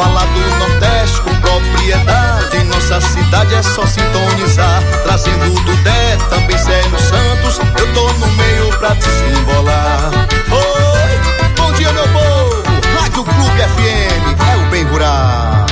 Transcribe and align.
rural. 0.00 0.10
Na 0.10 0.20
fala 0.20 0.26
do 0.26 0.58
Nordeste 0.58 1.20
com 1.20 1.34
propriedade, 1.36 2.64
nossa 2.64 3.00
cidade 3.00 3.54
é 3.54 3.62
só 3.62 3.86
sintonizar. 3.86 4.82
Trazendo 5.04 5.54
o 5.54 5.60
Dudé, 5.60 6.16
também 6.28 6.58
Célio 6.58 6.98
Santos, 6.98 7.58
eu 7.78 7.94
tô 7.94 8.12
no 8.14 8.26
meio 8.32 8.78
pra 8.78 8.94
desembolar. 8.94 10.10
Oi, 10.50 11.52
bom 11.56 11.72
dia 11.72 11.92
meu 11.92 12.08
povo, 12.08 12.62
Rádio 12.98 13.24
Clube 13.24 13.60
FM, 13.60 14.40
é 14.52 14.56
o 14.56 14.70
bem 14.70 14.84
rural. 14.84 15.66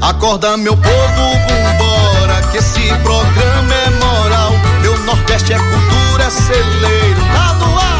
Acorda 0.00 0.56
meu 0.56 0.76
povo, 0.76 1.38
vambora, 1.48 2.42
que 2.50 2.58
esse 2.58 2.88
programa 3.02 3.74
é 3.74 3.90
moral. 3.90 4.52
Meu 4.80 4.98
Nordeste 5.00 5.52
é 5.52 5.58
cultura, 5.58 6.24
é 6.24 6.30
celeiro, 6.30 7.20
tá 7.32 7.52
no 7.54 7.78
ar, 7.78 7.97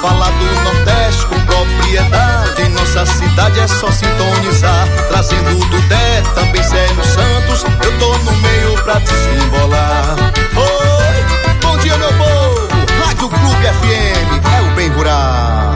fala 0.00 0.30
do 0.30 0.60
Nordeste 0.64 1.26
com 1.26 1.38
propriedade, 1.40 2.68
nossa 2.70 3.04
cidade 3.06 3.60
é 3.60 3.68
só 3.68 3.90
sintonizar. 3.90 4.88
Trazendo 5.08 5.50
o 5.50 5.64
Dudé, 5.66 6.22
também 6.34 6.62
Célio 6.62 7.04
Santos, 7.04 7.64
eu 7.84 7.98
tô 7.98 8.18
no 8.18 8.32
meio 8.38 8.82
pra 8.82 8.98
desembolar. 8.98 10.16
Oi, 10.56 11.56
bom 11.62 11.76
dia 11.78 11.96
meu 11.98 12.12
povo, 12.14 12.68
Rádio 13.04 13.28
Clube 13.28 13.66
FM, 13.66 14.46
é 14.46 14.62
o 14.62 14.74
bem 14.74 14.88
rural. 14.88 15.70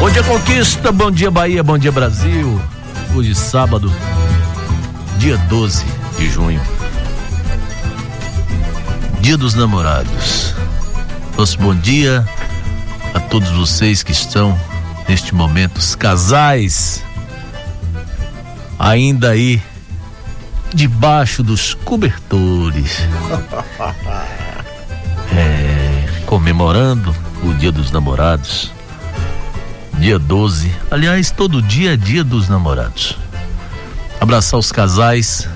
Bom 0.00 0.10
dia 0.10 0.22
Conquista, 0.22 0.92
bom 0.92 1.10
dia 1.10 1.30
Bahia, 1.30 1.62
bom 1.62 1.78
dia 1.78 1.92
Brasil. 1.92 2.60
Hoje 3.14 3.34
sábado, 3.34 3.92
dia 5.18 5.36
12 5.48 5.84
de 6.18 6.28
junho. 6.28 6.60
Dia 9.24 9.38
dos 9.38 9.54
Namorados. 9.54 10.54
Nosso 11.34 11.58
bom 11.58 11.74
dia 11.74 12.28
a 13.14 13.20
todos 13.20 13.48
vocês 13.52 14.02
que 14.02 14.12
estão 14.12 14.54
neste 15.08 15.34
momento, 15.34 15.78
os 15.78 15.94
casais 15.94 17.02
ainda 18.78 19.30
aí 19.30 19.62
debaixo 20.74 21.42
dos 21.42 21.72
cobertores. 21.72 22.98
É, 25.36 26.06
comemorando 26.26 27.12
o 27.42 27.54
Dia 27.54 27.72
dos 27.72 27.90
Namorados 27.90 28.70
dia 29.98 30.18
12. 30.18 30.70
Aliás, 30.90 31.30
todo 31.30 31.62
dia 31.62 31.94
é 31.94 31.96
dia 31.96 32.22
dos 32.22 32.48
namorados. 32.48 33.16
Abraçar 34.20 34.60
os 34.60 34.70
casais, 34.70 35.48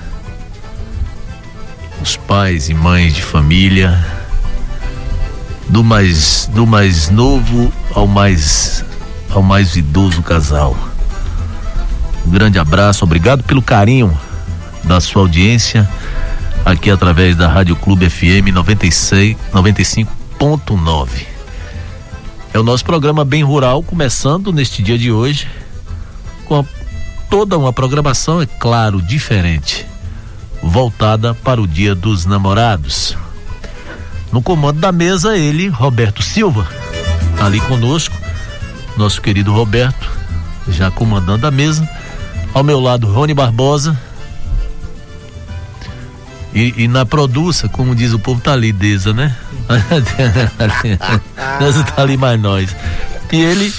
os 2.01 2.17
pais 2.17 2.69
e 2.69 2.75
mães 2.75 3.15
de 3.15 3.23
família, 3.23 3.99
do 5.69 5.85
mais 5.85 6.49
do 6.53 6.67
mais 6.67 7.11
novo 7.11 7.73
ao 7.95 8.07
mais 8.07 8.85
ao 9.31 9.43
mais 9.43 9.77
idoso 9.77 10.23
casal. 10.23 10.77
Um 12.27 12.31
grande 12.31 12.59
abraço, 12.59 13.05
obrigado 13.05 13.43
pelo 13.45 13.63
carinho 13.63 14.19
da 14.85 15.01
sua 15.01 15.23
audiência 15.23 15.89
aqui 16.65 16.91
através 16.91 17.37
da 17.37 17.49
Rádio 17.49 17.77
Clube 17.77 18.09
FM 18.09 18.53
96 18.53 19.37
95.9. 19.53 21.09
É 22.53 22.59
o 22.59 22.63
nosso 22.63 22.85
programa 22.85 23.25
Bem 23.25 23.43
Rural, 23.43 23.83
começando 23.83 24.53
neste 24.53 24.83
dia 24.83 24.99
de 24.99 25.13
hoje, 25.13 25.47
com 26.47 26.61
a, 26.61 26.65
toda 27.31 27.59
uma 27.59 27.73
programação, 27.73 28.41
é 28.41 28.47
claro, 28.47 29.03
diferente, 29.03 29.87
voltada 30.63 31.35
para 31.35 31.61
o 31.61 31.67
Dia 31.67 31.95
dos 31.95 32.27
Namorados. 32.27 33.17
No 34.33 34.43
comando 34.43 34.81
da 34.81 34.93
mesa, 34.93 35.37
ele, 35.37 35.69
Roberto 35.69 36.23
Silva, 36.23 36.67
ali 37.41 37.61
conosco, 37.61 38.17
nosso 38.97 39.23
querido 39.23 39.53
Roberto, 39.53 40.11
já 40.69 40.91
comandando 40.91 41.47
a 41.47 41.51
mesa. 41.51 41.89
Ao 42.53 42.63
meu 42.63 42.81
lado, 42.81 43.11
Rony 43.11 43.35
Barbosa. 43.35 43.99
E, 46.55 46.85
e 46.85 46.89
na 46.89 47.07
produça, 47.07 47.69
como 47.69 47.95
diz 47.95 48.13
o 48.13 48.19
povo, 48.19 48.41
tá 48.41 48.53
ali, 48.53 48.73
Deza, 48.73 49.13
né? 49.13 49.35
Deza 51.59 51.85
tá 51.85 52.03
ali 52.03 52.17
mais 52.17 52.41
nós. 52.41 52.75
E 53.31 53.41
ele, 53.41 53.73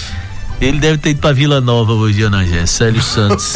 ele 0.61 0.79
deve 0.79 0.97
ter 0.99 1.09
ido 1.11 1.19
pra 1.19 1.33
Vila 1.33 1.59
Nova 1.59 1.93
hoje, 1.93 2.23
Anagé, 2.23 2.65
Célio 2.65 3.01
Santos. 3.01 3.55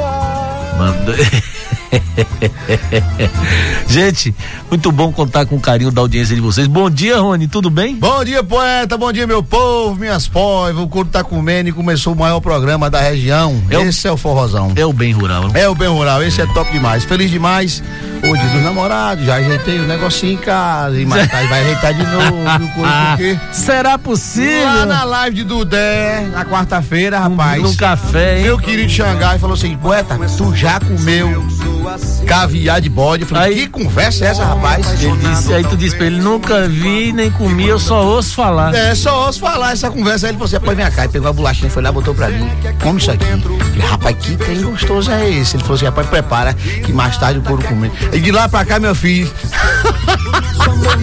Manda... 0.78 1.14
Gente, 3.88 4.34
muito 4.68 4.92
bom 4.92 5.12
contar 5.12 5.46
com 5.46 5.56
o 5.56 5.60
carinho 5.60 5.90
da 5.90 6.00
audiência 6.00 6.34
de 6.34 6.40
vocês. 6.40 6.66
Bom 6.66 6.88
dia, 6.88 7.18
Rony, 7.18 7.48
tudo 7.48 7.68
bem? 7.70 7.96
Bom 7.96 8.24
dia, 8.24 8.42
poeta, 8.42 8.96
bom 8.96 9.12
dia, 9.12 9.26
meu 9.26 9.42
povo, 9.42 9.96
minhas 9.98 10.28
povas. 10.28 10.76
O 10.76 10.86
corpo 10.86 11.10
tá 11.10 11.24
comendo 11.24 11.68
e 11.68 11.72
começou 11.72 12.12
o 12.12 12.16
maior 12.16 12.40
programa 12.40 12.88
da 12.88 13.00
região. 13.00 13.60
É 13.68 13.78
o- 13.78 13.82
esse 13.82 14.06
é 14.06 14.12
o 14.12 14.16
forrozão. 14.16 14.72
É 14.76 14.86
o 14.86 14.92
bem 14.92 15.12
rural. 15.12 15.50
É 15.54 15.68
o 15.68 15.74
bem 15.74 15.88
rural, 15.88 16.22
esse 16.22 16.40
é 16.40 16.46
top 16.46 16.70
demais. 16.72 17.04
Feliz 17.04 17.30
demais. 17.30 17.82
Hoje 18.22 18.42
dos 18.48 18.62
namorados, 18.62 19.24
já 19.24 19.36
ajeitei 19.36 19.78
o 19.80 19.86
negocinho 19.86 20.34
em 20.34 20.36
casa 20.36 21.00
e 21.00 21.06
mais 21.06 21.26
tarde 21.30 21.48
vai 21.48 21.60
ajeitar 21.62 21.94
de 21.94 22.02
novo. 22.06 22.36
porque 23.16 23.38
Será 23.50 23.98
possível? 23.98 24.64
Lá 24.66 24.84
na 24.86 25.04
live 25.04 25.36
de 25.36 25.44
Dudé, 25.44 26.28
na 26.30 26.44
quarta-feira, 26.44 27.18
rapaz. 27.18 27.62
Num 27.62 27.74
café, 27.74 28.36
hein? 28.38 28.42
Meu 28.44 28.58
querido 28.58 28.90
Xangai 28.90 29.38
falou 29.38 29.54
assim: 29.54 29.74
Poeta, 29.78 30.18
tu 30.36 30.54
já 30.54 30.78
comeu 30.78 31.42
caviar 32.26 32.80
de 32.80 32.88
bode? 32.88 33.22
Eu 33.22 33.28
falei: 33.28 33.44
Aí- 33.50 33.54
Que 33.60 33.66
conversa 33.68 34.24
é 34.24 34.28
essa, 34.28 34.44
rapaz? 34.44 35.02
Ele 35.02 35.16
disse, 35.16 35.52
aí 35.52 35.64
tu 35.64 35.76
disse 35.76 35.96
pra 35.96 36.06
ele, 36.06 36.20
nunca 36.20 36.68
vi 36.68 37.12
nem 37.12 37.30
comi, 37.30 37.66
eu 37.68 37.78
só 37.78 38.04
ouço 38.04 38.34
falar. 38.34 38.74
É, 38.74 38.94
só 38.94 39.26
ouço 39.26 39.40
falar 39.40 39.72
essa 39.72 39.90
conversa. 39.90 40.26
Aí 40.26 40.30
ele 40.32 40.38
falou 40.38 40.46
assim: 40.46 40.60
Pô, 40.64 40.74
vem 40.74 40.90
cá. 40.90 41.04
Ele 41.04 41.12
pegou 41.12 41.28
a 41.28 41.32
bolachinha, 41.32 41.70
foi 41.70 41.82
lá, 41.82 41.90
botou 41.92 42.14
pra 42.14 42.28
mim. 42.28 42.48
Come 42.82 42.98
isso 43.00 43.10
aqui. 43.10 43.24
Eu 43.24 43.38
falei, 43.40 43.86
rapaz, 43.86 44.16
que 44.20 44.36
trem 44.36 44.62
gostoso 44.62 45.10
é 45.10 45.28
esse? 45.30 45.56
Ele 45.56 45.62
falou 45.62 45.76
assim: 45.76 45.84
Rapaz, 45.86 46.06
prepara, 46.08 46.54
que 46.54 46.92
mais 46.92 47.16
tarde 47.16 47.38
o 47.38 47.42
couro 47.42 47.62
comer. 47.64 47.90
E 48.12 48.18
de 48.20 48.30
lá 48.32 48.48
pra 48.48 48.64
cá, 48.64 48.78
meu 48.78 48.94
filho, 48.94 49.30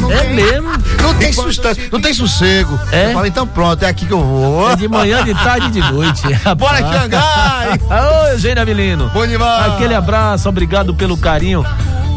É 0.10 0.34
mesmo? 0.34 0.70
não 1.02 1.14
tem 1.16 1.34
sustância, 1.34 1.84
não 1.92 2.02
tem 2.02 2.14
sossego. 2.14 2.80
É? 2.92 3.10
Eu 3.10 3.14
falei: 3.14 3.30
Então 3.30 3.48
pronto, 3.48 3.84
é 3.84 3.90
aqui 3.90 4.06
que 4.06 4.14
eu 4.14 4.24
vou. 4.24 4.72
É 4.72 4.76
de 4.76 4.88
manhã, 4.88 5.24
de 5.24 5.34
tarde 5.34 5.68
e 5.68 5.72
de 5.72 5.92
noite. 5.92 6.22
Bora. 6.58 6.78
Xangai! 6.78 7.80
Ô, 7.90 8.28
Eugênio 8.34 8.62
Avelino. 8.62 9.10
Bom 9.14 9.26
demais. 9.26 9.74
Aquele 9.74 9.94
abraço, 9.94 10.48
obrigado 10.50 10.94
pelo 10.94 11.18
carinho 11.18 11.66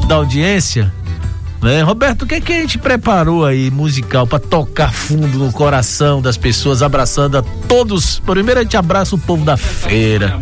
da 0.07 0.17
audiência. 0.17 0.93
Né? 1.63 1.83
Roberto, 1.83 2.23
o 2.23 2.27
que, 2.27 2.41
que 2.41 2.53
a 2.53 2.61
gente 2.61 2.79
preparou 2.79 3.45
aí 3.45 3.71
musical 3.71 4.27
pra 4.27 4.39
tocar 4.39 4.93
fundo 4.93 5.39
no 5.39 5.53
coração 5.53 6.23
das 6.23 6.37
pessoas, 6.37 6.83
abraçando 6.83 7.37
a 7.37 7.43
todos? 7.69 8.19
Primeiro 8.21 8.61
a 8.61 8.63
gente 8.63 8.77
abraça 8.77 9.15
o 9.15 9.19
povo 9.19 9.45
da 9.45 9.59
feira. 9.59 10.39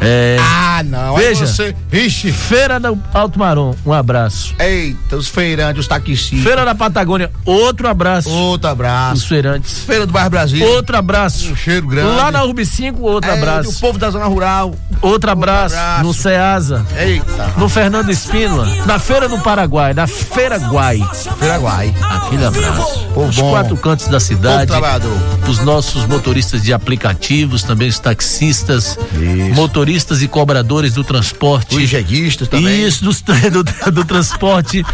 É, 0.00 0.36
Ah, 0.40 0.82
não. 0.84 1.16
aí 1.16 1.24
Veja. 1.26 1.46
Você, 1.46 1.74
vixe. 1.90 2.32
feira 2.32 2.80
do 2.80 2.98
Alto 3.12 3.38
Marom, 3.38 3.74
um 3.84 3.92
abraço. 3.92 4.54
Eita, 4.58 5.16
os 5.16 5.28
feirantes, 5.28 5.80
os 5.80 5.86
taxistas. 5.88 6.40
Feira 6.40 6.64
da 6.64 6.74
Patagônia, 6.74 7.30
outro 7.44 7.86
abraço. 7.88 8.30
Outro 8.30 8.66
Os 8.68 8.72
abraço. 8.72 9.28
feirantes. 9.28 9.80
Feira 9.84 10.06
do 10.06 10.12
Bairro 10.12 10.30
Brasil. 10.30 10.64
Outro 10.66 10.96
abraço. 10.96 11.50
Um 11.52 11.56
cheiro 11.56 11.86
grande. 11.86 12.16
Lá 12.16 12.30
na 12.30 12.44
Urb 12.44 12.64
5, 12.64 13.02
outro 13.02 13.30
É, 13.30 13.34
abraço. 13.34 13.70
O 13.70 13.74
povo 13.80 13.98
da 13.98 14.10
zona 14.10 14.24
rural. 14.26 14.74
Outro 15.02 15.30
abraço, 15.30 15.74
abraço. 15.76 16.02
no 16.04 16.12
Ceasa, 16.14 16.86
Eita. 16.98 17.52
no 17.56 17.68
Fernando 17.68 18.10
Espínola, 18.10 18.66
na 18.86 18.98
Feira 18.98 19.28
do 19.28 19.38
Paraguai, 19.38 19.92
na 19.94 20.06
Feira 20.06 20.58
Guai. 20.58 21.00
Feiraguai. 21.38 21.94
Aquele 22.02 22.44
abraço. 22.44 23.00
Povo 23.14 23.28
Os 23.28 23.36
bom. 23.36 23.50
quatro 23.50 23.76
cantos 23.76 24.06
da 24.06 24.12
Povo 24.12 24.20
cidade, 24.24 24.66
trabalhador. 24.66 25.12
os 25.48 25.58
nossos 25.60 26.06
motoristas 26.06 26.62
de 26.62 26.72
aplicativos, 26.72 27.62
também 27.62 27.88
os 27.88 27.98
taxistas, 27.98 28.98
Isso. 29.14 29.54
motoristas 29.54 29.89
e 30.22 30.28
cobradores 30.28 30.94
do 30.94 31.02
transporte. 31.04 31.76
Os 31.76 31.88
jeguistas 31.88 32.48
também. 32.48 32.84
Isso, 32.86 33.04
dos- 33.04 33.20
do, 33.22 33.62
do 33.92 34.04
transporte, 34.04 34.84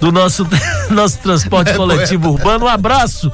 do 0.00 0.12
nosso, 0.12 0.46
nosso 0.90 1.18
transporte 1.18 1.70
É, 1.70 1.74
coletivo 1.74 2.30
urbano. 2.30 2.66
Um 2.66 2.68
abraço. 2.68 3.30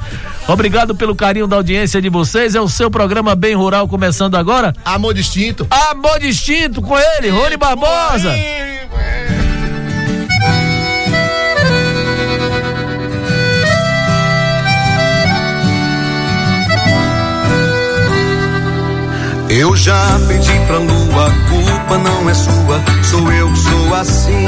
Obrigado 0.47 0.95
pelo 0.95 1.15
carinho 1.15 1.47
da 1.47 1.55
audiência 1.57 2.01
de 2.01 2.09
vocês. 2.09 2.55
É 2.55 2.61
o 2.61 2.69
seu 2.69 2.89
programa 2.89 3.35
Bem 3.35 3.55
Rural 3.55 3.87
começando 3.87 4.35
agora. 4.35 4.73
Amor 4.85 5.13
distinto. 5.13 5.67
Amor 5.69 6.19
Distinto 6.19 6.81
com 6.81 6.97
ele, 6.97 7.29
Rony 7.29 7.57
Barbosa. 7.57 8.31
Eu 19.49 19.75
já 19.77 20.19
pedi 20.27 20.51
pra 20.67 20.77
lua, 20.77 21.27
a 21.27 21.49
culpa 21.49 21.97
não 21.97 22.29
é 22.29 22.33
sua, 22.33 22.83
sou 23.03 23.31
eu 23.31 23.51
que 23.51 23.59
sou 23.59 23.95
assim. 23.95 24.45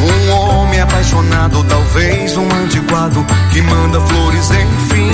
Um 0.00 0.30
homem 0.32 0.80
apaixonado, 0.80 1.64
talvez 1.64 2.36
um 2.36 2.46
antiquado 2.62 3.24
que 3.50 3.62
manda 3.62 4.00
flores, 4.02 4.50
enfim. 4.50 5.10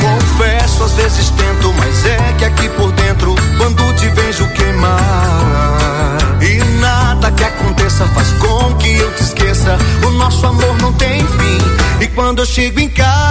Confesso, 0.00 0.84
às 0.84 0.92
vezes 0.92 1.30
tento, 1.30 1.74
mas 1.76 2.06
é 2.06 2.34
que 2.38 2.44
aqui 2.44 2.68
por 2.70 2.92
dentro, 2.92 3.34
quando 3.58 3.94
te 3.96 4.08
vejo 4.10 4.46
queimar, 4.52 6.18
e 6.40 6.62
nada 6.80 7.32
que 7.32 7.42
aconteça 7.42 8.06
faz 8.06 8.32
com 8.34 8.74
que 8.76 8.96
eu 8.96 9.12
te 9.14 9.24
esqueça. 9.24 9.76
O 10.06 10.10
nosso 10.12 10.46
amor 10.46 10.76
não 10.80 10.92
tem 10.92 11.18
fim, 11.18 11.58
e 12.00 12.06
quando 12.06 12.38
eu 12.38 12.46
chego 12.46 12.78
em 12.78 12.88
casa, 12.88 13.27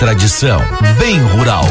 tradição. 0.00 0.60
Bem 0.98 1.18
rural. 1.18 1.64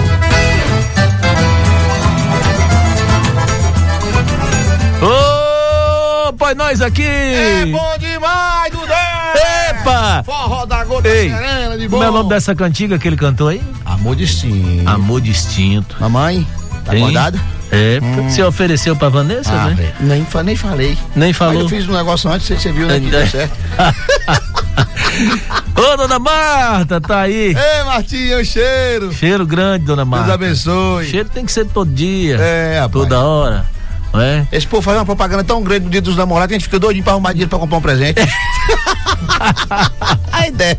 Ô, 5.02 6.34
pai, 6.34 6.54
nós 6.56 6.81
aqui! 6.81 7.04
É 7.06 7.66
bom 7.66 7.98
demais, 7.98 8.72
Dudé! 8.72 9.70
Epa! 9.70 10.24
Forró 10.26 10.66
da 10.66 10.84
gota 10.84 11.08
Ei, 11.08 11.30
serena 11.30 11.78
de 11.78 11.88
bom. 11.88 11.98
Como 11.98 12.04
é 12.04 12.10
o 12.10 12.14
nome 12.14 12.30
dessa 12.30 12.54
cantiga 12.54 13.00
que 13.00 13.08
ele 13.08 13.16
cantou 13.16 13.48
aí? 13.48 13.62
Amor 13.86 14.16
distinto. 14.16 14.90
Amor 14.90 15.22
Distinto. 15.22 15.96
Mamãe, 16.00 16.46
tá 16.86 16.96
Hein? 16.96 17.04
acordada? 17.04 17.40
É, 17.72 18.00
você 18.28 18.44
ofereceu 18.44 18.96
pra 18.96 19.10
Vanessa, 19.10 19.52
Ah, 19.54 19.68
né? 19.70 19.94
nem, 20.00 20.26
nem 20.44 20.56
falei. 20.56 20.98
Nem 21.16 21.30
Mas 21.30 21.38
falou. 21.38 21.62
eu 21.62 21.70
fiz 21.70 21.88
um 21.88 21.94
negócio 21.94 22.30
antes, 22.30 22.48
você, 22.48 22.58
você 22.58 22.72
viu, 22.72 22.88
né? 22.88 23.00
Que 23.00 23.10
deu 23.10 23.26
certo. 23.28 23.56
Ô, 25.90 25.98
dona 25.98 26.20
Marta, 26.20 27.02
tá 27.02 27.22
aí. 27.22 27.56
Ei, 27.56 27.84
Martinho, 27.84 28.46
cheiro. 28.46 29.12
Cheiro 29.12 29.44
grande, 29.44 29.86
dona 29.86 30.06
Deus 30.06 30.20
Marta. 30.20 30.34
abençoe. 30.36 31.08
Cheiro 31.08 31.30
tem 31.30 31.44
que 31.44 31.52
ser 31.52 31.66
todo 31.66 31.92
dia. 31.92 32.38
É, 32.38 32.80
rapaz. 32.80 32.92
Toda 32.92 33.20
hora. 33.20 33.66
Não 34.14 34.22
é? 34.22 34.48
Esse 34.52 34.68
povo 34.68 34.84
faz 34.84 34.98
uma 34.98 35.06
propaganda 35.06 35.44
tão 35.44 35.64
grande 35.64 35.86
no 35.86 35.92
dia 35.92 36.02
dos 36.02 36.16
namorados 36.16 36.50
que 36.50 36.54
a 36.54 36.58
gente 36.60 36.66
fica 36.66 36.78
doidinho 36.78 37.04
pra 37.04 37.14
arrumar 37.14 37.32
dinheiro 37.32 37.50
pra 37.50 37.58
comprar 37.58 37.78
um 37.78 37.82
presente. 37.82 38.22
a 40.32 40.48
ideia. 40.48 40.78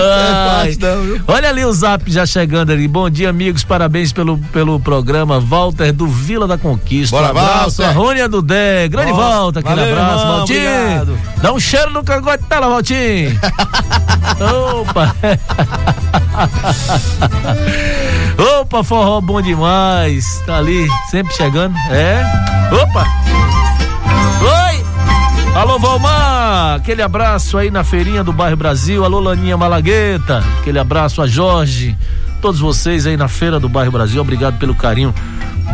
Ai. 0.00 0.70
viu? 0.72 1.20
Olha 1.26 1.48
ali 1.48 1.64
o 1.64 1.72
zap 1.72 2.10
já 2.10 2.26
chegando 2.26 2.70
ali. 2.70 2.86
Bom 2.88 3.08
dia, 3.08 3.30
amigos. 3.30 3.64
Parabéns 3.64 4.12
pelo, 4.12 4.38
pelo 4.52 4.78
programa. 4.80 5.40
Walter 5.40 5.92
do 5.92 6.06
Vila 6.06 6.46
da 6.46 6.58
Conquista. 6.58 7.16
Bora, 7.16 7.28
um 7.28 7.30
abraço. 7.30 7.82
Walter. 7.82 7.84
A 7.84 7.90
Rônia 8.00 8.28
do 8.28 8.42
Dé. 8.42 8.88
Grande 8.88 9.12
volta. 9.12 9.60
Aquele 9.60 9.74
valeu, 9.76 9.92
abraço, 9.92 10.20
irmão, 10.20 10.36
Valtinho. 10.38 10.58
obrigado. 10.60 11.18
Dá 11.42 11.52
um 11.52 11.60
cheiro 11.60 11.90
no 11.90 12.04
cangote 12.04 12.44
dela, 12.44 12.68
Valtinho. 12.68 13.38
Opa. 14.80 15.14
Opa, 18.60 18.84
forró 18.84 19.20
bom 19.20 19.40
demais. 19.40 20.42
Tá 20.46 20.58
ali, 20.58 20.86
sempre 21.10 21.34
chegando. 21.34 21.74
É. 21.90 22.22
Opa. 22.72 23.57
Alô, 25.54 25.78
Valmar, 25.78 26.76
aquele 26.76 27.02
abraço 27.02 27.58
aí 27.58 27.70
na 27.70 27.82
feirinha 27.82 28.22
do 28.22 28.32
bairro 28.32 28.56
Brasil. 28.56 29.04
Alô, 29.04 29.18
Laninha 29.18 29.56
Malagueta, 29.56 30.44
aquele 30.60 30.78
abraço 30.78 31.20
a 31.20 31.26
Jorge. 31.26 31.96
Todos 32.40 32.60
vocês 32.60 33.06
aí 33.06 33.16
na 33.16 33.26
feira 33.26 33.58
do 33.58 33.68
bairro 33.68 33.90
Brasil, 33.90 34.20
obrigado 34.20 34.58
pelo 34.58 34.74
carinho 34.74 35.12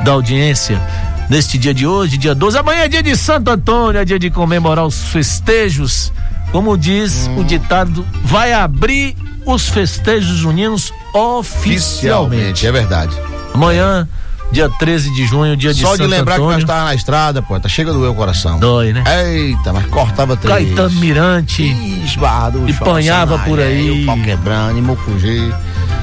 da 0.05 0.13
audiência. 0.13 0.81
Neste 1.29 1.59
dia 1.59 1.75
de 1.75 1.87
hoje, 1.87 2.17
dia 2.17 2.35
12, 2.35 2.59
amanhã 2.59 2.83
é 2.83 2.89
dia 2.89 3.03
de 3.03 3.17
Santo 3.17 3.51
Antônio, 3.51 4.01
é 4.01 4.05
dia 4.05 4.19
de 4.19 4.31
comemorar 4.31 4.87
os 4.87 5.05
festejos. 5.09 6.13
Como 6.51 6.77
diz 6.79 7.29
o 7.37 7.45
ditado, 7.45 8.07
vai 8.23 8.53
abrir 8.53 9.17
os 9.45 9.69
festejos 9.69 10.37
juninos 10.37 10.93
oficialmente. 11.13 11.77
Oficialmente, 11.77 12.67
é 12.67 12.73
verdade. 12.73 13.17
Amanhã, 13.53 14.09
dia 14.53 14.69
13 14.69 15.13
de 15.13 15.27
junho, 15.27 15.57
dia 15.57 15.75
de 15.75 15.81
Só 15.81 15.91
Santo 15.93 16.03
de 16.03 16.07
lembrar 16.09 16.35
Antônio. 16.37 16.51
que 16.59 16.63
nós 16.63 16.65
tava 16.65 16.85
na 16.85 16.95
estrada, 16.95 17.43
pô, 17.43 17.59
tá 17.59 17.69
chega 17.69 17.91
a 17.91 17.95
doer 17.95 18.11
o 18.11 18.15
coração. 18.15 18.59
Dói, 18.59 18.93
né? 18.93 19.03
Eita, 19.27 19.73
mas 19.73 19.87
cortava 19.87 20.37
três. 20.37 20.69
Caetano 20.69 20.99
Mirante. 21.01 21.65
Esbarrado, 22.05 22.69
E 22.69 22.73
panhava 22.75 23.39
por 23.41 23.59
aí. 23.59 24.03
O 24.03 24.07
pau 24.07 24.17
quebrando, 24.19 24.79
e 24.79 24.83
Mocugê. 24.83 25.53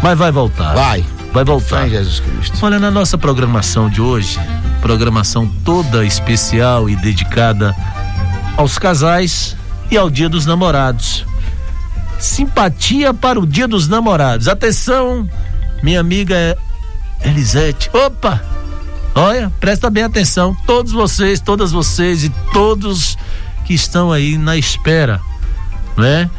Mas 0.01 0.17
vai 0.17 0.31
voltar. 0.31 0.73
Vai. 0.73 1.05
Vai 1.33 1.45
voltar. 1.45 1.87
Em 1.87 1.91
Jesus 1.91 2.19
Cristo. 2.19 2.57
Olha, 2.61 2.77
na 2.77 2.91
nossa 2.91 3.17
programação 3.17 3.89
de 3.89 4.01
hoje, 4.01 4.37
programação 4.81 5.47
toda 5.63 6.03
especial 6.05 6.89
e 6.89 6.95
dedicada 6.95 7.73
aos 8.57 8.77
casais 8.77 9.55
e 9.89 9.97
ao 9.97 10.09
Dia 10.09 10.27
dos 10.27 10.45
Namorados. 10.45 11.25
Simpatia 12.19 13.13
para 13.13 13.39
o 13.39 13.45
Dia 13.45 13.67
dos 13.67 13.87
Namorados. 13.87 14.47
Atenção, 14.47 15.27
minha 15.81 15.99
amiga 15.99 16.57
Elisete. 17.23 17.89
Opa! 17.93 18.41
Olha, 19.13 19.51
presta 19.59 19.89
bem 19.89 20.03
atenção. 20.03 20.55
Todos 20.65 20.91
vocês, 20.91 21.39
todas 21.39 21.71
vocês 21.71 22.23
e 22.23 22.29
todos 22.53 23.17
que 23.65 23.73
estão 23.73 24.11
aí 24.11 24.37
na 24.37 24.55
espera, 24.57 25.19
né? 25.97 26.29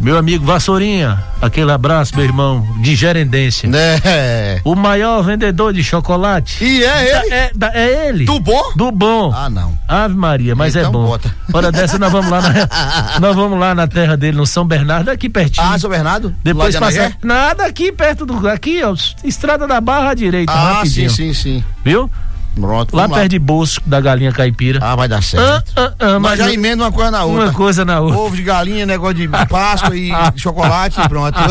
Meu 0.00 0.16
amigo 0.16 0.44
Vassourinha, 0.46 1.22
aquele 1.42 1.70
abraço, 1.70 2.16
meu 2.16 2.24
irmão, 2.24 2.66
de 2.80 2.94
gerendência. 2.94 3.68
É. 4.02 4.58
O 4.64 4.74
maior 4.74 5.22
vendedor 5.22 5.74
de 5.74 5.84
chocolate. 5.84 6.64
E 6.64 6.82
é 6.82 7.18
ele? 7.22 7.34
É, 7.34 7.50
da- 7.54 7.70
é 7.74 8.08
ele. 8.08 8.24
Do 8.24 8.40
bom? 8.40 8.72
Do 8.74 8.90
bom. 8.90 9.30
Ah, 9.34 9.50
não. 9.50 9.78
Ave 9.86 10.14
Maria, 10.14 10.54
mas 10.56 10.74
é 10.74 10.80
Então 10.80 10.92
bom. 10.92 11.04
bota. 11.06 11.30
Hora 11.52 11.70
dessa 11.70 11.98
nós 11.98 12.10
vamos 12.10 12.30
lá 12.30 12.40
na, 12.40 12.50
nós 13.20 13.36
vamos 13.36 13.58
lá 13.60 13.74
na 13.74 13.86
terra 13.86 14.16
dele, 14.16 14.38
no 14.38 14.46
São 14.46 14.64
Bernardo, 14.66 15.10
aqui 15.10 15.28
pertinho. 15.28 15.66
Ah, 15.70 15.78
seu 15.78 15.90
Bernardo? 15.90 16.34
Depois 16.42 16.72
de 16.74 16.80
passa. 16.80 17.12
Nada 17.22 17.66
aqui 17.66 17.92
perto 17.92 18.24
do. 18.24 18.48
Aqui, 18.48 18.82
ó. 18.82 18.94
Estrada 19.22 19.66
da 19.66 19.80
Barra 19.82 20.10
à 20.10 20.14
direita, 20.14 20.50
Ah, 20.52 20.56
sim, 20.70 20.74
rapidinho. 21.04 21.10
sim, 21.10 21.34
sim. 21.34 21.64
Viu? 21.84 22.10
Pronto. 22.54 22.94
Lá 22.96 23.08
perto 23.08 23.28
de 23.30 23.38
Bosco, 23.38 23.88
da 23.88 24.00
galinha 24.00 24.32
caipira. 24.32 24.80
Ah, 24.82 24.96
vai 24.96 25.08
dar 25.08 25.18
Ah, 25.18 25.22
certo. 25.22 25.72
ah, 25.76 25.92
ah, 25.98 26.20
Mas 26.20 26.38
já 26.38 26.52
emenda 26.52 26.84
uma 26.84 26.92
coisa 26.92 27.10
na 27.10 27.24
outra. 27.24 27.44
uma 27.46 27.52
coisa 27.52 27.84
na 27.84 28.00
outra. 28.00 28.18
Ovo 28.18 28.36
de 28.36 28.42
galinha, 28.42 28.84
negócio 28.84 29.14
de 29.16 29.28
Páscoa 29.28 29.96
e 29.96 30.10
chocolate 30.36 31.00
e 31.00 31.08
pronto. 31.08 31.38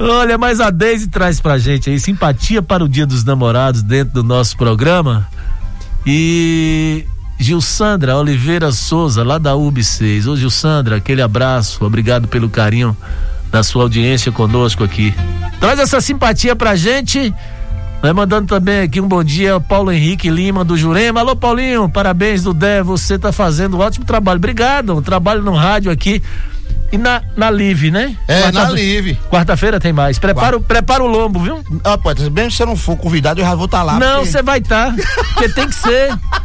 Olha, 0.00 0.36
mas 0.36 0.60
a 0.60 0.70
Deise 0.70 1.06
traz 1.06 1.40
pra 1.40 1.56
gente 1.58 1.88
aí 1.88 2.00
simpatia 2.00 2.60
para 2.60 2.82
o 2.82 2.88
Dia 2.88 3.06
dos 3.06 3.22
Namorados 3.24 3.82
dentro 3.82 4.14
do 4.14 4.24
nosso 4.24 4.56
programa. 4.56 5.28
E 6.04 7.06
Gilsandra 7.38 8.16
Oliveira 8.16 8.72
Souza, 8.72 9.22
lá 9.22 9.38
da 9.38 9.52
UB6. 9.54 10.26
Ô 10.26 10.36
Gilsandra, 10.36 10.96
aquele 10.96 11.22
abraço, 11.22 11.84
obrigado 11.84 12.26
pelo 12.26 12.48
carinho 12.48 12.96
da 13.52 13.62
sua 13.62 13.82
audiência 13.84 14.32
conosco 14.32 14.82
aqui. 14.82 15.14
Traz 15.60 15.78
essa 15.78 16.00
simpatia 16.00 16.56
pra 16.56 16.74
gente. 16.74 17.32
Mandando 18.12 18.46
também 18.46 18.80
aqui 18.82 19.00
um 19.00 19.08
bom 19.08 19.24
dia 19.24 19.54
ao 19.54 19.60
Paulo 19.60 19.90
Henrique 19.90 20.28
Lima 20.28 20.64
do 20.64 20.76
Jurema. 20.76 21.20
Alô, 21.20 21.34
Paulinho, 21.34 21.88
parabéns 21.88 22.42
do 22.42 22.52
Dé, 22.52 22.82
você 22.82 23.18
tá 23.18 23.32
fazendo 23.32 23.76
um 23.76 23.80
ótimo 23.80 24.04
trabalho. 24.04 24.36
Obrigado, 24.36 24.96
um 24.96 25.02
trabalho 25.02 25.42
no 25.42 25.54
rádio 25.54 25.90
aqui. 25.90 26.22
E 26.92 26.98
na, 26.98 27.22
na 27.36 27.48
Live, 27.48 27.90
né? 27.90 28.14
É, 28.28 28.46
na 28.46 28.52
Quarta- 28.52 28.72
Live. 28.72 29.18
Quarta-feira 29.30 29.80
tem 29.80 29.92
mais. 29.92 30.18
Prepara, 30.18 30.56
o- 30.56 30.60
prepara 30.60 31.02
o 31.02 31.06
lombo, 31.08 31.40
viu? 31.40 31.64
Ah, 31.82 31.98
pô, 31.98 32.10
mesmo 32.30 32.50
se 32.50 32.58
você 32.58 32.64
não 32.66 32.76
for 32.76 32.96
convidado, 32.96 33.40
eu 33.40 33.44
já 33.44 33.54
vou 33.54 33.64
estar 33.64 33.82
lá. 33.82 33.98
não, 33.98 34.18
porque- 34.18 34.30
você 34.30 34.42
vai 34.42 34.58
estar. 34.58 34.94
porque 35.32 35.48
tem 35.48 35.66
que 35.68 35.74
ser. 35.74 36.14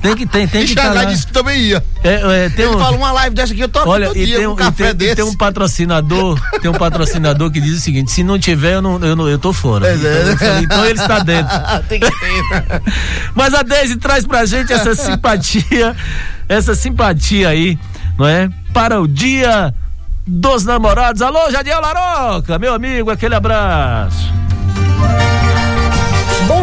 Tem 0.00 0.14
que 0.14 0.26
tem, 0.26 0.46
tem 0.46 0.62
E 0.62 0.66
que 0.66 0.72
estar 0.72 0.92
lá. 0.92 1.04
disse 1.04 1.26
que 1.26 1.32
também 1.32 1.58
ia. 1.58 1.82
É, 2.02 2.44
é, 2.44 2.48
tem 2.50 2.66
Ele 2.66 2.76
um, 2.76 2.78
falou 2.78 2.98
uma 2.98 3.10
live 3.12 3.34
dessa 3.34 3.54
aqui, 3.54 3.62
eu 3.62 3.68
tô 3.70 3.88
Olha, 3.88 4.10
e 4.14 4.26
dia 4.26 4.36
tem, 4.36 4.46
um, 4.46 4.54
café 4.54 4.88
tem, 4.88 4.94
desse. 4.96 5.16
tem 5.16 5.24
um 5.24 5.34
patrocinador, 5.34 6.38
tem 6.60 6.70
um 6.70 6.74
patrocinador 6.74 7.50
que 7.50 7.58
diz 7.58 7.78
o 7.78 7.80
seguinte: 7.80 8.10
se 8.10 8.22
não 8.22 8.38
tiver, 8.38 8.74
eu, 8.74 8.82
não, 8.82 8.98
eu, 9.02 9.16
não, 9.16 9.26
eu 9.26 9.38
tô 9.38 9.52
fora. 9.54 9.88
É, 9.88 9.94
Então, 9.94 10.46
é. 10.48 10.60
então 10.60 10.84
ele 10.84 11.00
está 11.00 11.20
dentro. 11.20 11.54
tem 11.88 12.00
que 12.00 12.10
ter. 12.10 12.82
Mas 13.34 13.54
a 13.54 13.62
Deise 13.62 13.96
traz 13.96 14.26
pra 14.26 14.44
gente 14.44 14.70
essa 14.74 14.92
simpatia, 14.96 15.96
essa 16.50 16.74
simpatia 16.74 17.48
aí, 17.48 17.78
não 18.18 18.26
é? 18.26 18.50
Para 18.74 19.00
o 19.00 19.08
dia 19.08 19.72
dos 20.26 20.64
namorados. 20.66 21.22
Alô, 21.22 21.50
Jadiel 21.50 21.80
Laroca, 21.80 22.58
meu 22.58 22.74
amigo, 22.74 23.10
aquele 23.10 23.34
abraço. 23.34 24.30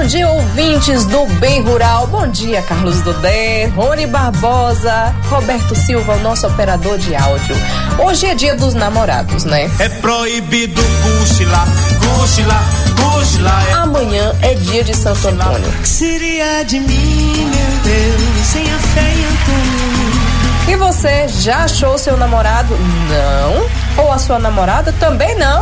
Bom 0.01 0.07
dia, 0.07 0.27
ouvintes 0.27 1.05
do 1.05 1.27
Bem 1.39 1.61
Rural. 1.61 2.07
Bom 2.07 2.27
dia, 2.27 2.63
Carlos 2.63 3.01
Dudé, 3.01 3.67
Rony 3.67 4.07
Barbosa, 4.07 5.13
Roberto 5.29 5.75
Silva, 5.75 6.15
o 6.15 6.19
nosso 6.21 6.47
operador 6.47 6.97
de 6.97 7.15
áudio. 7.15 7.55
Hoje 7.99 8.25
é 8.25 8.33
dia 8.33 8.55
dos 8.55 8.73
namorados, 8.73 9.43
né? 9.43 9.69
É 9.77 9.89
proibido 9.89 10.81
cochilar, 11.03 11.67
cochilar, 11.99 12.63
cochilar. 12.99 13.79
Amanhã 13.83 14.35
é 14.41 14.55
dia 14.55 14.83
de 14.83 14.97
Santo 14.97 15.27
Antônio. 15.27 15.71
Seria 15.83 16.63
de 16.63 16.79
mim, 16.79 17.51
meu 17.51 17.83
Deus, 17.83 18.47
sem 18.47 18.63
a 18.63 18.79
fé 18.79 19.01
em 19.01 19.23
Antônio. 19.23 20.67
E 20.67 20.75
você 20.77 21.27
já 21.27 21.65
achou 21.65 21.95
seu 21.99 22.17
namorado? 22.17 22.75
Não? 22.75 24.03
Ou 24.03 24.11
a 24.11 24.17
sua 24.17 24.39
namorada 24.39 24.91
também 24.93 25.35
não? 25.35 25.61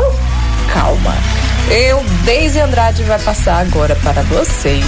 Calma. 0.73 1.38
Eu, 1.69 2.03
Deise 2.25 2.59
Andrade, 2.59 3.03
vai 3.03 3.19
passar 3.19 3.59
agora 3.59 3.95
para 3.97 4.23
vocês 4.23 4.85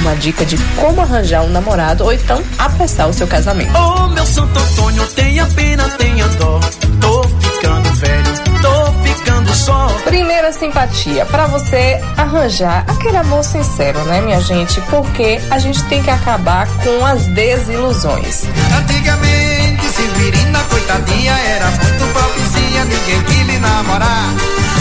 uma 0.00 0.14
dica 0.14 0.44
de 0.44 0.56
como 0.76 1.00
arranjar 1.00 1.42
um 1.42 1.48
namorado 1.48 2.04
ou 2.04 2.12
então 2.12 2.42
apressar 2.58 3.08
o 3.08 3.12
seu 3.12 3.26
casamento. 3.26 3.72
Oh, 3.74 4.08
meu 4.08 4.26
Santo 4.26 4.58
Antônio, 4.58 5.06
tenha 5.08 5.46
pena, 5.46 5.88
tenha 5.96 6.28
dó. 6.28 6.60
Tô 7.00 7.22
ficando 7.22 7.90
velho, 7.94 8.32
tô 8.60 8.92
ficando 9.02 9.54
só. 9.54 9.86
Primeira 10.04 10.52
simpatia, 10.52 11.24
para 11.26 11.46
você 11.46 12.00
arranjar 12.16 12.84
aquele 12.86 13.16
amor 13.16 13.42
sincero, 13.42 13.98
né, 14.04 14.20
minha 14.20 14.40
gente? 14.40 14.80
Porque 14.82 15.40
a 15.50 15.58
gente 15.58 15.82
tem 15.84 16.02
que 16.02 16.10
acabar 16.10 16.68
com 16.84 17.04
as 17.04 17.26
desilusões. 17.28 18.44
Antigamente, 18.78 19.86
Severina, 19.88 20.60
coitadinha, 20.68 21.32
era 21.32 21.70
muito 21.70 22.12
pobrezinha, 22.12 22.84
ninguém 22.84 23.42
lhe 23.44 23.58
namorar. 23.58 24.34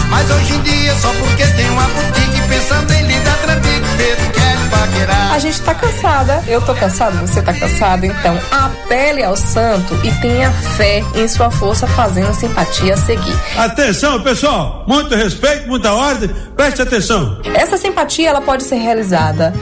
Mas 0.09 0.29
hoje 0.31 0.53
em 0.53 0.61
dia, 0.61 0.95
só 0.95 1.11
porque 1.13 1.45
tem 1.47 1.69
uma 1.69 1.83
boutique, 1.83 2.47
pensando 2.47 2.91
em 2.93 3.07
lhe 3.07 3.19
dar 3.19 3.37
trambique, 3.37 3.87
Pedro 3.97 4.31
quer 4.31 4.69
paquerar. 4.69 5.33
A 5.33 5.39
gente 5.39 5.61
tá 5.61 5.73
cansada, 5.75 6.43
eu 6.47 6.61
tô 6.61 6.73
cansado, 6.73 7.17
você 7.19 7.41
tá 7.41 7.53
cansado, 7.53 8.05
então 8.05 8.37
apele 8.49 9.23
ao 9.23 9.35
santo 9.35 9.93
e 10.03 10.11
tenha 10.21 10.51
fé 10.51 11.03
em 11.15 11.27
sua 11.27 11.51
força 11.51 11.85
fazendo 11.87 12.29
a 12.29 12.33
simpatia 12.33 12.95
seguir. 12.97 13.35
Atenção, 13.57 14.21
pessoal! 14.23 14.83
Muito 14.87 15.13
respeito, 15.15 15.67
muita 15.67 15.93
ordem, 15.93 16.29
preste 16.55 16.81
atenção. 16.81 17.39
Essa 17.53 17.77
simpatia 17.77 18.29
ela 18.29 18.41
pode 18.41 18.63
ser 18.63 18.77
realizada 18.77 19.53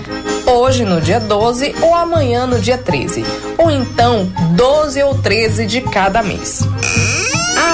hoje 0.46 0.86
no 0.86 1.02
dia 1.02 1.20
12 1.20 1.75
ou 1.82 1.96
amanhã 1.96 2.46
no 2.46 2.60
dia 2.60 2.78
13, 2.78 3.25
ou 3.58 3.72
então 3.72 4.32
12 4.56 5.02
ou 5.04 5.16
13 5.16 5.66
de 5.66 5.82
cada 5.82 6.22
mês. 6.22 6.62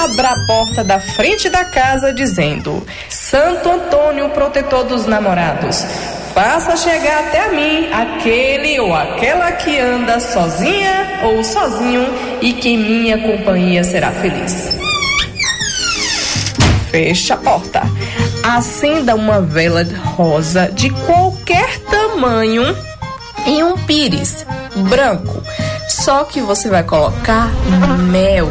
Abra 0.02 0.30
a 0.30 0.46
porta 0.46 0.82
da 0.82 0.98
frente 0.98 1.48
da 1.48 1.64
casa 1.64 2.12
dizendo: 2.12 2.84
Santo 3.08 3.70
Antônio, 3.70 4.30
protetor 4.30 4.82
dos 4.82 5.06
namorados, 5.06 5.86
faça 6.34 6.76
chegar 6.76 7.20
até 7.20 7.46
a 7.46 7.52
mim 7.52 7.88
aquele 7.92 8.80
ou 8.80 8.92
aquela 8.92 9.52
que 9.52 9.78
anda 9.78 10.18
sozinha 10.18 11.20
ou 11.22 11.44
sozinho 11.44 12.04
e 12.40 12.52
que 12.52 12.76
minha 12.76 13.16
companhia 13.16 13.84
será 13.84 14.10
feliz. 14.10 14.76
Fecha 16.90 17.34
a 17.34 17.36
porta. 17.36 17.82
Acenda 18.42 19.14
uma 19.14 19.40
vela 19.40 19.86
rosa 20.16 20.68
de 20.72 20.90
qualquer 20.90 21.78
tamanho 21.78 22.76
em 23.46 23.62
um 23.62 23.78
pires 23.78 24.44
branco. 24.90 25.40
Só 25.88 26.24
que 26.24 26.40
você 26.40 26.68
vai 26.68 26.82
colocar 26.82 27.52
mel. 28.10 28.48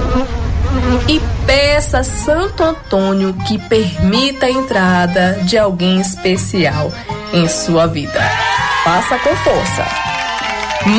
E 1.09 1.19
peça 1.45 1.99
a 1.99 2.03
Santo 2.03 2.63
Antônio 2.63 3.33
que 3.47 3.57
permita 3.57 4.45
a 4.45 4.51
entrada 4.51 5.39
de 5.43 5.57
alguém 5.57 5.99
especial 5.99 6.91
em 7.33 7.47
sua 7.47 7.87
vida. 7.87 8.19
Faça 8.83 9.17
com 9.19 9.35
força. 9.37 9.85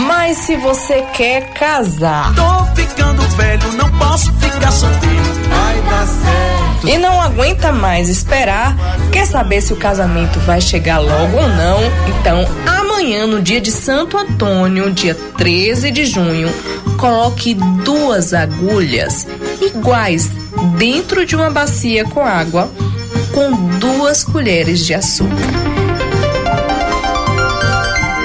Mas 0.07 0.39
se 0.39 0.57
você 0.57 1.03
quer 1.13 1.51
casar 1.55 2.33
Tô 2.35 2.65
ficando 2.77 3.21
velho, 3.37 3.73
não 3.73 3.91
posso 3.99 4.33
ficar 4.35 4.71
solteiro. 4.71 5.43
Vai 5.49 5.83
dar 5.83 6.07
certo. 6.07 6.89
e 6.89 6.99
não 6.99 7.21
aguenta 7.21 7.73
mais 7.73 8.09
esperar, 8.09 8.77
quer 9.11 9.27
saber 9.27 9.61
se 9.61 9.73
o 9.73 9.77
casamento 9.77 10.39
vai 10.41 10.61
chegar 10.61 10.99
logo 10.99 11.37
ou 11.37 11.49
não? 11.49 11.81
Então, 12.09 12.47
amanhã, 12.67 13.27
no 13.27 13.43
dia 13.43 13.61
de 13.61 13.71
Santo 13.71 14.17
Antônio, 14.17 14.91
dia 14.91 15.15
13 15.37 15.91
de 15.91 16.05
junho, 16.07 16.49
coloque 17.03 17.55
duas 17.85 18.33
agulhas 18.33 19.27
iguais 19.61 20.31
dentro 20.79 21.27
de 21.27 21.35
uma 21.35 21.51
bacia 21.51 22.05
com 22.05 22.25
água, 22.25 22.71
com 23.35 23.51
duas 23.81 24.23
colheres 24.23 24.87
de 24.87 24.95
açúcar. 24.95 25.35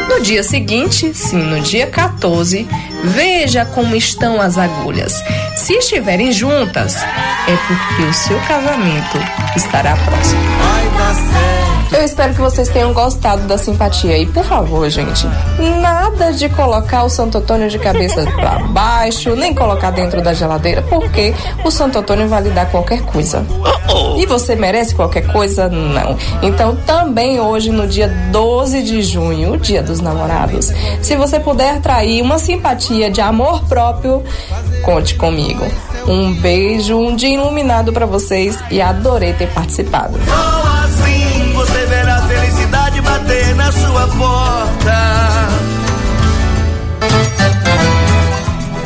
No 0.07 0.21
dia 0.21 0.43
seguinte, 0.43 1.11
sim, 1.11 1.41
no 1.41 1.59
dia 1.59 1.87
14, 1.87 2.67
veja 3.03 3.65
como 3.65 3.95
estão 3.95 4.39
as 4.39 4.59
agulhas. 4.59 5.23
Se 5.55 5.73
estiverem 5.73 6.31
juntas, 6.31 6.97
é 6.97 7.57
porque 7.67 8.03
o 8.03 8.13
seu 8.13 8.39
casamento 8.41 9.17
estará 9.55 9.97
próximo. 9.97 10.41
Vai 10.59 10.99
dar 10.99 11.15
certo. 11.15 11.56
Eu 11.91 12.03
espero 12.03 12.33
que 12.33 12.41
vocês 12.41 12.67
tenham 12.69 12.93
gostado 12.93 13.43
da 13.47 13.57
simpatia. 13.57 14.17
E 14.17 14.25
por 14.25 14.43
favor, 14.43 14.89
gente, 14.89 15.25
nada 15.81 16.31
de 16.31 16.49
colocar 16.49 17.03
o 17.03 17.09
Santo 17.09 17.37
Antônio 17.37 17.69
de 17.69 17.79
cabeça 17.79 18.23
para 18.35 18.59
baixo, 18.59 19.35
nem 19.35 19.53
colocar 19.53 19.91
dentro 19.91 20.21
da 20.21 20.33
geladeira, 20.33 20.81
porque 20.83 21.33
o 21.63 21.71
Santo 21.71 21.99
Antônio 21.99 22.27
vai 22.27 22.43
lhe 22.43 22.49
dar 22.49 22.69
qualquer 22.69 23.01
coisa. 23.01 23.45
E 24.17 24.25
você 24.25 24.55
merece 24.55 24.93
qualquer 24.95 25.31
coisa? 25.31 25.69
Não. 25.69 26.17
Então, 26.41 26.75
também 26.75 27.39
hoje, 27.39 27.71
no 27.71 27.87
dia 27.87 28.07
12 28.31 28.83
de 28.83 29.01
junho, 29.01 29.57
dia 29.57 29.81
dos 29.81 30.01
namorados, 30.01 30.71
se 31.01 31.15
você 31.15 31.39
puder 31.39 31.79
trair 31.79 32.21
uma 32.21 32.37
simpatia 32.37 33.09
de 33.09 33.21
amor 33.21 33.63
próprio, 33.65 34.23
conte 34.83 35.15
comigo. 35.15 35.65
Um 36.07 36.33
beijo, 36.33 36.97
um 36.97 37.15
dia 37.15 37.33
iluminado 37.33 37.91
para 37.91 38.05
vocês 38.05 38.57
e 38.69 38.81
adorei 38.81 39.33
ter 39.33 39.47
participado. 39.53 40.17
Bater 43.27 43.55
na 43.55 43.71
sua 43.71 44.07
porta. 44.07 44.97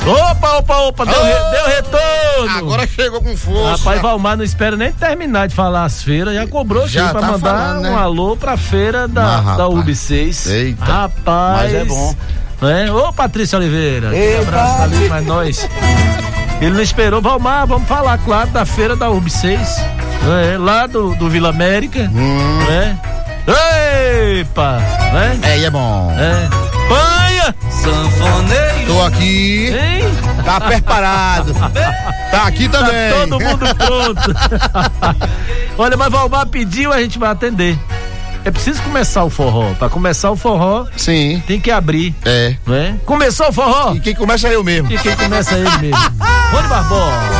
Opa, 0.03 0.57
opa, 0.57 0.77
opa, 0.77 1.05
deu, 1.05 1.23
re- 1.23 1.51
deu 1.51 1.65
retorno. 1.67 2.57
Agora 2.57 2.87
chegou 2.87 3.21
com 3.21 3.37
força. 3.37 3.77
Rapaz, 3.83 4.01
Valmar 4.01 4.35
não 4.35 4.43
espera 4.43 4.75
nem 4.75 4.91
terminar 4.91 5.47
de 5.47 5.53
falar 5.53 5.85
as 5.85 6.01
feiras, 6.01 6.33
já 6.33 6.47
cobrou 6.47 6.87
Já 6.87 7.05
já 7.05 7.11
pra 7.11 7.21
tá 7.21 7.27
mandar 7.27 7.49
falando, 7.51 7.81
né? 7.83 7.91
um 7.91 7.97
alô 7.97 8.35
pra 8.35 8.57
feira 8.57 9.07
da, 9.07 9.21
Mas, 9.21 9.45
da 9.57 9.63
rapaz. 9.67 9.69
UB6. 9.69 10.49
Eita. 10.51 10.83
Rapaz. 10.85 11.61
Mas 11.61 11.73
é 11.75 11.85
bom. 11.85 12.15
É? 12.63 12.91
Ô, 12.91 13.13
Patrícia 13.13 13.57
Oliveira. 13.59 14.07
Um 14.09 14.41
abraço 14.41 14.75
pra 14.75 14.83
ali, 14.83 15.09
mas 15.09 15.25
nós. 15.25 15.69
Ele 16.59 16.71
não 16.71 16.81
esperou. 16.81 17.21
Valmar, 17.21 17.65
vamos 17.67 17.87
falar, 17.87 18.17
claro, 18.19 18.49
da 18.49 18.65
feira 18.65 18.95
da 18.95 19.07
UB6. 19.07 19.59
É, 20.53 20.57
lá 20.57 20.85
do, 20.87 21.15
do 21.15 21.29
Vila 21.29 21.49
América. 21.49 22.09
Hum. 22.13 22.59
Né? 22.67 22.99
Epa! 23.47 24.77
Né? 25.13 25.39
É, 25.43 25.57
e 25.59 25.65
é 25.65 25.69
bom. 25.69 26.11
É. 26.17 26.49
Panha! 26.87 27.55
Tô 28.85 29.01
aqui, 29.03 29.67
Hein? 29.69 30.03
tá 30.45 30.59
preparado. 30.61 31.53
Tá 32.31 32.43
aqui 32.45 32.67
também. 32.69 33.11
Todo 33.13 33.39
mundo 33.39 33.75
pronto. 33.75 34.35
Olha, 35.77 35.97
mas 35.97 36.11
Valmar 36.11 36.45
pediu, 36.47 36.91
a 36.93 37.01
gente 37.01 37.17
vai 37.17 37.31
atender. 37.31 37.77
É 38.43 38.51
preciso 38.51 38.81
começar 38.83 39.23
o 39.23 39.29
forró. 39.29 39.73
Pra 39.75 39.89
começar 39.89 40.29
o 40.31 40.35
forró, 40.35 40.85
Sim, 40.97 41.41
tem 41.47 41.59
que 41.59 41.69
abrir, 41.71 42.13
é. 42.25 42.55
não 42.65 42.75
é? 42.75 42.95
Começou 43.05 43.47
o 43.49 43.51
forró? 43.53 43.93
E 43.95 43.99
quem 43.99 44.15
começa 44.15 44.47
é 44.47 44.55
eu 44.55 44.63
mesmo. 44.63 44.91
E 44.91 44.97
quem 44.97 45.15
começa 45.15 45.53
é 45.55 45.59
ele 45.59 45.77
mesmo. 45.77 46.11
Rony 46.51 46.67
Barbosa. 46.67 47.31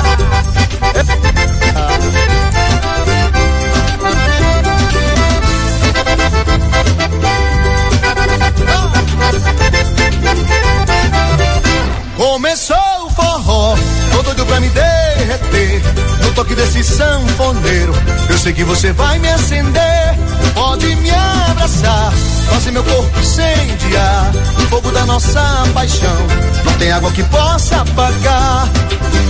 Começou 12.22 12.78
o 13.04 13.10
forró, 13.10 13.75
tô 14.13 14.22
doido 14.22 14.46
pra 14.46 14.60
me 14.60 14.70
derreter. 14.70 15.82
No 16.24 16.32
toque 16.34 16.54
desse 16.54 16.84
sanfoneiro, 16.84 17.96
eu 18.30 18.38
sei 18.38 18.54
que 18.54 18.63
você 18.63 18.94
vai 18.94 19.18
me 19.18 19.28
acender. 19.28 20.16
Pode 20.54 20.86
me 20.98 21.10
abraçar, 21.10 22.13
fazer 22.51 22.70
meu 22.74 22.84
corpo 22.84 23.20
incendiar. 23.20 24.32
O 24.56 24.62
fogo 24.68 24.92
da 24.92 25.04
nossa 25.08 25.63
paixão, 25.74 26.28
não 26.63 26.74
tem 26.74 26.92
água 26.92 27.12
que 27.12 27.24
possa 27.24 27.78
apagar. 27.78 28.70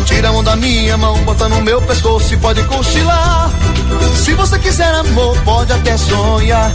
Tira 0.03 0.27
a 0.27 0.33
mão 0.33 0.43
da 0.43 0.57
minha 0.57 0.97
mão, 0.97 1.15
bota 1.23 1.47
no 1.47 1.61
meu 1.61 1.81
pescoço 1.83 2.33
e 2.33 2.37
pode 2.37 2.61
cochilar. 2.63 3.49
Se 4.17 4.33
você 4.33 4.59
quiser 4.59 4.93
amor, 4.95 5.37
pode 5.45 5.71
até 5.71 5.95
sonhar. 5.95 6.69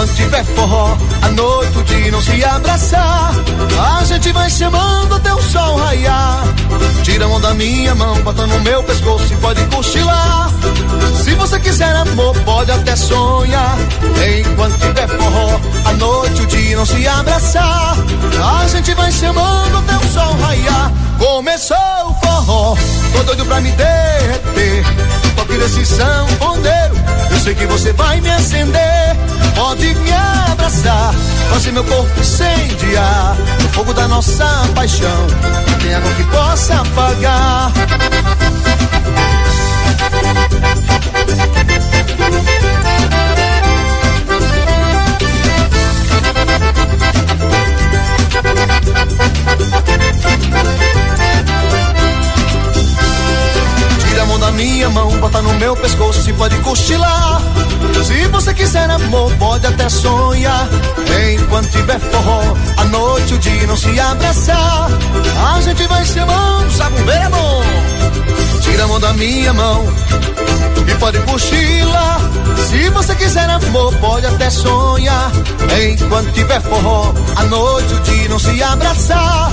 Enquanto 0.00 0.16
tiver 0.16 0.44
forró, 0.56 0.96
a 1.20 1.28
noite, 1.28 1.82
dia 1.82 2.10
não 2.10 2.22
se 2.22 2.42
abraçar. 2.42 3.34
A 3.98 4.02
gente 4.02 4.32
vai 4.32 4.48
se 4.48 4.64
amando 4.64 5.14
até 5.14 5.34
o 5.34 5.42
sol 5.42 5.76
raiar. 5.76 6.42
Tira 7.02 7.26
a 7.26 7.28
mão 7.28 7.38
da 7.38 7.52
minha 7.52 7.94
mão, 7.94 8.14
bota 8.22 8.46
no 8.46 8.60
meu 8.60 8.82
pescoço 8.82 9.30
e 9.30 9.36
pode 9.36 9.62
cochilar. 9.66 10.50
Se 11.22 11.34
você 11.34 11.60
quiser 11.60 11.94
amor, 11.94 12.34
pode 12.46 12.72
até 12.72 12.96
sonhar. 12.96 13.76
Enquanto 14.38 14.78
tiver 14.78 15.06
forró, 15.06 15.60
a 15.84 15.92
noite, 15.92 16.42
o 16.44 16.46
dia 16.46 16.76
não 16.78 16.86
se 16.86 17.06
abraçar. 17.06 17.94
A 18.42 18.66
gente 18.68 18.94
vai 18.94 19.12
se 19.12 19.26
amando 19.26 19.76
até 19.76 19.96
o 19.98 20.08
sol 20.08 20.34
raiar. 20.40 20.92
Começou 21.20 21.76
o 22.06 22.14
forró, 22.14 22.74
tô 23.12 23.22
doido 23.24 23.44
pra 23.44 23.60
me 23.60 23.70
derreter. 23.72 24.82
Toque 25.36 25.58
desse 25.58 25.84
sanfoneiro, 25.84 26.94
eu 27.30 27.38
sei 27.40 27.54
que 27.54 27.66
você 27.66 27.92
vai 27.92 28.22
me 28.22 28.30
acender. 28.30 29.14
Pode 29.54 29.94
me 29.96 30.12
abraçar, 30.50 31.14
fazer 31.50 31.72
meu 31.72 31.84
corpo 31.84 32.18
incendiar. 32.18 33.36
O 33.66 33.68
fogo 33.68 33.92
da 33.92 34.08
nossa 34.08 34.46
paixão, 34.74 35.26
tem 35.82 35.94
água 35.94 36.10
que 36.14 36.24
possa 36.24 36.76
apagar. 36.76 37.70
Tira 53.98 54.22
a 54.22 54.26
mão 54.26 54.38
da 54.38 54.50
minha 54.52 54.90
mão, 54.90 55.10
bota 55.18 55.42
no 55.42 55.54
meu 55.54 55.76
pescoço 55.76 56.28
e 56.28 56.32
pode 56.32 56.56
cochilar. 56.58 57.42
Se 58.04 58.26
você 58.28 58.54
quiser 58.54 58.90
amor, 58.90 59.32
pode 59.36 59.66
até 59.66 59.88
sonhar. 59.88 60.68
Enquanto 61.34 61.70
tiver 61.70 61.98
forró, 61.98 62.56
a 62.76 62.84
noite, 62.84 63.34
o 63.34 63.38
dia 63.38 63.66
não 63.66 63.76
se 63.76 63.98
abraçar. 63.98 64.88
A 65.54 65.60
gente 65.60 65.86
vai 65.86 66.04
se 66.04 66.18
amando, 66.18 66.70
sabe 66.70 67.02
bem. 67.02 67.20
Tira 68.60 68.84
a 68.84 68.86
mão 68.86 69.00
da 69.00 69.12
minha 69.14 69.52
mão 69.52 69.84
e 70.86 70.94
pode 70.96 71.18
cochilar. 71.20 72.20
Se 72.68 72.88
você 72.90 73.14
quiser 73.14 73.48
amor, 73.48 73.94
pode 73.96 74.26
até 74.26 74.50
sonhar. 74.50 75.30
Enquanto 75.90 76.32
tiver 76.32 76.60
forró, 76.60 77.12
a 77.36 77.44
noite, 77.44 77.94
o 77.94 78.00
dia 78.00 78.28
não 78.28 78.38
se 78.38 78.62
abraçar. 78.62 79.50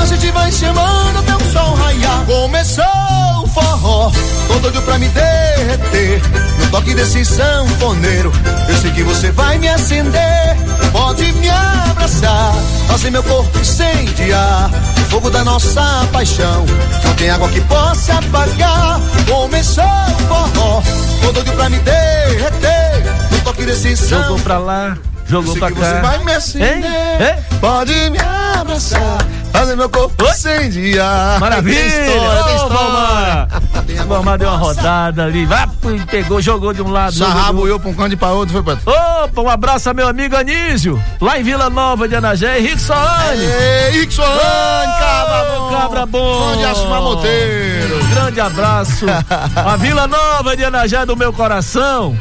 A 0.00 0.06
gente 0.06 0.30
vai 0.32 0.50
se 0.50 0.66
amando 0.66 1.18
até 1.18 1.36
o 1.36 1.52
sol 1.52 1.74
raiar. 1.74 2.24
Começou 2.26 3.21
forró, 3.52 4.10
tô 4.48 4.54
doido 4.60 4.82
pra 4.82 4.98
me 4.98 5.08
derreter. 5.08 6.20
No 6.58 6.70
toque 6.70 6.94
desse 6.94 7.24
sanfoneiro, 7.24 8.32
eu 8.68 8.76
sei 8.78 8.90
que 8.92 9.02
você 9.02 9.30
vai 9.30 9.58
me 9.58 9.68
acender. 9.68 10.56
Pode 10.92 11.32
me 11.34 11.48
abraçar, 11.50 12.54
fazer 12.88 13.10
meu 13.10 13.22
corpo 13.22 13.58
incendiar. 13.58 14.70
O 14.96 15.10
fogo 15.10 15.30
da 15.30 15.44
nossa 15.44 16.06
paixão, 16.12 16.64
não 17.04 17.14
tem 17.14 17.30
água 17.30 17.48
que 17.48 17.60
possa 17.62 18.14
apagar. 18.14 19.00
Começou 19.28 19.84
o 19.84 20.22
forró, 20.28 20.82
tô 21.20 21.32
doido 21.32 21.52
pra 21.52 21.68
me 21.68 21.78
derreter. 21.78 23.04
No 23.30 23.40
toque 23.40 23.64
desse 23.64 23.94
Jogou 23.96 24.08
sanfoneiro. 24.08 24.42
pra 24.42 24.58
lá, 24.58 24.96
jogou 25.26 25.52
sei 25.52 25.60
pra 25.60 25.68
que 25.70 25.78
você 25.78 25.92
cá. 25.92 26.00
vai 26.00 26.18
me 26.24 26.32
acender. 26.34 26.76
Hein? 26.76 26.84
Hein? 27.20 27.58
Pode 27.60 28.10
me 28.10 28.18
abraçar, 28.18 29.18
fazer 29.62 29.76
meu 29.76 29.88
corpo 29.88 30.24
incendiar. 30.24 31.38
Maravilha! 31.38 31.78
Tem 31.78 31.86
história, 31.86 32.44
tem 32.44 32.56
história. 32.56 33.48
Tem 33.86 34.38
deu 34.38 34.48
uma 34.48 34.56
rodada 34.56 35.24
ali, 35.24 35.46
vai, 35.46 35.68
pegou, 36.10 36.42
jogou 36.42 36.72
de 36.72 36.82
um 36.82 36.90
lado. 36.90 37.12
Sarrabo 37.12 37.60
outro. 37.60 37.72
eu 37.72 37.80
pra 37.80 37.90
um 37.90 37.94
canto 37.94 38.12
e 38.12 38.16
pra 38.16 38.28
outro, 38.30 38.52
foi 38.52 38.62
pra 38.62 39.22
Opa, 39.24 39.40
um 39.40 39.48
abraço 39.48 39.88
a 39.88 39.94
meu 39.94 40.08
amigo 40.08 40.36
Anísio, 40.36 41.00
lá 41.20 41.38
em 41.38 41.44
Vila 41.44 41.70
Nova 41.70 42.08
de 42.08 42.16
Anagé, 42.16 42.58
Henrique 42.58 42.80
Soane. 42.80 43.44
Ei, 43.44 44.02
Ixon, 44.02 44.22
cabra 44.22 45.44
bom. 45.44 45.70
Cabra 45.70 46.06
bom. 46.06 46.50
Fã 46.50 46.58
de 46.58 46.64
Assumar 46.64 47.02
Monteiro. 47.02 48.04
Grande 48.10 48.40
abraço. 48.40 49.06
A 49.54 49.76
Vila 49.76 50.08
Nova 50.08 50.56
de 50.56 50.64
Anagé 50.64 51.06
do 51.06 51.16
meu 51.16 51.32
coração. 51.32 52.16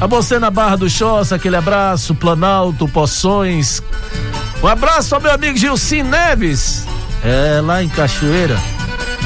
A 0.00 0.06
você 0.06 0.38
na 0.38 0.50
Barra 0.50 0.76
do 0.76 0.88
Choça, 0.88 1.36
aquele 1.36 1.56
abraço. 1.56 2.14
Planalto, 2.14 2.86
Poções. 2.88 3.82
Um 4.62 4.66
abraço 4.66 5.14
ao 5.14 5.20
meu 5.20 5.32
amigo 5.32 5.56
Gilcim 5.56 6.02
Neves. 6.02 6.84
É, 7.24 7.60
lá 7.62 7.82
em 7.82 7.88
Cachoeira. 7.88 8.56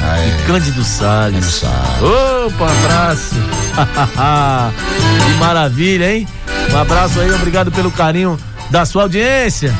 Ah, 0.01 0.17
é. 0.19 0.37
Cândido 0.45 0.83
Salles. 0.83 1.45
Salles. 1.45 2.47
Opa, 2.47 2.67
abraço. 2.71 3.35
que 5.25 5.31
maravilha, 5.39 6.13
hein? 6.13 6.27
Um 6.71 6.77
abraço 6.77 7.19
aí, 7.19 7.31
obrigado 7.33 7.71
pelo 7.71 7.91
carinho 7.91 8.39
da 8.69 8.85
sua 8.85 9.03
audiência. 9.03 9.73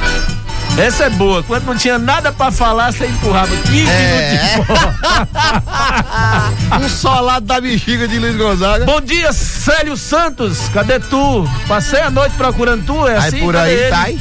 Essa 0.77 1.03
é 1.05 1.09
boa. 1.11 1.43
Quando 1.43 1.65
não 1.65 1.77
tinha 1.77 1.99
nada 1.99 2.31
pra 2.31 2.51
falar, 2.51 2.91
você 2.91 3.05
empurrava 3.05 3.55
15 3.57 3.87
É. 3.89 4.53
minutos. 4.53 4.77
Um 6.83 6.89
solado 6.89 7.45
da 7.45 7.61
bexiga 7.61 8.07
de 8.07 8.17
Luiz 8.17 8.35
Gonzaga. 8.35 8.83
Bom 8.85 8.99
dia, 8.99 9.31
Célio 9.31 9.95
Santos. 9.95 10.57
Cadê 10.73 10.99
tu? 10.99 11.47
Passei 11.67 12.01
a 12.01 12.09
noite 12.09 12.33
procurando 12.35 12.83
tu, 12.85 13.07
é 13.07 13.11
Aí 13.11 13.17
assim? 13.27 13.39
por 13.39 13.53
Cadê 13.53 13.83
aí 13.85 13.89
tá 13.91 14.01
aí. 14.01 14.19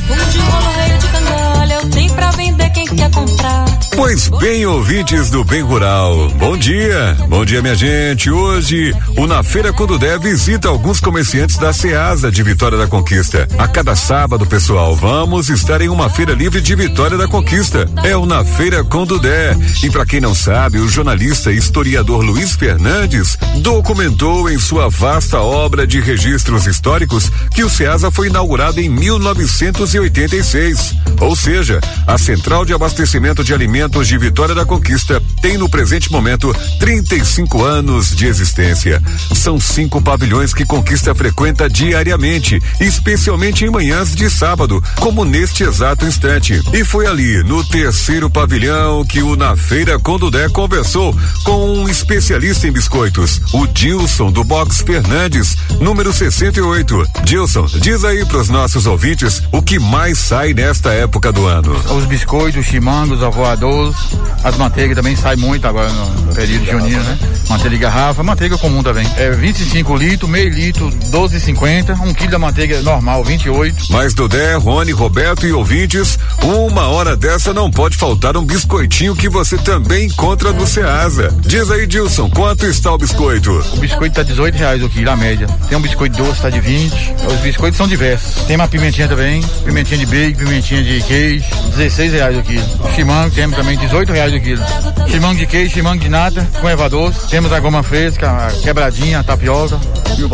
Vender 2.36 2.61
quem 2.72 2.86
quer 2.86 3.10
comprar. 3.10 3.64
Pois 3.94 4.28
bem, 4.28 4.64
ouvintes 4.64 5.30
do 5.30 5.44
Bem 5.44 5.62
Rural, 5.62 6.28
bom 6.30 6.56
dia, 6.56 7.16
bom 7.28 7.44
dia 7.44 7.60
minha 7.60 7.74
gente. 7.74 8.30
Hoje, 8.30 8.94
o 9.16 9.26
Na 9.26 9.42
Feira 9.42 9.72
Quando 9.72 9.98
Der 9.98 10.18
visita 10.18 10.68
alguns 10.68 10.98
comerciantes 10.98 11.58
da 11.58 11.72
Ceasa 11.72 12.30
de 12.30 12.42
Vitória 12.42 12.78
da 12.78 12.86
Conquista. 12.86 13.46
A 13.58 13.68
cada 13.68 13.94
sábado, 13.94 14.46
pessoal, 14.46 14.96
vamos 14.96 15.50
estar 15.50 15.82
em 15.82 15.88
uma 15.88 16.08
feira 16.08 16.32
livre 16.32 16.60
de 16.60 16.74
Vitória 16.74 17.18
da 17.18 17.28
Conquista. 17.28 17.88
É 18.02 18.16
o 18.16 18.24
Na 18.24 18.44
Feira 18.44 18.82
Quando 18.82 19.18
Der. 19.18 19.56
E 19.82 19.90
para 19.90 20.06
quem 20.06 20.20
não 20.20 20.34
sabe, 20.34 20.78
o 20.78 20.88
jornalista 20.88 21.52
e 21.52 21.56
historiador 21.56 22.24
Luiz 22.24 22.52
Fernandes 22.52 23.36
documentou 23.56 24.48
em 24.48 24.58
sua 24.58 24.88
vasta 24.88 25.38
obra 25.38 25.86
de 25.86 26.00
registros 26.00 26.66
históricos 26.66 27.30
que 27.54 27.62
o 27.62 27.70
Ceasa 27.70 28.10
foi 28.10 28.28
inaugurado 28.28 28.80
em 28.80 28.88
1986. 28.88 30.94
Ou 31.20 31.36
seja, 31.36 31.80
a 32.06 32.16
central 32.16 32.61
Central 32.62 32.64
de 32.64 32.74
Abastecimento 32.74 33.44
de 33.44 33.54
Alimentos 33.54 34.06
de 34.06 34.16
Vitória 34.18 34.54
da 34.54 34.64
Conquista 34.64 35.22
tem 35.40 35.56
no 35.58 35.68
presente 35.68 36.10
momento 36.10 36.54
35 36.78 37.64
anos 37.64 38.14
de 38.14 38.26
existência. 38.26 39.02
São 39.34 39.58
cinco 39.58 40.00
pavilhões 40.00 40.54
que 40.54 40.64
Conquista 40.64 41.14
frequenta 41.14 41.68
diariamente, 41.68 42.60
especialmente 42.80 43.64
em 43.64 43.70
manhãs 43.70 44.14
de 44.14 44.30
sábado, 44.30 44.82
como 45.00 45.24
neste 45.24 45.64
exato 45.64 46.06
instante. 46.06 46.60
E 46.72 46.84
foi 46.84 47.06
ali, 47.06 47.42
no 47.42 47.64
terceiro 47.64 48.30
pavilhão, 48.30 49.04
que 49.04 49.22
o 49.22 49.34
Na 49.34 49.56
Feira 49.56 49.98
Condudé 49.98 50.48
conversou 50.48 51.16
com 51.44 51.78
um 51.78 51.88
especialista 51.88 52.66
em 52.66 52.72
biscoitos, 52.72 53.40
o 53.52 53.66
Dilson 53.66 54.30
do 54.30 54.44
Box 54.44 54.82
Fernandes, 54.82 55.56
número 55.80 56.12
68. 56.12 57.04
Dilson, 57.24 57.66
diz 57.80 58.04
aí 58.04 58.24
pros 58.26 58.48
nossos 58.48 58.86
ouvintes 58.86 59.42
o 59.50 59.62
que 59.62 59.78
mais 59.78 60.18
sai 60.18 60.54
nesta 60.54 60.92
época 60.92 61.32
do 61.32 61.46
ano. 61.46 61.72
Os 61.96 62.04
biscoitos, 62.04 62.51
os 62.58 62.66
chimangos, 62.66 63.22
avoadores, 63.22 63.96
as 64.42 64.56
manteigas 64.56 64.96
também 64.96 65.14
saem 65.14 65.38
muito 65.38 65.66
agora 65.66 65.88
no 65.90 66.34
período 66.34 66.64
junino, 66.64 67.02
né? 67.02 67.18
Manteiga 67.48 67.70
de 67.70 67.78
garrafa, 67.78 68.22
manteiga 68.22 68.58
comum 68.58 68.82
também. 68.82 69.06
É 69.16 69.30
25 69.30 69.96
litros, 69.96 70.30
meio 70.30 70.50
litro, 70.50 70.88
12,50, 70.88 72.00
um 72.00 72.14
quilo 72.14 72.30
da 72.30 72.38
manteiga 72.38 72.80
normal, 72.82 73.24
28. 73.24 73.86
Mas 73.90 74.14
Dodé, 74.14 74.54
Rony, 74.54 74.92
Roberto 74.92 75.46
e 75.46 75.52
ouvintes, 75.52 76.18
uma 76.42 76.88
hora 76.88 77.16
dessa 77.16 77.52
não 77.52 77.70
pode 77.70 77.96
faltar 77.96 78.36
um 78.36 78.44
biscoitinho 78.44 79.14
que 79.14 79.28
você 79.28 79.56
também 79.58 80.06
encontra 80.06 80.52
no 80.52 80.66
Ceasa. 80.66 81.34
Diz 81.40 81.70
aí, 81.70 81.86
Dilson, 81.86 82.30
quanto 82.30 82.66
está 82.66 82.92
o 82.92 82.98
biscoito? 82.98 83.50
O 83.74 83.76
biscoito 83.78 84.16
tá 84.16 84.22
18 84.22 84.56
reais 84.56 84.82
o 84.82 84.88
quilo, 84.88 85.10
a 85.10 85.16
média. 85.16 85.46
Tem 85.68 85.76
um 85.76 85.82
biscoito 85.82 86.16
doce, 86.16 86.42
tá 86.42 86.50
de 86.50 86.60
20. 86.60 87.14
Os 87.26 87.40
biscoitos 87.40 87.76
são 87.76 87.86
diversos. 87.86 88.44
Tem 88.44 88.56
uma 88.56 88.68
pimentinha 88.68 89.08
também, 89.08 89.40
pimentinha 89.64 89.98
de 89.98 90.06
bacon, 90.06 90.38
pimentinha 90.38 90.82
de 90.82 91.02
queijo, 91.02 91.44
16 91.76 92.12
reais 92.12 92.36
o 92.36 92.41
quilo. 92.42 92.64
Chimango 92.94 93.34
temos 93.34 93.56
também 93.56 93.76
18 93.78 94.12
reais 94.12 94.34
o 94.34 94.40
quilo. 94.40 94.62
Chimango 95.08 95.38
de 95.38 95.46
queijo, 95.46 95.74
chimango 95.74 96.02
de 96.02 96.08
nata, 96.08 96.46
com 96.60 96.68
erva 96.68 96.88
doce. 96.88 97.28
Temos 97.28 97.52
a 97.52 97.60
goma 97.60 97.82
fresca, 97.82 98.30
a 98.30 98.52
quebradinha, 98.62 99.20
a 99.20 99.22
tapioca, 99.22 99.78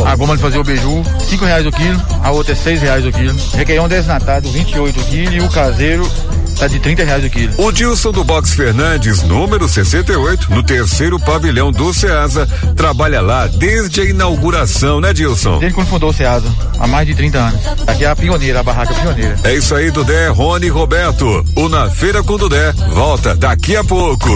a 0.05 0.17
goma 0.17 0.37
de 0.37 0.43
fazer 0.43 0.59
o 0.59 0.65
beiju, 0.65 1.03
5 1.21 1.45
reais 1.45 1.67
o 1.67 1.73
quilo. 1.73 2.03
A 2.23 2.31
outra 2.31 2.53
é 2.53 2.57
6 2.57 2.83
reais 2.83 3.07
o 3.07 3.13
quilo. 3.13 3.37
Requeijão 3.55 3.89
desnatado, 3.89 4.49
28 4.51 5.01
o 5.01 5.05
quilo. 5.05 5.35
E 5.35 5.41
o 5.41 5.49
caseiro 5.49 6.11
tá 6.59 6.67
de 6.67 6.81
30 6.81 7.05
reais 7.05 7.25
o 7.25 7.31
quilo. 7.31 7.55
O 7.57 7.71
Dilson 7.71 8.11
do 8.11 8.25
Box 8.25 8.53
Fernandes, 8.53 9.23
número 9.23 9.69
68, 9.69 10.53
no 10.53 10.63
terceiro 10.63 11.19
pavilhão 11.21 11.71
do 11.71 11.95
Ceasa, 11.95 12.47
trabalha 12.77 13.21
lá 13.21 13.47
desde 13.47 14.01
a 14.01 14.05
inauguração, 14.05 15.01
né, 15.01 15.13
Dilson? 15.13 15.59
Desde 15.59 15.75
quando 15.75 15.89
fundou 15.89 16.11
o 16.11 16.13
Ceasa, 16.13 16.49
há 16.79 16.87
mais 16.87 17.07
de 17.07 17.15
30 17.15 17.39
anos. 17.39 17.61
Aqui 17.87 18.05
é 18.05 18.09
a 18.09 18.17
pioneira, 18.17 18.61
a 18.61 18.63
barraca 18.63 18.93
pioneira. 18.93 19.37
É 19.45 19.55
isso 19.55 19.75
aí, 19.75 19.91
Dudé, 19.91 20.29
Rony 20.29 20.67
e 20.67 20.71
Roberto. 20.71 21.45
O 21.55 21.69
Na 21.69 21.89
Feira 21.91 22.23
com 22.25 22.37
Dudé 22.37 22.73
volta 22.91 23.37
daqui 23.37 23.77
a 23.77 23.85
pouco. 23.85 24.29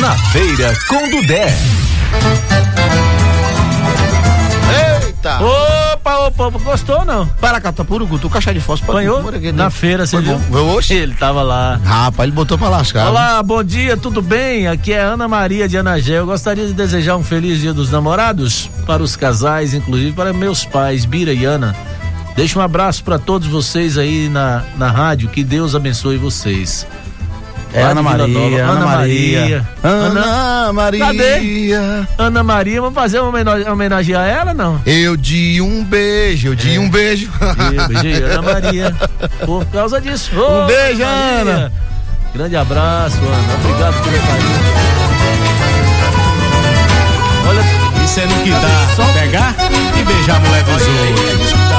Na 0.00 0.16
feira 0.30 0.72
com 0.88 1.08
Dudé. 1.10 1.54
Eita! 5.04 5.38
Opa, 5.42 6.26
opa, 6.26 6.46
opa, 6.46 6.58
gostou 6.58 7.04
não? 7.04 7.26
Paracatapuru, 7.26 8.06
Gutu, 8.06 8.30
caixa 8.30 8.54
de 8.54 8.60
fósforo. 8.60 8.92
Apanhou? 8.92 9.22
Na 9.52 9.70
feira, 9.70 10.06
você 10.06 10.20
viu? 10.20 10.40
Oxe. 10.74 10.94
Ele 10.94 11.14
tava 11.14 11.42
lá. 11.42 11.78
Rapaz, 11.84 12.26
ele 12.26 12.34
botou 12.34 12.56
pra 12.56 12.68
lascar. 12.68 13.08
Olá, 13.08 13.42
bom 13.42 13.62
dia, 13.62 13.96
tudo 13.96 14.22
bem? 14.22 14.66
Aqui 14.66 14.92
é 14.92 15.00
Ana 15.00 15.28
Maria 15.28 15.68
de 15.68 15.76
Anagé. 15.76 16.18
Eu 16.18 16.26
gostaria 16.26 16.66
de 16.66 16.72
desejar 16.72 17.16
um 17.16 17.24
feliz 17.24 17.60
dia 17.60 17.74
dos 17.74 17.90
namorados 17.90 18.70
para 18.86 19.02
os 19.02 19.16
casais, 19.16 19.74
inclusive 19.74 20.12
para 20.12 20.32
meus 20.32 20.64
pais, 20.64 21.04
Bira 21.04 21.32
e 21.32 21.44
Ana. 21.44 21.76
Deixa 22.36 22.58
um 22.58 22.62
abraço 22.62 23.04
para 23.04 23.18
todos 23.18 23.46
vocês 23.48 23.98
aí 23.98 24.28
na, 24.28 24.62
na 24.76 24.90
rádio. 24.90 25.28
Que 25.28 25.44
Deus 25.44 25.74
abençoe 25.74 26.16
vocês. 26.16 26.86
É 27.72 27.82
Ana 27.82 28.02
Maria, 28.02 28.26
Nova. 28.66 28.72
Ana 28.72 28.86
Maria. 28.86 29.68
Ana 29.82 30.72
Maria. 30.72 31.06
Cadê? 31.06 31.70
Ana 32.18 32.42
Maria, 32.42 32.80
vamos 32.80 32.94
fazer 32.96 33.20
uma 33.20 33.28
homena- 33.28 33.70
homenagear 33.72 34.26
ela, 34.28 34.52
não? 34.52 34.80
Eu 34.84 35.16
de 35.16 35.60
um 35.62 35.84
beijo, 35.84 36.48
eu 36.48 36.54
de 36.56 36.78
um 36.78 36.90
beijo. 36.90 37.30
Eu 37.76 37.88
beijei 37.88 38.22
Ana 38.24 38.42
Maria. 38.42 38.94
Por 39.46 39.64
causa 39.66 40.00
disso. 40.00 40.30
Ô, 40.36 40.64
Um 40.64 40.66
beijo, 40.66 40.98
Maria. 41.00 41.06
Ana. 41.06 41.72
Grande 42.34 42.56
abraço, 42.56 43.16
Ana. 43.18 43.54
Obrigado 43.64 44.02
pelo 44.02 44.18
carinho. 44.26 44.60
Olha, 47.48 48.04
Isso 48.04 48.20
é 48.20 48.26
no 48.26 48.34
que 48.42 48.50
dá. 48.50 49.12
Pegar 49.14 49.54
e 49.98 50.02
beijar 50.02 50.36
a 50.36 50.40
mulher 50.40 50.62
dos 50.64 50.72
outros. 50.74 51.69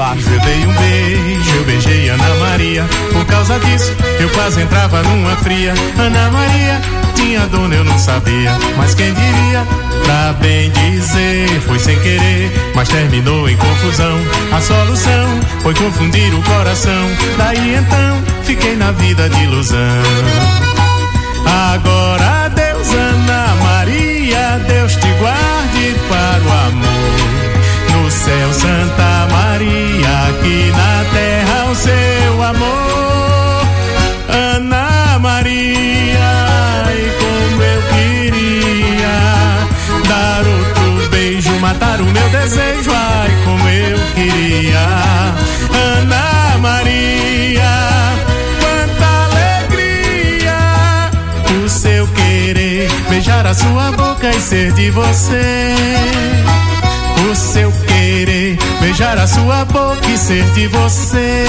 Eu 0.00 0.40
dei 0.40 0.66
um 0.66 0.72
beijo, 0.72 1.56
eu 1.56 1.64
beijei 1.64 2.08
Ana 2.08 2.34
Maria. 2.36 2.86
Por 3.12 3.24
causa 3.26 3.58
disso, 3.58 3.94
eu 4.18 4.30
quase 4.30 4.62
entrava 4.62 5.02
numa 5.02 5.36
fria. 5.36 5.74
Ana 5.98 6.30
Maria 6.30 6.80
tinha 7.14 7.46
dona, 7.46 7.74
eu 7.74 7.84
não 7.84 7.98
sabia. 7.98 8.56
Mas 8.78 8.94
quem 8.94 9.12
diria, 9.12 9.66
pra 10.04 10.32
bem 10.40 10.70
dizer, 10.70 11.60
foi 11.66 11.78
sem 11.78 11.98
querer, 12.00 12.50
mas 12.74 12.88
terminou 12.88 13.48
em 13.48 13.56
confusão. 13.56 14.18
A 14.50 14.60
solução 14.60 15.40
foi 15.60 15.74
confundir 15.74 16.34
o 16.34 16.42
coração. 16.44 17.06
Daí 17.36 17.74
então, 17.74 18.22
fiquei 18.42 18.76
na 18.76 18.92
vida 18.92 19.28
de 19.28 19.42
ilusão. 19.42 20.02
Agora 21.74 22.48
Deus, 22.48 22.88
Ana 22.94 23.54
Maria, 23.62 24.60
Deus 24.66 24.94
te 24.94 25.08
guarde 25.18 25.94
para 26.08 26.40
o 26.42 26.52
amor. 26.68 27.10
No 27.92 28.10
céu, 28.10 28.52
Santa 28.52 29.04
Maria, 29.04 29.29
aqui 29.56 30.70
na 30.70 31.04
terra, 31.12 31.70
o 31.70 31.74
seu 31.74 32.42
amor. 32.42 33.66
Ana 34.28 35.18
Maria, 35.18 36.30
e 36.94 37.10
como 37.20 37.62
eu 37.62 37.82
queria 37.82 39.18
dar 40.08 40.46
outro 40.46 41.08
beijo, 41.10 41.52
matar 41.60 42.00
o 42.00 42.04
meu 42.04 42.28
desejo, 42.28 42.90
ai, 42.94 43.30
como 43.44 43.68
eu 43.68 43.98
queria. 44.14 44.86
Ana 45.96 46.58
Maria, 46.58 47.72
quanta 48.60 49.06
alegria 49.26 50.60
o 51.64 51.68
seu 51.68 52.06
querer, 52.08 52.88
beijar 53.08 53.46
a 53.46 53.54
sua 53.54 53.92
boca 53.92 54.30
e 54.30 54.40
ser 54.40 54.72
de 54.72 54.90
você. 54.90 55.74
O 57.30 57.34
seu 57.34 57.70
querer, 58.24 58.58
beijar 58.80 59.16
a 59.16 59.26
sua 59.26 59.64
boca 59.64 60.06
e 60.06 60.18
ser 60.18 60.44
de 60.52 60.66
você. 60.66 61.46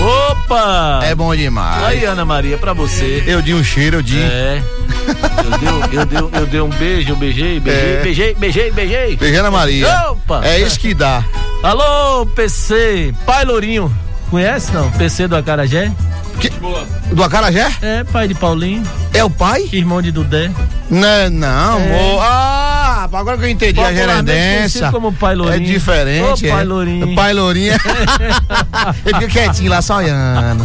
Opa! 0.00 1.00
É 1.04 1.14
bom 1.14 1.34
demais. 1.34 1.84
Aí, 1.84 2.04
Ana 2.04 2.24
Maria, 2.24 2.58
pra 2.58 2.72
você. 2.72 3.22
Eu 3.26 3.40
de 3.42 3.54
um 3.54 3.62
cheiro, 3.62 3.98
eu 3.98 4.02
de. 4.02 4.20
É. 4.20 4.62
Eu 5.44 5.58
dei, 5.58 5.98
eu, 6.00 6.06
dei, 6.06 6.40
eu 6.40 6.46
dei 6.46 6.60
um 6.60 6.68
beijo, 6.68 7.10
eu 7.12 7.16
beijei, 7.16 7.58
beijei, 7.60 7.96
É. 7.96 8.02
beijei, 8.02 8.34
beijei, 8.34 8.70
beijei. 8.70 9.16
Beijando 9.16 9.48
a 9.48 9.50
Maria. 9.50 9.88
Opa! 10.10 10.40
É 10.44 10.60
isso 10.60 10.78
que 10.78 10.94
dá. 10.94 11.24
Alô, 11.62 12.26
PC, 12.26 13.12
pai 13.26 13.44
Lourinho. 13.44 13.92
Conhece 14.30 14.72
não? 14.72 14.90
PC 14.92 15.28
do 15.28 15.36
Acarajé? 15.36 15.90
Do 17.12 17.22
Acarajé? 17.22 17.70
É, 17.82 18.04
pai 18.04 18.26
de 18.26 18.34
Paulinho, 18.34 18.82
É 19.12 19.22
o 19.22 19.30
pai? 19.30 19.68
irmão 19.72 20.00
de 20.00 20.10
Dudé. 20.10 20.50
Não, 20.90 21.30
não, 21.30 21.78
É. 21.78 21.84
amor. 22.10 22.22
Ah, 22.22 23.08
agora 23.12 23.36
que 23.38 23.44
eu 23.44 23.48
entendi 23.48 23.80
a 23.80 23.92
gerendência. 23.92 24.90
como 24.90 25.12
Pai 25.12 25.34
Lourinho. 25.34 25.56
É 25.62 25.72
diferente. 25.72 26.46
Ô, 26.46 26.50
Pai 26.50 26.60
é. 26.62 26.64
Lourinho. 26.64 27.14
Pai 27.14 27.32
Lourinho. 27.32 27.72
Ele 29.04 29.14
fica 29.20 29.28
quietinho 29.28 29.70
lá 29.70 29.80
só 29.82 29.96
olhando. 29.98 30.64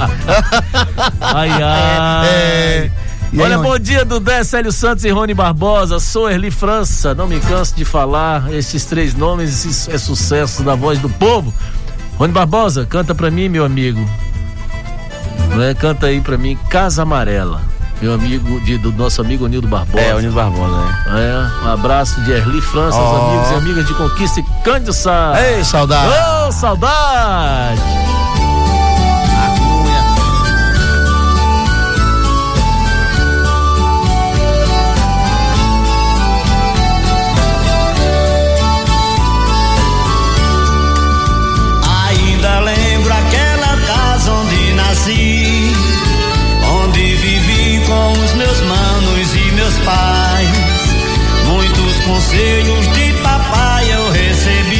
Ai, 1.21 1.49
ai. 1.51 2.27
É. 2.27 2.91
E 3.33 3.39
aí, 3.39 3.45
Olha, 3.45 3.59
onde? 3.59 3.67
bom 3.69 3.77
dia, 3.79 4.05
Dudé, 4.05 4.43
Célio 4.43 4.71
Santos 4.71 5.03
e 5.03 5.09
Rony 5.09 5.33
Barbosa. 5.33 5.99
Sou 5.99 6.29
Erli 6.29 6.49
França. 6.49 7.13
Não 7.13 7.27
me 7.27 7.39
canso 7.41 7.75
de 7.75 7.83
falar 7.83 8.53
esses 8.53 8.85
três 8.85 9.13
nomes. 9.13 9.65
Esse 9.65 9.91
é 9.91 9.97
sucesso 9.97 10.63
da 10.63 10.75
voz 10.75 10.99
do 10.99 11.09
povo. 11.09 11.53
Rony 12.17 12.31
Barbosa, 12.33 12.85
canta 12.85 13.13
pra 13.13 13.29
mim, 13.29 13.49
meu 13.49 13.65
amigo. 13.65 13.99
Não 15.57 15.63
é? 15.63 15.73
Canta 15.73 16.05
aí 16.05 16.21
pra 16.21 16.37
mim, 16.37 16.55
Casa 16.69 17.01
Amarela. 17.01 17.61
Meu 17.99 18.13
amigo, 18.13 18.59
de- 18.61 18.77
do 18.77 18.91
nosso 18.91 19.21
amigo 19.21 19.47
Nildo 19.47 19.67
Barbosa. 19.67 20.03
É, 20.03 20.13
o 20.13 20.19
Nildo 20.19 20.35
Barbosa, 20.35 20.77
né? 20.77 21.03
É, 21.07 21.65
um 21.65 21.71
abraço 21.71 22.21
de 22.21 22.31
Erli 22.31 22.61
França, 22.61 22.95
Ó. 22.97 23.31
amigos 23.31 23.49
e 23.49 23.53
amigas 23.55 23.87
de 23.87 23.93
Conquista 23.95 24.39
e 24.39 24.43
Cândido 24.63 24.93
Sá. 24.93 25.33
Ei, 25.41 25.63
saudade. 25.63 26.11
Ô, 26.47 26.51
saudade! 26.51 27.81
paz. 49.87 50.95
Muitos 51.45 51.99
conselhos 52.01 52.87
de 52.93 53.13
papai 53.23 53.89
eu 53.93 54.11
recebi. 54.11 54.76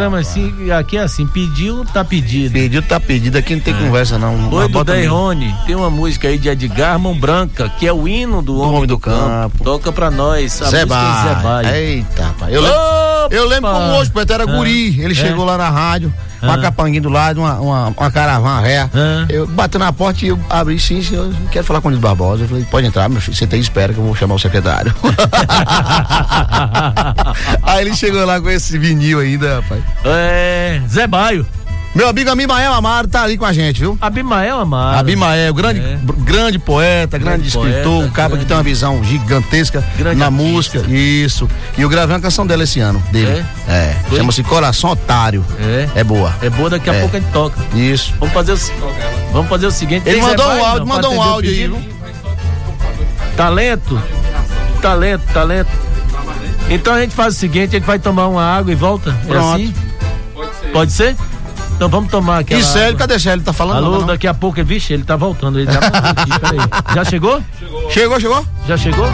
Programa 0.00 0.20
assim, 0.20 0.70
aqui 0.70 0.96
é 0.96 1.02
assim, 1.02 1.26
pediu, 1.26 1.84
tá 1.84 2.02
pedido. 2.02 2.54
Pediu, 2.54 2.82
tá 2.82 2.98
pedido. 2.98 3.36
Aqui 3.36 3.54
não 3.54 3.60
tem 3.60 3.74
conversa, 3.74 4.18
não. 4.18 4.50
Oi, 4.50 4.66
do. 4.66 4.82
Deirone, 4.82 5.54
tem 5.66 5.76
uma 5.76 5.90
música 5.90 6.28
aí 6.28 6.38
de 6.38 6.48
Edgar 6.48 6.98
Mão 6.98 7.14
Branca, 7.14 7.68
que 7.68 7.86
é 7.86 7.92
o 7.92 8.08
hino 8.08 8.40
do 8.40 8.58
Homem, 8.58 8.86
do, 8.86 8.98
campo. 8.98 9.62
Toca 9.62 9.92
pra 9.92 10.10
nós. 10.10 10.62
A 10.62 10.70
Zé 10.70 10.86
música 10.86 11.68
é. 11.70 11.80
Eita, 11.82 12.24
rapaz. 12.24 12.54
Eu, 12.54 12.62
lembro, 12.62 12.78
eu 13.30 13.46
lembro 13.48 13.70
como 13.70 13.92
hoje, 13.94 14.10
Pedro 14.10 14.34
era 14.34 14.42
Ah. 14.44 14.46
guri. 14.56 15.00
Ele 15.00 15.12
É. 15.12 15.14
chegou 15.14 15.44
lá 15.44 15.56
na 15.56 15.68
rádio, 15.70 16.12
Ah. 16.42 16.58
capanguinha 16.58 17.00
do 17.00 17.08
lado, 17.08 17.40
uma, 17.40 17.54
uma, 17.60 17.88
uma 17.88 18.10
caravana 18.10 18.60
ré. 18.60 18.80
Ah. 18.92 19.26
Eu 19.28 19.46
bati 19.46 19.78
na 19.78 19.92
porta 19.92 20.24
e 20.24 20.28
eu 20.28 20.38
abri 20.48 20.78
sim, 20.78 21.02
senhor. 21.02 21.26
eu 21.26 21.34
Quero 21.50 21.64
falar 21.64 21.80
com 21.80 21.88
o 21.88 21.90
Nilo 21.90 22.02
Barbosa. 22.02 22.44
Eu 22.44 22.48
falei, 22.48 22.64
pode 22.70 22.86
entrar, 22.86 23.08
meu 23.08 23.20
filho. 23.20 23.36
Senta 23.36 23.56
aí 23.56 23.60
e 23.60 23.62
espera 23.62 23.92
que 23.92 23.98
eu 23.98 24.04
vou 24.04 24.14
chamar 24.14 24.34
o 24.34 24.38
secretário. 24.38 24.94
aí 27.62 27.80
ele 27.86 27.94
chegou 27.96 28.24
lá 28.24 28.40
com 28.40 28.50
esse 28.50 28.78
vinil 28.78 29.20
ainda, 29.20 29.56
rapaz. 29.56 29.82
É, 30.04 30.80
Zé 30.88 31.06
Baio. 31.06 31.46
Meu 31.92 32.08
amigo 32.08 32.30
Abimael 32.30 32.72
Amaro 32.72 33.08
tá 33.08 33.24
ali 33.24 33.36
com 33.36 33.44
a 33.44 33.52
gente, 33.52 33.80
viu? 33.80 33.98
Abimael 34.00 34.60
Amaro. 34.60 34.98
Abimael, 34.98 35.52
grande, 35.52 35.80
É. 35.80 35.98
grande 36.18 36.56
poeta, 36.56 37.18
grande, 37.18 37.38
Grande 37.42 37.48
escritor, 37.48 37.82
poeta, 37.82 37.88
um 38.06 38.10
cara 38.10 38.28
que 38.28 38.34
grande- 38.36 38.46
tem 38.46 38.56
uma 38.56 38.62
visão 38.62 39.02
gigantesca 39.02 39.84
Grande 39.98 40.16
na 40.20 40.26
artista. 40.26 40.44
música. 40.44 40.78
Isso. 40.88 41.50
E 41.76 41.82
eu 41.82 41.88
gravei 41.88 42.14
uma 42.14 42.20
canção 42.22 42.46
dela 42.46 42.62
esse 42.62 42.78
ano, 42.78 43.02
dele. 43.10 43.44
É. 43.68 43.96
Foi? 44.08 44.18
Chama-se 44.18 44.40
Coração 44.44 44.90
Otário. 44.90 45.44
É. 45.58 45.88
É 46.00 46.04
boa. 46.04 46.32
É 46.40 46.48
boa, 46.48 46.70
daqui 46.70 46.88
a 46.90 46.94
É. 46.94 47.00
pouco 47.00 47.16
a 47.16 47.20
gente 47.20 47.32
toca. 47.32 47.58
Isso. 47.74 48.14
Vamos 48.20 48.34
fazer 48.34 48.52
o, 48.52 48.58
vamos 49.32 49.48
fazer 49.48 49.66
o 49.66 49.70
seguinte. 49.72 50.08
Ele 50.08 50.22
mandou 50.22 50.46
um 50.46 50.64
áudio, 50.64 50.86
mandou 50.86 51.12
um 51.14 51.20
áudio 51.22 51.50
aí, 51.50 51.56
viu? 51.66 51.78
Talento. 53.36 54.00
Talento, 54.80 55.22
talento. 55.32 55.70
Então 56.68 56.94
a 56.94 57.00
gente 57.00 57.14
faz 57.16 57.34
o 57.34 57.38
seguinte, 57.38 57.74
a 57.74 57.78
gente 57.80 57.86
vai 57.86 57.98
tomar 57.98 58.28
uma 58.28 58.44
água 58.44 58.70
e 58.70 58.76
volta. 58.76 59.10
É 59.24 59.26
Pronto. 59.26 59.54
assim? 59.54 59.74
Pode 60.72 60.92
ser. 60.92 61.16
Então 61.80 61.88
vamos 61.88 62.10
tomar 62.10 62.40
aquela 62.40 62.60
E 62.60 62.62
Célio, 62.62 62.94
cadê 62.98 63.18
Célio? 63.18 63.42
Tá 63.42 63.54
falando? 63.54 63.78
Alô, 63.78 63.90
não, 63.92 64.00
não? 64.00 64.06
daqui 64.08 64.26
a 64.26 64.34
pouco, 64.34 64.62
vixe, 64.62 64.92
ele 64.92 65.02
tá 65.02 65.16
voltando. 65.16 65.58
Ele 65.58 65.64
já, 65.72 65.80
mandou 65.80 66.10
aqui, 66.10 66.38
peraí. 66.38 66.58
já 66.94 67.04
chegou? 67.06 67.42
Chegou, 67.88 68.20
chegou? 68.20 68.46
Já 68.68 68.76
chegou? 68.76 69.06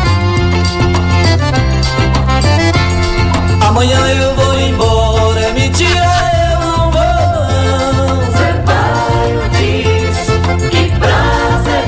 Amanhã 3.68 3.96
eu 4.08 4.34
vou 4.34 4.58
embora, 4.58 5.40
é 5.42 5.52
mentira, 5.52 5.90
eu 6.54 6.58
não 6.66 6.90
vou 6.90 7.00
Baio 8.64 9.48
diz 9.52 10.26
que 10.68 10.90
pra 10.98 11.62
ser 11.62 11.86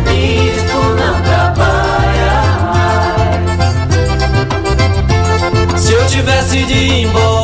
não 0.94 1.14
trabalha 1.22 2.32
mais. 5.72 5.80
Se 5.80 5.92
eu 5.92 6.06
tivesse 6.06 6.64
de 6.66 6.72
ir 6.72 7.02
embora, 7.06 7.37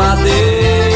madeira. 0.00 0.89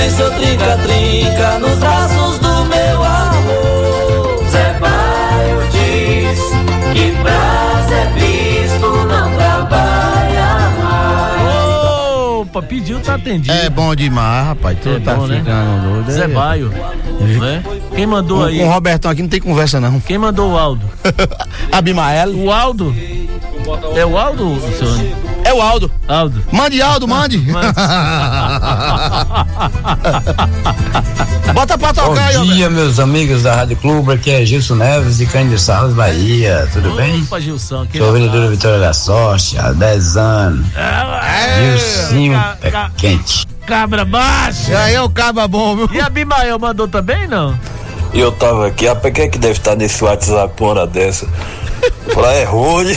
Também 0.00 0.10
sou 0.10 0.30
trinca-trinca 0.30 1.58
nos 1.58 1.78
braços 1.78 2.38
do 2.38 2.64
meu 2.64 3.04
amor. 3.04 4.44
Zé 4.48 4.78
Baio 4.80 5.68
diz 5.70 6.40
que 6.94 7.12
pra 7.22 7.86
Zé 7.86 8.06
Bispo 8.14 8.86
não 9.04 9.30
trabalha 9.34 10.70
mais. 10.82 12.40
Opa, 12.40 12.62
pediu, 12.62 12.98
tá 13.00 13.16
atendido. 13.16 13.52
É 13.54 13.68
bom 13.68 13.94
demais, 13.94 14.46
rapaz. 14.46 14.78
Tu 14.82 14.88
É 14.88 15.00
tá 15.00 15.14
bom, 15.16 15.26
né? 15.26 15.38
ficando 15.38 15.92
doido. 15.92 16.10
Zé 16.12 16.24
é. 16.24 16.28
Baio. 16.28 16.70
Né? 17.20 17.62
Quem 17.94 18.06
mandou 18.06 18.38
Com, 18.38 18.44
aí? 18.44 18.58
com 18.58 18.68
o 18.68 18.72
Robertão 18.72 19.10
aqui 19.10 19.20
não 19.20 19.28
tem 19.28 19.40
conversa, 19.40 19.78
não. 19.78 20.00
Quem 20.00 20.16
mandou 20.16 20.52
o 20.52 20.58
Aldo? 20.58 20.86
Abimael. 21.70 22.30
O 22.34 22.50
Aldo? 22.50 22.94
É 23.94 24.06
o 24.06 24.16
Aldo, 24.16 24.58
senhor? 24.78 25.19
É 25.44 25.52
o 25.54 25.60
Aldo. 25.60 25.90
Aldo. 26.06 26.44
Mande 26.52 26.80
Aldo, 26.82 27.08
mande. 27.08 27.38
Bota 31.54 31.76
pra 31.76 31.92
tocar 31.92 32.28
aí, 32.28 32.36
Bom 32.36 32.44
dia, 32.44 32.70
meus 32.70 33.00
amigos 33.00 33.42
da 33.42 33.54
Rádio 33.54 33.76
Clube, 33.76 34.12
aqui 34.12 34.30
é 34.30 34.44
Gilson 34.44 34.76
Neves 34.76 35.18
de 35.18 35.26
Candiçalos, 35.26 35.94
Bahia, 35.94 36.68
tudo 36.72 36.92
bem? 36.92 37.22
Opa, 37.22 37.40
Gilson. 37.40 37.86
Sou 37.96 38.12
vendedor 38.12 38.42
da 38.42 38.48
Vitória 38.48 38.78
da 38.78 38.92
Sorte 38.92 39.58
há 39.58 39.72
10 39.72 40.16
anos. 40.16 40.66
É, 40.76 41.76
Gilcinho 41.76 42.34
é 42.62 42.90
quente. 42.96 43.46
Cabra 43.66 44.04
baixo. 44.04 44.74
Aí 44.74 44.94
é 44.94 45.02
o 45.02 45.08
caba 45.08 45.46
bom, 45.48 45.76
viu? 45.76 45.88
E 45.92 46.00
a 46.00 46.08
Bimael 46.08 46.58
mandou 46.58 46.86
também, 46.86 47.26
não? 47.26 47.58
E 48.12 48.18
eu 48.18 48.32
tava 48.32 48.66
aqui, 48.66 48.86
rapaz, 48.86 49.12
quem 49.14 49.24
é 49.24 49.28
que 49.28 49.38
deve 49.38 49.54
estar 49.54 49.76
nesse 49.76 50.02
WhatsApp 50.02 50.54
uma 50.60 50.70
hora 50.70 50.86
dessa? 50.86 51.26
Falar 52.12 52.32
é 52.34 52.44
ruim. 52.44 52.90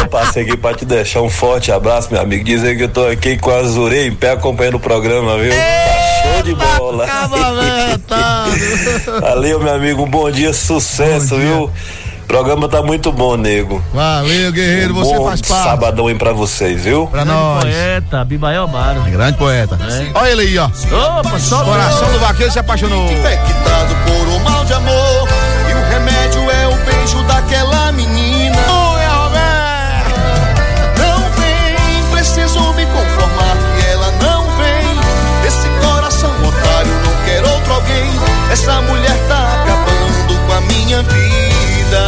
eu 0.00 0.08
passei 0.08 0.42
aqui 0.44 0.56
pra 0.56 0.74
te 0.74 0.84
deixar 0.84 1.20
um 1.22 1.30
forte 1.30 1.70
abraço, 1.70 2.08
meu 2.10 2.20
amigo. 2.20 2.44
Dizer 2.44 2.76
que 2.76 2.84
eu 2.84 2.88
tô 2.88 3.06
aqui 3.06 3.36
com 3.36 3.50
a 3.50 3.62
Zurei 3.64 4.06
em 4.08 4.14
pé 4.14 4.32
acompanhando 4.32 4.76
o 4.76 4.80
programa, 4.80 5.36
viu? 5.38 5.52
Tá 5.52 5.58
show 6.22 6.42
de 6.42 6.54
bola. 6.54 7.06
Valeu, 9.20 9.60
meu 9.60 9.74
amigo. 9.74 10.02
Um 10.04 10.10
bom 10.10 10.30
dia, 10.30 10.52
sucesso, 10.52 11.36
viu? 11.36 11.64
O 11.64 11.72
programa 12.26 12.68
tá 12.68 12.82
muito 12.82 13.12
bom, 13.12 13.36
nego. 13.36 13.80
Valeu, 13.94 14.50
guerreiro, 14.50 14.92
Um 14.92 14.96
você 14.96 15.16
bom 15.16 15.28
faz 15.28 15.40
parte. 15.42 15.62
Sabadão 15.64 16.08
aí 16.08 16.14
pra 16.16 16.32
vocês, 16.32 16.82
viu? 16.82 17.06
Pra 17.06 17.22
Grande 17.22 17.38
nós. 17.38 17.62
poeta, 17.64 18.24
Bimael 18.24 18.64
Amaro. 18.64 19.00
Grande 19.02 19.38
poeta. 19.38 19.78
É. 19.80 20.10
Olha 20.12 20.30
ele 20.30 20.42
aí, 20.42 20.58
ó. 20.58 20.64
Opa, 20.66 21.38
só 21.38 21.62
Coração 21.64 22.10
do 22.10 22.18
vaqueiro 22.18 22.52
se 22.52 22.58
apaixonou. 22.58 23.04
Infectado 23.12 23.94
por 24.06 24.26
um 24.28 24.38
mal 24.40 24.64
de 24.64 24.72
amor. 24.72 25.25
Essa 38.58 38.80
mulher 38.80 39.16
tá 39.28 39.62
acabando 39.62 40.34
com 40.46 40.52
a 40.54 40.60
minha 40.62 41.02
vida. 41.02 42.02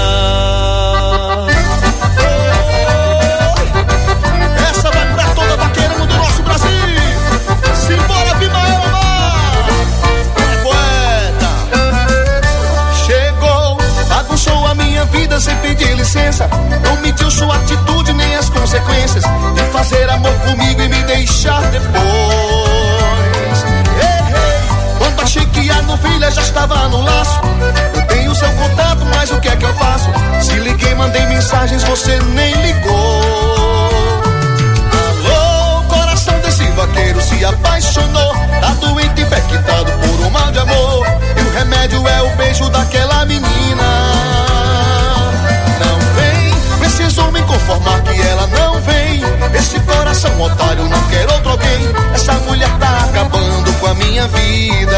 Essa 4.71 4.91
vai 4.91 5.13
pra 5.13 5.25
toda 5.35 5.57
vaqueirama 5.59 6.07
do 6.07 6.15
nosso 6.17 6.43
Brasil. 6.43 6.69
Simbora, 7.75 8.35
Bimael 8.37 8.81
É 10.37 10.57
poeta. 10.63 11.51
Chegou, 13.05 13.77
bagunçou 14.09 14.67
a 14.69 14.75
minha 14.75 15.05
vida 15.05 15.39
sem 15.39 15.55
pedir 15.59 15.95
licença. 15.97 16.49
Não 16.83 16.97
mediu 17.03 17.31
sua 17.31 17.57
atitude 17.57 18.15
nem 18.15 18.35
as 18.37 18.49
consequências 18.49 19.23
de 19.55 19.63
fazer 19.71 20.09
amor 20.09 20.33
comigo 20.41 20.81
e 20.81 20.89
me 20.89 21.03
deixar 21.03 21.61
depois. 21.71 22.78
Achei 25.39 25.47
que 25.47 25.71
a 25.71 25.83
novilha 25.83 26.31
já 26.33 26.43
estava 26.43 26.89
no 26.89 27.01
laço. 27.01 27.41
Eu 27.95 28.03
tenho 28.09 28.35
seu 28.35 28.51
contato, 28.51 29.05
mas 29.15 29.31
o 29.31 29.39
que 29.39 29.49
é 29.49 29.57
que 29.57 29.65
eu 29.65 29.75
faço? 29.75 30.11
Se 30.43 30.55
liguei, 30.55 30.95
mandei 30.97 31.25
mensagens, 31.27 31.83
você 31.85 32.19
nem 32.35 32.53
ligou. 32.55 33.23
Alô, 34.99 35.83
coração 35.85 36.37
desse 36.41 36.65
vaqueiro 36.73 37.21
se 37.21 37.45
apaixonou. 37.45 38.35
Tá 38.61 38.75
doente, 38.81 39.21
infectado 39.21 39.93
por 39.93 40.27
um 40.27 40.31
mal 40.31 40.51
de 40.51 40.59
amor. 40.59 41.07
E 41.37 41.41
o 41.41 41.53
remédio 41.53 42.09
é 42.09 42.23
o 42.23 42.31
beijo 42.37 42.69
daquela 42.71 43.25
menina. 43.25 43.85
Não 45.79 45.99
vem, 46.17 46.79
preciso 46.81 47.31
me 47.31 47.43
conformar 47.43 48.01
que 48.03 48.21
ela 48.21 48.47
não 48.49 48.81
vem. 48.81 49.38
Esse 49.59 49.81
coração 49.81 50.41
otário 50.41 50.85
não 50.89 51.03
quer 51.09 51.31
outro 51.33 51.51
alguém. 51.51 51.89
Essa 52.15 52.33
mulher 52.35 52.71
tá 52.79 53.05
acabando 53.09 53.73
com 53.81 53.87
a 53.87 53.95
minha 53.95 54.27
vida. 54.29 54.97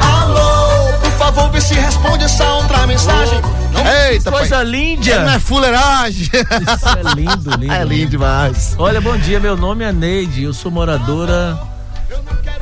Alô, 0.00 0.92
por 1.00 1.10
favor, 1.12 1.50
vê 1.50 1.60
se 1.60 1.74
responde 1.74 2.24
essa 2.24 2.44
outra 2.54 2.86
mensagem. 2.86 3.40
Não 3.72 3.86
Eita, 4.10 4.30
Coisa 4.30 4.56
pai. 4.56 4.64
linda. 4.64 5.20
Não 5.20 5.32
é 5.32 5.38
fuleiragem. 5.38 6.22
Isso 6.22 6.88
é 6.88 7.14
lindo, 7.14 7.50
lindo. 7.58 7.72
É 7.72 7.84
lindo 7.84 8.10
demais. 8.10 8.74
Olha, 8.78 9.00
bom 9.00 9.16
dia, 9.16 9.38
meu 9.40 9.56
nome 9.56 9.84
é 9.84 9.92
Neide, 9.92 10.44
eu 10.44 10.54
sou 10.54 10.70
moradora 10.70 11.58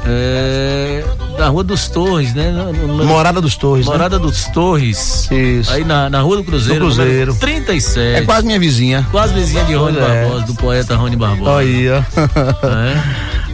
é, 0.06 1.04
da 1.36 1.48
Rua 1.48 1.64
dos 1.64 1.88
Torres, 1.88 2.34
né? 2.34 2.52
Morada 3.04 3.40
dos 3.40 3.56
Torres. 3.56 3.86
né? 3.86 3.92
Morada 3.92 4.18
dos 4.18 4.44
Torres. 4.46 5.28
Isso. 5.30 5.72
Aí 5.72 5.84
na, 5.84 6.08
na 6.08 6.20
Rua 6.20 6.36
do 6.38 6.44
Cruzeiro. 6.44 6.80
Do 6.80 6.86
Cruzeiro. 6.86 7.10
número 7.32 7.34
37. 7.34 8.22
É 8.22 8.24
quase 8.24 8.46
minha 8.46 8.58
vizinha. 8.58 9.06
Quase 9.10 9.34
vizinha 9.34 9.64
de 9.64 9.74
Rony 9.74 9.98
é. 9.98 10.00
Barbosa, 10.00 10.46
do 10.46 10.54
poeta 10.54 10.96
Rony 10.96 11.16
Barbosa. 11.16 11.58
Aí, 11.58 11.88
ó. 11.90 11.96
É. 11.96 12.04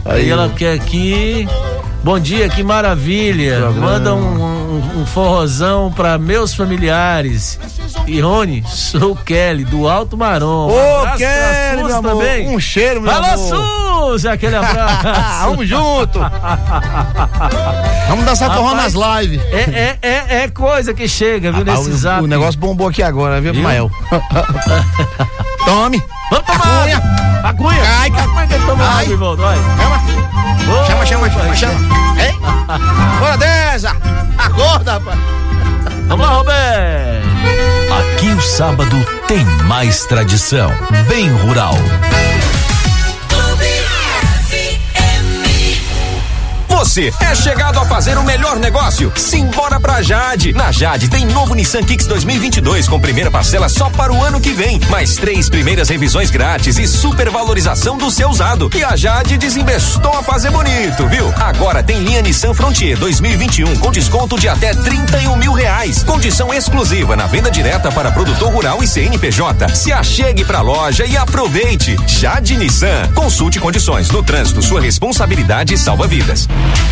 Aí, 0.13 0.21
Aí 0.23 0.29
ela 0.29 0.49
quer 0.49 0.73
aqui. 0.73 1.47
Bom 2.03 2.19
dia, 2.19 2.49
que 2.49 2.63
maravilha. 2.63 3.59
Programa. 3.59 3.87
Manda 3.91 4.15
um, 4.15 4.43
um, 4.43 5.01
um 5.01 5.05
forrozão 5.05 5.91
pra 5.95 6.17
meus 6.17 6.53
familiares. 6.55 7.59
E 8.07 8.19
Rony, 8.19 8.63
sou 8.67 9.11
o 9.11 9.15
Kelly, 9.15 9.63
do 9.63 9.87
Alto 9.87 10.17
Marom. 10.17 10.69
Ô, 10.71 11.03
Um 11.03 11.17
Kelly, 11.17 11.83
meu 11.83 11.95
amor. 11.97 12.11
também. 12.13 12.49
Um 12.49 12.59
cheiro, 12.59 12.99
meu 13.01 13.11
Alô, 13.11 13.25
amor. 13.27 13.37
Suzy, 14.01 14.27
aquele 14.27 14.55
abraço. 14.55 15.45
Vamos 15.45 15.67
junto. 15.69 16.19
Vamos 18.07 18.25
dançar 18.25 18.53
forró 18.55 18.73
nas 18.73 18.93
lives. 18.93 19.41
É, 19.51 19.97
é, 20.01 20.07
é, 20.09 20.43
é 20.43 20.47
coisa 20.49 20.93
que 20.93 21.07
chega, 21.07 21.51
viu, 21.51 21.63
Rapaz, 21.63 21.79
nesse 21.85 21.91
o, 21.91 21.97
zap. 21.97 22.23
o 22.23 22.27
negócio 22.27 22.59
bombou 22.59 22.87
aqui 22.87 23.03
agora, 23.03 23.39
viu, 23.39 23.53
Viu? 23.53 23.61
Mael? 23.63 23.91
Tome. 25.65 26.03
Vamos 26.31 26.45
tomar! 26.45 26.81
Cunha. 26.83 27.01
A 27.43 27.53
cunha! 27.53 27.83
Ai, 27.99 28.09
ca- 28.11 28.23
Como 28.23 28.39
é 28.39 28.47
que 28.47 28.53
ele 28.53 28.65
toma 28.65 28.83
Ai. 28.83 29.03
água, 29.03 29.13
Ivaldo? 29.13 29.41
Vai. 29.43 29.57
Chama, 30.87 31.05
chama, 31.05 31.29
chama, 31.29 31.29
chama, 31.29 31.55
chama. 31.55 31.73
Hein? 32.21 32.39
Bora 33.19 33.37
dessa. 33.37 33.95
Acorda, 34.37 34.93
rapaz. 34.93 35.19
Vamos 36.07 36.25
lá, 36.25 36.33
Roberto! 36.33 37.27
Aqui 38.15 38.27
o 38.29 38.41
sábado 38.41 39.05
tem 39.27 39.45
mais 39.67 40.05
tradição. 40.05 40.71
Bem 41.07 41.29
rural. 41.29 41.75
Você 46.91 47.09
é 47.21 47.33
chegado 47.33 47.79
a 47.79 47.85
fazer 47.85 48.17
o 48.17 48.23
melhor 48.25 48.59
negócio? 48.59 49.13
Simbora 49.15 49.79
pra 49.79 50.01
Jade. 50.01 50.51
Na 50.51 50.73
Jade 50.73 51.07
tem 51.07 51.25
novo 51.25 51.55
Nissan 51.55 51.83
Kicks 51.83 52.05
2022 52.05 52.89
com 52.89 52.99
primeira 52.99 53.31
parcela 53.31 53.69
só 53.69 53.89
para 53.89 54.11
o 54.11 54.21
ano 54.21 54.41
que 54.41 54.51
vem, 54.51 54.77
mais 54.89 55.15
três 55.15 55.47
primeiras 55.47 55.87
revisões 55.87 56.29
grátis 56.29 56.77
e 56.77 56.85
supervalorização 56.85 57.97
do 57.97 58.11
seu 58.11 58.27
usado. 58.29 58.69
E 58.75 58.83
a 58.83 58.97
Jade 58.97 59.37
desinvestou 59.37 60.11
a 60.11 60.21
fazer 60.21 60.51
bonito, 60.51 61.07
viu? 61.07 61.33
Agora 61.37 61.81
tem 61.81 62.03
linha 62.03 62.21
Nissan 62.21 62.53
Frontier 62.53 62.97
2021 62.97 63.77
com 63.77 63.89
desconto 63.89 64.37
de 64.37 64.49
até 64.49 64.73
31 64.73 65.37
mil 65.37 65.53
reais. 65.53 66.03
Condição 66.03 66.53
exclusiva 66.53 67.15
na 67.15 67.25
venda 67.25 67.49
direta 67.49 67.89
para 67.89 68.11
produtor 68.11 68.51
rural 68.51 68.83
e 68.83 68.87
CNPJ. 68.87 69.73
Se 69.75 69.93
achegue 69.93 70.43
pra 70.43 70.59
loja 70.59 71.05
e 71.05 71.15
aproveite. 71.15 71.95
Jade 72.05 72.57
Nissan. 72.57 73.09
Consulte 73.15 73.61
condições. 73.61 74.09
No 74.09 74.21
trânsito, 74.21 74.61
sua 74.61 74.81
responsabilidade 74.81 75.77
salva 75.77 76.05
vidas. 76.05 76.49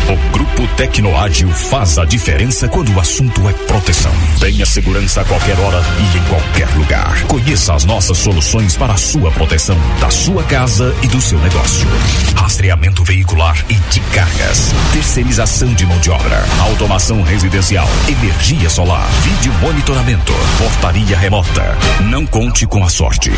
O 0.10 0.32
Grupo 0.32 0.68
Tecnoágil 0.76 1.50
faz 1.50 2.00
a 2.00 2.06
diferença 2.06 2.68
quando 2.68 2.92
o 2.96 3.00
assunto 3.00 3.48
é 3.48 3.54
proteção. 3.54 4.12
Tenha 4.40 4.66
segurança 4.66 5.22
a 5.22 5.26
qualquer 5.26 5.60
hora 5.60 5.84
e 6.00 6.18
em 6.18 6.24
qualquer 6.24 6.68
lugar. 6.76 7.24
Conheça 7.28 7.74
as 7.76 7.86
nossas 7.86 8.18
soluções 8.18 8.76
para 8.76 8.94
a 8.94 8.98
sua 8.98 9.32
proteção, 9.32 9.78
da 10.00 10.10
sua 10.10 10.44
casa 10.44 10.96
e 11.04 11.08
do 11.08 11.22
seu 11.22 11.38
negócio. 11.40 11.88
Rastreamento 12.36 13.04
veicular 13.04 13.56
e 13.70 13.76
de 13.76 14.00
cargas. 14.12 14.74
Terceirização 14.92 15.74
de 15.76 15.86
mão 15.86 16.00
de 16.00 16.10
obra. 16.10 16.44
Automação 16.60 17.22
residencial. 17.22 17.88
Energia 18.08 18.70
solar. 18.70 19.08
Vídeo 19.22 19.54
monitoramento. 19.62 20.34
Portaria 20.58 21.18
remota. 21.18 21.78
Não 22.02 22.26
conte 22.26 22.66
com 22.66 22.84
a 22.84 22.90
sorte. 22.90 23.32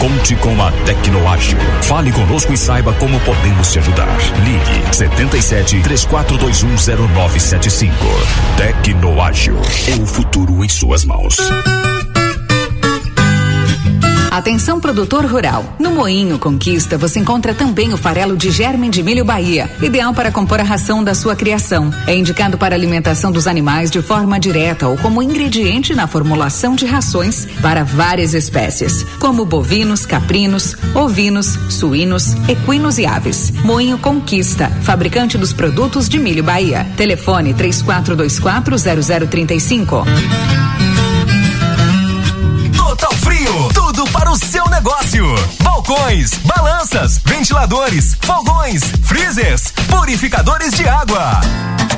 Conte 0.00 0.34
com 0.36 0.60
a 0.60 0.72
Tecnoágil. 0.84 1.58
Fale 1.82 2.10
conosco 2.10 2.52
e 2.52 2.56
saiba 2.56 2.92
como 2.94 3.20
podemos 3.20 3.72
te 3.72 3.78
ajudar. 3.78 4.18
Ligue 4.44 4.94
77 4.94 5.76
34210975. 5.96 7.90
Tecnoágil. 8.56 9.56
O 10.02 10.06
futuro 10.06 10.64
em 10.64 10.68
suas 10.68 11.04
mãos. 11.04 11.38
Atenção 14.36 14.78
produtor 14.78 15.24
rural. 15.24 15.64
No 15.78 15.92
Moinho 15.92 16.38
Conquista 16.38 16.98
você 16.98 17.18
encontra 17.18 17.54
também 17.54 17.94
o 17.94 17.96
farelo 17.96 18.36
de 18.36 18.50
germen 18.50 18.90
de 18.90 19.02
milho 19.02 19.24
Bahia, 19.24 19.70
ideal 19.80 20.12
para 20.12 20.30
compor 20.30 20.60
a 20.60 20.62
ração 20.62 21.02
da 21.02 21.14
sua 21.14 21.34
criação. 21.34 21.90
É 22.06 22.14
indicado 22.14 22.58
para 22.58 22.74
alimentação 22.74 23.32
dos 23.32 23.46
animais 23.46 23.90
de 23.90 24.02
forma 24.02 24.38
direta 24.38 24.88
ou 24.88 24.98
como 24.98 25.22
ingrediente 25.22 25.94
na 25.94 26.06
formulação 26.06 26.76
de 26.76 26.84
rações 26.84 27.46
para 27.62 27.82
várias 27.82 28.34
espécies, 28.34 29.06
como 29.18 29.46
bovinos, 29.46 30.04
caprinos, 30.04 30.76
ovinos, 30.94 31.58
suínos, 31.70 32.34
equinos 32.46 32.98
e 32.98 33.06
aves. 33.06 33.50
Moinho 33.64 33.96
Conquista, 33.96 34.68
fabricante 34.82 35.38
dos 35.38 35.54
produtos 35.54 36.10
de 36.10 36.18
milho 36.18 36.44
Bahia. 36.44 36.86
Telefone 36.94 37.54
3424 37.54 38.76
0035. 39.30 40.04
Total 42.76 43.12
Frio, 43.14 43.68
para 44.18 44.30
o 44.30 44.36
seu 44.36 44.64
negócio. 44.70 45.26
Balcões, 45.62 46.30
balanças, 46.44 47.20
ventiladores, 47.22 48.16
fogões, 48.22 48.82
freezers, 49.04 49.72
purificadores 49.90 50.72
de 50.72 50.88
água. 50.88 51.40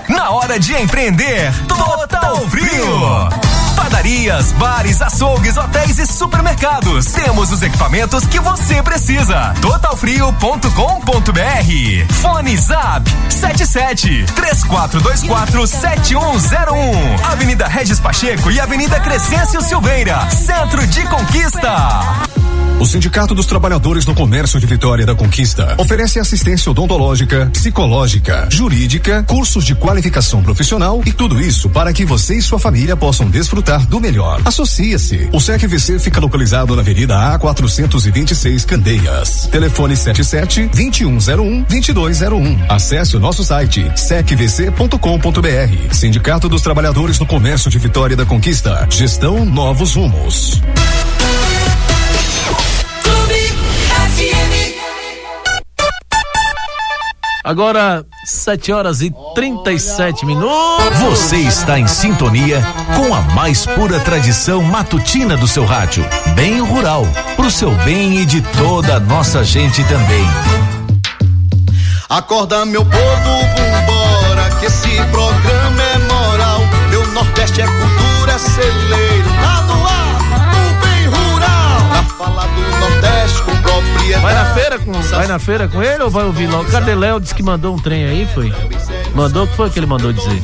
Na 0.08 0.30
hora 0.30 0.58
de 0.58 0.74
empreender, 0.74 1.52
Total 1.68 2.40
Frio. 2.48 3.67
Padarias, 3.78 4.52
bares, 4.52 5.00
açougues, 5.00 5.56
hotéis 5.56 5.98
e 5.98 6.06
supermercados. 6.06 7.06
Temos 7.06 7.52
os 7.52 7.62
equipamentos 7.62 8.26
que 8.26 8.40
você 8.40 8.82
precisa. 8.82 9.54
Totalfrio.com.br. 9.62 12.14
Fone 12.20 12.56
Zap 12.56 13.08
77 13.30 14.24
3424 14.34 15.66
7101. 15.66 17.24
Avenida 17.24 17.68
Regis 17.68 18.00
Pacheco 18.00 18.50
e 18.50 18.60
Avenida 18.60 18.98
Crescêncio 18.98 19.62
Silveira. 19.62 20.28
Centro 20.30 20.84
de 20.84 21.06
Conquista. 21.06 22.37
O 22.80 22.86
Sindicato 22.86 23.34
dos 23.34 23.46
Trabalhadores 23.46 24.06
no 24.06 24.14
Comércio 24.14 24.60
de 24.60 24.66
Vitória 24.66 25.04
da 25.04 25.12
Conquista 25.12 25.74
oferece 25.78 26.20
assistência 26.20 26.70
odontológica, 26.70 27.50
psicológica, 27.52 28.46
jurídica, 28.48 29.24
cursos 29.24 29.64
de 29.64 29.74
qualificação 29.74 30.44
profissional 30.44 31.02
e 31.04 31.12
tudo 31.12 31.40
isso 31.40 31.68
para 31.68 31.92
que 31.92 32.04
você 32.04 32.36
e 32.36 32.42
sua 32.42 32.58
família 32.60 32.96
possam 32.96 33.28
desfrutar 33.28 33.84
do 33.88 34.00
melhor. 34.00 34.40
Associe-se. 34.44 35.28
O 35.32 35.40
SECVC 35.40 35.98
fica 35.98 36.20
localizado 36.20 36.76
na 36.76 36.82
Avenida 36.82 37.18
A 37.18 37.36
426 37.36 38.64
Candeias. 38.64 39.48
Telefone 39.50 39.96
77 39.96 40.68
2101 40.68 41.62
2201. 41.64 42.58
Acesse 42.68 43.16
o 43.16 43.20
nosso 43.20 43.42
site 43.42 43.90
secvc.com.br. 43.96 44.98
Sindicato 45.94 46.48
dos 46.48 46.62
Trabalhadores 46.62 47.18
no 47.18 47.26
Comércio 47.26 47.68
de 47.72 47.78
Vitória 47.78 48.16
da 48.16 48.24
Conquista. 48.24 48.86
Gestão 48.88 49.44
Novos 49.44 49.94
Rumos. 49.94 50.62
Agora, 57.48 58.04
7 58.26 58.72
horas 58.72 59.00
e 59.00 59.10
37 59.34 60.26
minutos. 60.26 60.98
Você 60.98 61.36
está 61.36 61.78
em 61.78 61.86
sintonia 61.86 62.62
com 62.94 63.14
a 63.14 63.22
mais 63.22 63.64
pura 63.64 63.98
tradição 64.00 64.62
matutina 64.62 65.34
do 65.34 65.48
seu 65.48 65.64
rádio. 65.64 66.04
Bem 66.34 66.60
rural, 66.60 67.06
pro 67.36 67.50
seu 67.50 67.70
bem 67.86 68.18
e 68.18 68.26
de 68.26 68.42
toda 68.42 68.96
a 68.96 69.00
nossa 69.00 69.42
gente 69.42 69.82
também. 69.84 70.26
Acorda 72.06 72.66
meu 72.66 72.84
povo, 72.84 72.98
vambora, 73.56 74.50
que 74.60 74.66
esse 74.66 74.96
programa 75.10 75.82
é 75.82 75.98
moral. 76.00 76.60
Meu 76.90 77.06
Nordeste 77.12 77.62
é 77.62 77.66
cultura, 77.66 78.32
é 78.32 78.38
celeiro, 78.38 79.30
tá 79.42 79.62
no 79.62 79.86
ar, 79.86 80.07
do 82.58 82.76
Nordeste 82.78 83.42
com 83.42 83.56
propriedade. 83.56 84.22
Vai 84.22 84.34
na 84.34 84.54
feira 84.54 84.78
com, 84.78 84.92
vai 84.92 85.26
na 85.26 85.38
feira 85.38 85.68
com 85.68 85.82
ele 85.82 86.02
ou 86.02 86.10
vai 86.10 86.24
ouvir 86.24 86.46
logo? 86.48 86.70
Cadê 86.70 86.94
Léo? 86.94 87.20
Disse 87.20 87.34
que 87.34 87.42
mandou 87.42 87.74
um 87.74 87.78
trem 87.78 88.04
aí, 88.04 88.28
foi? 88.34 88.52
Mandou, 89.14 89.44
o 89.44 89.46
que 89.46 89.56
foi 89.56 89.70
que 89.70 89.78
ele 89.78 89.86
mandou 89.86 90.12
dizer? 90.12 90.42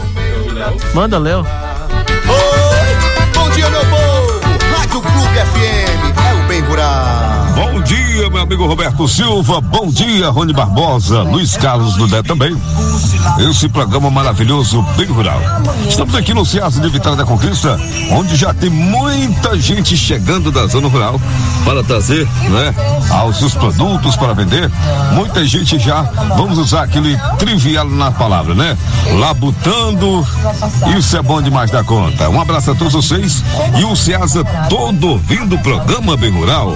Manda, 0.95 1.19
Léo. 1.19 1.41
Oi, 1.41 3.29
bom 3.35 3.51
dia 3.51 3.69
meu 3.71 3.85
povo, 3.87 4.41
Rádio 4.77 5.01
Clube 5.01 5.39
FM, 5.53 6.19
é 6.31 6.45
o 6.45 6.49
bem 6.49 6.61
rural. 6.63 7.44
Bom 7.55 7.81
dia, 7.83 8.29
meu 8.31 8.43
amigo 8.43 8.67
Roberto 8.67 9.07
Silva. 9.07 9.61
Bom 9.61 9.89
dia, 9.89 10.29
Rony 10.29 10.53
Barbosa, 10.53 11.23
Luiz 11.23 11.57
Carlos 11.57 11.95
Dudé 11.95 12.23
também. 12.23 12.57
Esse 13.49 13.69
programa 13.69 14.11
maravilhoso, 14.11 14.83
bem 14.97 15.07
rural. 15.07 15.41
Estamos 15.89 16.15
aqui 16.15 16.35
no 16.35 16.45
Ceasa 16.45 16.81
de 16.81 16.89
Vitória 16.89 17.17
da 17.17 17.25
Conquista, 17.25 17.79
onde 18.11 18.35
já 18.37 18.53
tem 18.53 18.71
muita 18.71 19.57
gente 19.59 19.97
chegando 19.97 20.51
da 20.51 20.67
zona 20.67 20.89
rural 20.89 21.21
para 21.65 21.83
trazer, 21.85 22.27
né, 22.49 22.75
aos 23.11 23.39
seus 23.39 23.55
produtos 23.55 24.17
para 24.17 24.35
vender. 24.35 24.71
Muita 25.13 25.45
gente 25.45 25.79
já, 25.79 26.03
vamos 26.37 26.59
usar 26.59 26.83
aquele 26.83 27.17
trivial 27.39 27.89
na 27.89 28.11
palavra, 28.11 28.55
né? 28.55 28.77
Labutando. 29.19 30.27
Isso 30.99 31.17
é 31.17 31.23
bom 31.23 31.41
demais 31.41 31.71
da 31.71 31.85
conta. 31.85 32.29
Um 32.29 32.41
abraço 32.41 32.73
a 32.73 32.75
todos 32.75 32.93
vocês 32.93 33.45
e 33.79 33.85
o 33.85 33.95
Ceasa 33.95 34.45
todo 34.69 35.09
ouvindo 35.11 35.55
o 35.55 35.63
programa 35.63 36.17
bem 36.17 36.31
rural. 36.31 36.73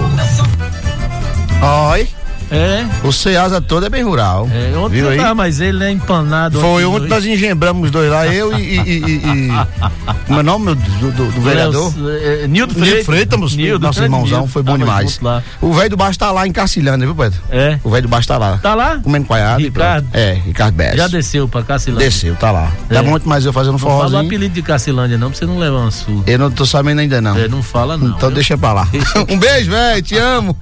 Oi. 1.61 2.18
É. 2.51 2.85
O 3.03 3.11
Ceasa 3.11 3.61
todo 3.61 3.85
é 3.85 3.89
bem 3.89 4.03
rural. 4.03 4.49
É, 4.51 4.75
ontem 4.77 4.95
Viu 4.95 5.09
aí? 5.09 5.17
tava, 5.17 5.35
mas 5.35 5.59
ele 5.59 5.83
é 5.83 5.91
empanado. 5.91 6.59
Foi 6.59 6.85
ontem, 6.85 6.97
ontem 6.97 7.09
nós 7.09 7.25
engembramos 7.25 7.85
os 7.85 7.91
dois 7.91 8.09
lá, 8.09 8.27
eu 8.27 8.57
e. 8.57 8.61
e, 8.61 8.79
e, 8.79 9.15
e 9.15 9.49
como 10.25 10.39
é 10.39 10.41
o 10.41 10.43
nome 10.43 10.75
do, 10.75 11.11
do, 11.11 11.31
do 11.31 11.41
vereador? 11.41 11.93
É, 12.21 12.47
Nildo 12.47 12.73
Nildo 12.73 12.73
Freitas. 12.79 13.05
Freitas, 13.05 13.55
Nildo, 13.55 13.85
nosso 13.85 14.01
irmãozão, 14.03 14.47
foi 14.47 14.61
bom 14.61 14.77
Tava 14.77 14.83
demais. 14.83 15.19
O 15.61 15.73
velho 15.73 15.89
do 15.91 15.97
baixo 15.97 16.17
tá 16.17 16.31
lá 16.31 16.47
em 16.47 16.51
Cacilândia, 16.51 17.05
viu, 17.05 17.15
Pedro? 17.15 17.39
É. 17.49 17.79
O 17.83 17.89
velho 17.89 18.03
do 18.03 18.09
baixo 18.09 18.27
tá 18.27 18.37
lá. 18.37 18.57
Tá 18.57 18.73
lá? 18.75 18.99
Comendo 19.03 19.25
coiado. 19.25 19.61
e 19.61 19.65
Ricardo. 19.65 20.07
É, 20.13 20.33
Ricardo 20.33 20.75
Bess. 20.75 20.95
Já 20.95 21.07
desceu 21.07 21.47
pra 21.47 21.63
Cacilândia. 21.63 22.07
Desceu, 22.07 22.35
tá 22.35 22.51
lá. 22.51 22.71
É. 22.89 22.93
Dá 22.95 23.03
muito 23.03 23.27
mais 23.27 23.45
eu 23.45 23.53
fazendo 23.53 23.73
Não 23.73 23.79
fala 23.79 23.93
o 23.93 23.97
forrozinho. 23.97 24.25
apelido 24.25 24.53
de 24.53 24.61
Cacilândia, 24.61 25.17
não, 25.17 25.29
pra 25.29 25.39
você 25.39 25.45
não 25.45 25.57
levar 25.57 25.77
uma 25.79 25.91
surra. 25.91 26.23
Eu 26.27 26.39
não 26.39 26.51
tô 26.51 26.65
sabendo 26.65 26.99
ainda 26.99 27.21
não. 27.21 27.37
É, 27.37 27.47
não 27.47 27.61
fala 27.63 27.97
não. 27.97 28.07
Então 28.07 28.29
viu? 28.29 28.35
deixa 28.35 28.57
pra 28.57 28.73
lá. 28.73 28.87
um 29.29 29.37
beijo, 29.37 29.71
velho, 29.71 30.01
te 30.01 30.17
amo. 30.17 30.57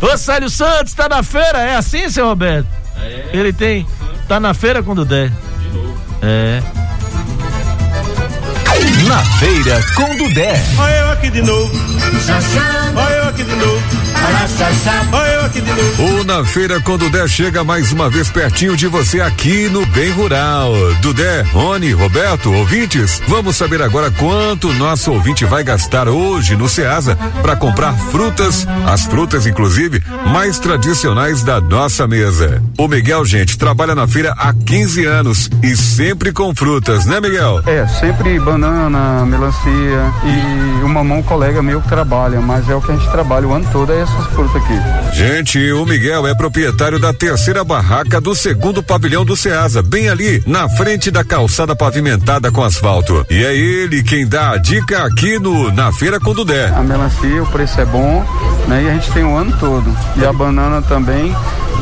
Ô, 0.00 0.16
Célio 0.16 0.48
Santos, 0.50 0.94
tá 0.94 1.08
na 1.08 1.22
feira? 1.26 1.58
É 1.58 1.76
assim, 1.76 2.08
seu 2.08 2.26
Roberto? 2.26 2.66
Ele 3.32 3.52
tem. 3.52 3.86
Tá 4.28 4.40
na 4.40 4.54
feira 4.54 4.82
com 4.82 4.92
o 4.92 4.94
Dudé. 4.94 5.30
É. 6.22 6.62
Na 9.06 9.18
feira 9.38 9.80
com 9.94 10.16
Dudé. 10.16 10.54
Olha 10.78 10.94
eu 10.94 11.10
aqui 11.12 11.30
de 11.30 11.42
novo. 11.42 11.72
Olha 12.96 13.14
eu 13.14 13.28
aqui 13.28 13.44
de 13.44 13.54
novo. 13.54 13.82
Olha 15.12 15.25
O 15.98 16.24
Na 16.24 16.44
Feira 16.44 16.80
com 16.80 16.98
Dudé 16.98 17.26
chega 17.28 17.62
mais 17.62 17.92
uma 17.92 18.10
vez 18.10 18.28
pertinho 18.28 18.76
de 18.76 18.88
você 18.88 19.20
aqui 19.20 19.68
no 19.68 19.86
Bem 19.86 20.10
Rural. 20.10 20.72
Dudé, 21.00 21.42
Rony, 21.52 21.92
Roberto, 21.92 22.52
ouvintes, 22.52 23.22
vamos 23.28 23.56
saber 23.56 23.80
agora 23.80 24.10
quanto 24.10 24.72
nosso 24.72 25.12
ouvinte 25.12 25.44
vai 25.44 25.62
gastar 25.62 26.08
hoje 26.08 26.56
no 26.56 26.68
Ceasa 26.68 27.16
para 27.42 27.54
comprar 27.54 27.92
frutas, 27.92 28.66
as 28.86 29.04
frutas 29.06 29.46
inclusive 29.46 30.02
mais 30.32 30.58
tradicionais 30.58 31.44
da 31.44 31.60
nossa 31.60 32.08
mesa. 32.08 32.60
O 32.76 32.88
Miguel, 32.88 33.24
gente, 33.24 33.56
trabalha 33.56 33.94
na 33.94 34.08
feira 34.08 34.34
há 34.36 34.52
15 34.52 35.04
anos 35.04 35.48
e 35.62 35.76
sempre 35.76 36.32
com 36.32 36.52
frutas, 36.54 37.06
né, 37.06 37.20
Miguel? 37.20 37.62
É, 37.66 37.86
sempre 37.86 38.40
banana, 38.40 39.24
melancia 39.24 40.12
e 40.24 40.82
o 40.82 40.88
mamão, 40.88 41.22
colega 41.22 41.62
meu 41.62 41.80
que 41.80 41.88
trabalha, 41.88 42.40
mas 42.40 42.68
é 42.68 42.74
o 42.74 42.80
que 42.80 42.90
a 42.90 42.96
gente 42.96 43.10
trabalha 43.10 43.46
o 43.46 43.52
ano 43.52 43.68
todo, 43.72 43.92
é 43.92 44.00
essas 44.00 44.26
frutas 44.26 44.56
aqui. 44.56 44.74
Gente, 45.16 45.36
o 45.54 45.86
Miguel 45.86 46.26
é 46.26 46.34
proprietário 46.34 46.98
da 46.98 47.12
terceira 47.12 47.62
barraca 47.62 48.20
do 48.20 48.34
segundo 48.34 48.82
pavilhão 48.82 49.24
do 49.24 49.36
Ceasa, 49.36 49.80
bem 49.80 50.08
ali, 50.08 50.42
na 50.44 50.68
frente 50.68 51.08
da 51.08 51.22
calçada 51.22 51.74
pavimentada 51.74 52.50
com 52.50 52.64
asfalto. 52.64 53.24
E 53.30 53.44
é 53.44 53.56
ele 53.56 54.02
quem 54.02 54.26
dá 54.26 54.50
a 54.50 54.56
dica 54.58 55.04
aqui 55.04 55.38
no 55.38 55.70
Na 55.72 55.92
Feira 55.92 56.18
com 56.18 56.34
Dudé. 56.34 56.66
A 56.66 56.82
melancia, 56.82 57.42
o 57.42 57.46
preço 57.46 57.80
é 57.80 57.84
bom, 57.84 58.26
né? 58.66 58.82
E 58.82 58.88
a 58.90 58.94
gente 58.94 59.10
tem 59.12 59.24
o 59.24 59.36
ano 59.36 59.56
todo. 59.58 59.96
E 60.16 60.26
a 60.26 60.32
banana 60.32 60.82
também, 60.82 61.34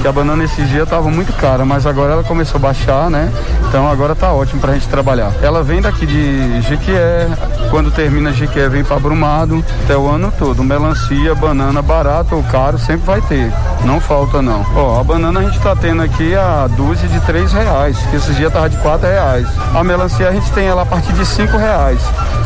que 0.02 0.06
a 0.06 0.12
banana 0.12 0.44
esses 0.44 0.68
dias 0.68 0.86
tava 0.86 1.10
muito 1.10 1.32
cara, 1.32 1.64
mas 1.64 1.86
agora 1.86 2.12
ela 2.12 2.22
começou 2.22 2.58
a 2.58 2.62
baixar, 2.62 3.08
né? 3.08 3.32
Então 3.66 3.88
agora 3.88 4.14
tá 4.14 4.32
ótimo 4.32 4.60
pra 4.60 4.74
gente 4.74 4.86
trabalhar. 4.88 5.32
Ela 5.42 5.62
vem 5.62 5.80
daqui 5.80 6.04
de 6.04 6.60
Jequié, 6.62 7.26
quando 7.70 7.90
termina 7.90 8.32
Jequié 8.32 8.68
vem 8.68 8.84
pra 8.84 8.98
Brumado, 8.98 9.64
até 9.82 9.96
o 9.96 10.06
ano 10.08 10.32
todo. 10.38 10.62
Melancia, 10.62 11.34
banana 11.34 11.80
barato 11.80 12.36
ou 12.36 12.42
caro 12.44 12.78
sempre 12.78 13.06
vai 13.06 13.20
ter. 13.22 13.43
Não 13.84 14.00
falta 14.00 14.40
não. 14.40 14.64
Ó, 14.74 15.00
a 15.00 15.04
banana 15.04 15.40
a 15.40 15.42
gente 15.44 15.58
tá 15.60 15.76
tendo 15.76 16.02
aqui 16.02 16.34
a 16.34 16.68
dúzia 16.68 17.08
de 17.08 17.20
três 17.20 17.52
reais, 17.52 17.96
que 18.10 18.16
esses 18.16 18.36
dias 18.36 18.52
tava 18.52 18.68
de 18.68 18.76
quatro 18.78 19.06
reais. 19.06 19.46
A 19.74 19.84
melancia 19.84 20.28
a 20.28 20.32
gente 20.32 20.50
tem 20.52 20.66
ela 20.66 20.82
a 20.82 20.86
partir 20.86 21.12
de 21.12 21.24
cinco 21.26 21.56
reais. 21.56 22.00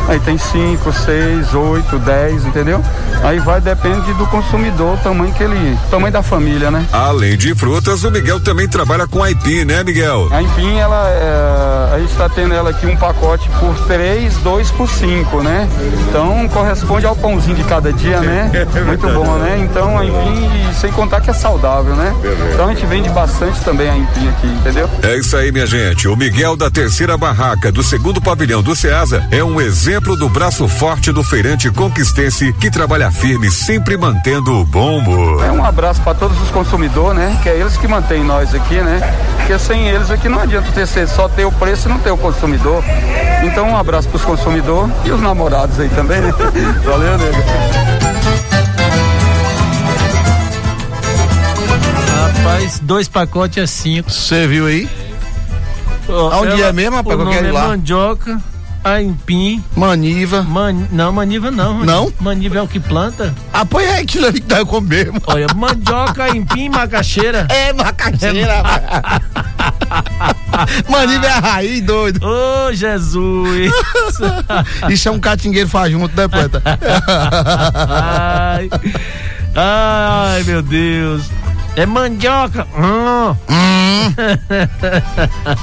Aí 0.09 0.19
tem 0.21 0.39
cinco, 0.39 0.91
seis, 0.91 1.53
oito, 1.55 1.99
dez, 1.99 2.45
entendeu? 2.47 2.83
Aí 3.23 3.39
vai, 3.41 3.61
depende 3.61 4.13
do 4.15 4.27
consumidor, 4.29 4.95
o 4.95 4.97
tamanho 4.99 5.33
que 5.35 5.43
ele. 5.43 5.79
tamanho 5.91 6.13
da 6.13 6.23
família, 6.23 6.71
né? 6.71 6.87
Além 6.93 7.37
de 7.37 7.55
frutas, 7.55 8.05
o 8.05 8.11
Miguel 8.11 8.41
também 8.41 8.67
trabalha 8.67 9.07
com 9.07 9.23
aipim, 9.23 9.65
né, 9.65 9.85
Miguel? 9.85 10.29
A 10.33 10.41
empim, 10.41 10.79
ela, 10.79 11.09
é, 11.09 11.95
a 11.95 11.99
gente 11.99 12.11
está 12.11 12.27
tendo 12.29 12.55
ela 12.55 12.71
aqui 12.71 12.87
um 12.87 12.97
pacote 12.97 13.49
por 13.61 13.75
três, 13.87 14.35
dois 14.39 14.71
por 14.71 14.89
cinco, 14.89 15.43
né? 15.43 15.69
Então 16.09 16.49
corresponde 16.49 17.05
ao 17.05 17.15
pãozinho 17.15 17.57
de 17.57 17.65
cada 17.65 17.93
dia, 17.93 18.21
né? 18.21 18.51
Muito 18.87 19.07
bom, 19.09 19.37
né? 19.37 19.59
Então 19.61 19.99
a 19.99 20.07
empim, 20.07 20.73
sem 20.89 20.93
contar 20.93 21.21
que 21.21 21.31
é 21.31 21.35
saudável, 21.35 21.95
né? 21.95 22.15
Então 22.53 22.67
a 22.67 22.69
gente 22.71 22.87
vende 22.87 23.11
bastante 23.11 23.61
também 23.61 23.89
a 23.91 23.97
empim 23.97 24.29
aqui, 24.29 24.47
entendeu? 24.47 24.89
É 25.03 25.17
isso 25.19 25.37
aí, 25.37 25.53
minha 25.53 25.67
gente. 25.67 26.09
O 26.09 26.17
Miguel 26.17 26.57
da 26.57 26.71
terceira 26.71 27.17
barraca 27.17 27.71
do 27.71 27.83
segundo 27.83 28.21
pavilhão 28.21 28.63
do 28.63 28.75
Ceasa 28.75 29.27
é 29.31 29.45
um 29.45 29.61
exemplo 29.61 30.17
do 30.17 30.29
braço 30.29 30.67
forte 30.67 31.13
do 31.13 31.23
feirante 31.23 31.71
conquistense 31.71 32.53
que 32.55 32.71
trabalha 32.71 33.11
firme, 33.11 33.51
sempre 33.51 33.97
mantendo 33.97 34.53
o 34.55 34.65
bom 34.65 34.99
humor. 34.99 35.45
É 35.45 35.53
um 35.53 35.63
abraço 35.63 36.01
para 36.01 36.15
todos 36.15 36.41
os 36.41 36.51
consumidores, 36.51 37.19
né? 37.19 37.39
Que 37.43 37.51
é 37.51 37.57
eles 37.59 37.77
que 37.77 37.87
mantêm 37.87 38.25
nós 38.25 38.55
aqui, 38.55 38.77
né? 38.77 39.01
Porque 39.37 39.59
sem 39.59 39.89
eles 39.89 40.11
aqui 40.11 40.29
não 40.29 40.41
adianta 40.41 40.73
ter 40.73 40.87
só 41.07 41.29
ter 41.29 41.45
o 41.45 41.53
preço 41.53 41.89
e 41.89 41.91
não 41.91 41.99
ter 41.99 42.11
o 42.11 42.17
consumidor. 42.17 42.83
Então 43.45 43.69
um 43.69 43.77
abraço 43.77 44.09
para 44.09 44.17
os 44.17 44.25
consumidores 44.25 44.91
e 45.05 45.11
os 45.11 45.21
namorados 45.21 45.79
aí 45.79 45.89
também, 45.91 46.21
né? 46.21 46.33
Valeu, 46.85 47.19
nego. 47.19 48.48
Rapaz, 52.39 52.79
dois 52.83 53.09
pacotes 53.09 53.59
é 53.63 53.67
cinco. 53.67 54.11
Você 54.11 54.47
viu 54.47 54.67
aí? 54.67 54.89
Aonde 56.09 56.53
ela- 56.53 56.67
é 56.69 56.73
mesmo, 56.73 56.97
rapaz? 56.97 57.17
O 57.19 57.21
Eu 57.21 57.25
nome 57.27 57.37
é 57.37 57.53
lá. 57.53 57.69
mandioca, 57.69 58.41
aipim. 58.83 59.63
Maniva. 59.77 60.43
Man, 60.43 60.87
não, 60.91 61.13
maniva 61.13 61.51
não. 61.51 61.85
Não? 61.85 62.13
Maniva 62.21 62.59
é 62.59 62.63
o 62.63 62.69
que 62.69 62.81
planta. 62.81 63.35
Ah, 63.53 63.65
pois 63.67 63.87
é 63.89 63.99
aquilo 63.99 64.27
ali 64.27 64.41
que 64.41 64.47
dá 64.47 64.65
com 64.65 64.81
mesmo. 64.81 65.21
Olha, 65.27 65.47
mandioca, 65.55 66.25
aipim, 66.25 66.69
macaxeira. 66.71 67.47
É, 67.51 67.73
macaxeira, 67.73 68.63
Maniva 70.89 71.27
é 71.27 71.31
a 71.31 71.39
raiz, 71.41 71.83
doido. 71.83 72.21
Ô, 72.25 72.73
Jesus. 72.73 73.71
Isso 74.89 75.09
é 75.09 75.13
um 75.13 75.21
catingueiro 75.21 75.69
faz 75.69 75.93
junto, 75.93 76.17
né, 76.17 76.27
poeta? 76.27 76.63
Ai, 77.87 78.71
ai, 79.55 80.43
meu 80.45 80.63
Deus. 80.63 81.23
É 81.77 81.87
mandioca. 81.87 82.67
Hum. 82.77 83.37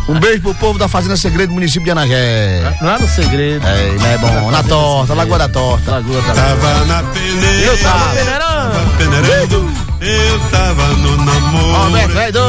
Um 0.07 0.19
beijo 0.19 0.41
pro 0.41 0.55
povo 0.55 0.79
da 0.79 0.87
Fazenda 0.87 1.17
Segredo, 1.17 1.51
município 1.53 1.83
de 1.83 1.91
Anagé. 1.91 2.61
Lá 2.81 2.97
no 2.97 3.07
segredo. 3.07 3.65
É, 3.65 3.91
não 3.99 4.05
é 4.05 4.17
bom. 4.17 4.51
Na 4.51 4.63
torta, 4.63 5.13
Lagoa 5.13 5.37
da 5.39 5.49
Torta. 5.49 5.91
Lagoa 5.91 6.21
da 6.21 6.33
Tava 6.33 6.85
na 6.85 7.03
peneira, 7.03 7.65
Eu 7.65 7.77
tava. 7.79 8.15
tava 8.15 8.85
peneirando, 8.97 9.73
eu 10.01 10.39
tava 10.51 10.87
no 10.87 11.17
namoro, 11.17 11.83
Roberto, 11.83 12.39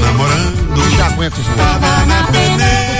namorando, 0.00 0.96
Chacunha 0.96 1.30
com 1.30 1.40
isso. 1.40 1.50
tava 1.52 2.06
na 2.06 2.22
peneira, 2.24 2.95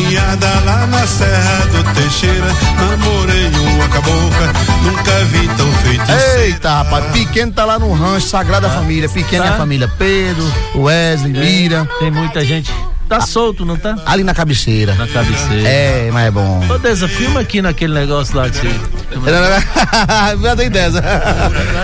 farinhada 0.00 0.46
lá 0.64 0.86
na 0.86 1.06
Serra 1.06 1.66
do 1.66 1.94
Teixeira, 1.94 2.46
namorei 2.78 3.46
uma 3.48 3.88
cabocla, 3.88 4.52
nunca 4.82 5.24
vi 5.26 5.48
tão 5.56 5.72
feiticeira. 5.82 6.40
Eita, 6.44 6.70
rapaz, 6.82 7.04
pequeno 7.12 7.52
tá 7.52 7.64
lá 7.64 7.78
no 7.78 7.92
rancho 7.92 8.26
Sagrada 8.26 8.68
Família. 8.70 9.08
Pequeno 9.08 9.44
é 9.44 9.48
a 9.48 9.52
Tá. 9.52 9.56
família 9.58 9.88
Pedro, 9.98 10.44
Wesley, 10.74 11.32
Mira. 11.32 11.88
Tem 11.98 12.10
muita 12.10 12.44
gente. 12.44 12.72
Tá 13.10 13.20
solto, 13.22 13.66
não 13.66 13.76
tá? 13.76 13.96
Ali 14.06 14.22
na 14.22 14.32
cabeceira. 14.32 14.94
Na 14.94 15.04
cabeceira. 15.04 15.68
É, 15.68 16.10
mas 16.12 16.28
é 16.28 16.30
bom. 16.30 16.64
Ô, 16.72 16.78
Deza, 16.78 17.08
filma 17.08 17.40
aqui 17.40 17.60
naquele 17.60 17.92
negócio 17.92 18.36
lá 18.36 18.48
que 18.48 18.58
você. 18.58 18.70
Já 20.40 20.54
tem 20.54 20.70
dessa. 20.70 21.02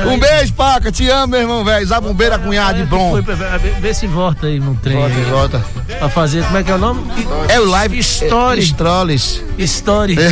Um 0.07 0.21
beijo, 0.21 0.53
Paca. 0.53 0.93
Te 0.93 1.11
amo, 1.11 1.27
meu 1.27 1.41
irmão, 1.41 1.65
velho. 1.65 1.85
Zabumbeira, 1.85 2.39
cunhado 2.39 2.79
de 2.79 2.85
bom. 2.85 3.21
Vê, 3.81 3.93
se 3.93 4.07
volta 4.07 4.47
aí 4.47 4.61
no 4.61 4.77
trem. 4.77 4.97
Volta, 4.97 5.17
aí. 5.17 5.25
volta. 5.25 5.65
Pra 5.99 6.09
fazer, 6.09 6.45
como 6.45 6.59
é 6.59 6.63
que 6.63 6.71
é 6.71 6.75
o 6.77 6.79
nome? 6.79 7.03
É 7.49 7.59
o 7.59 7.69
live 7.71 7.99
Story. 7.99 8.63
Stories. 8.63 9.43
Story. 9.59 10.17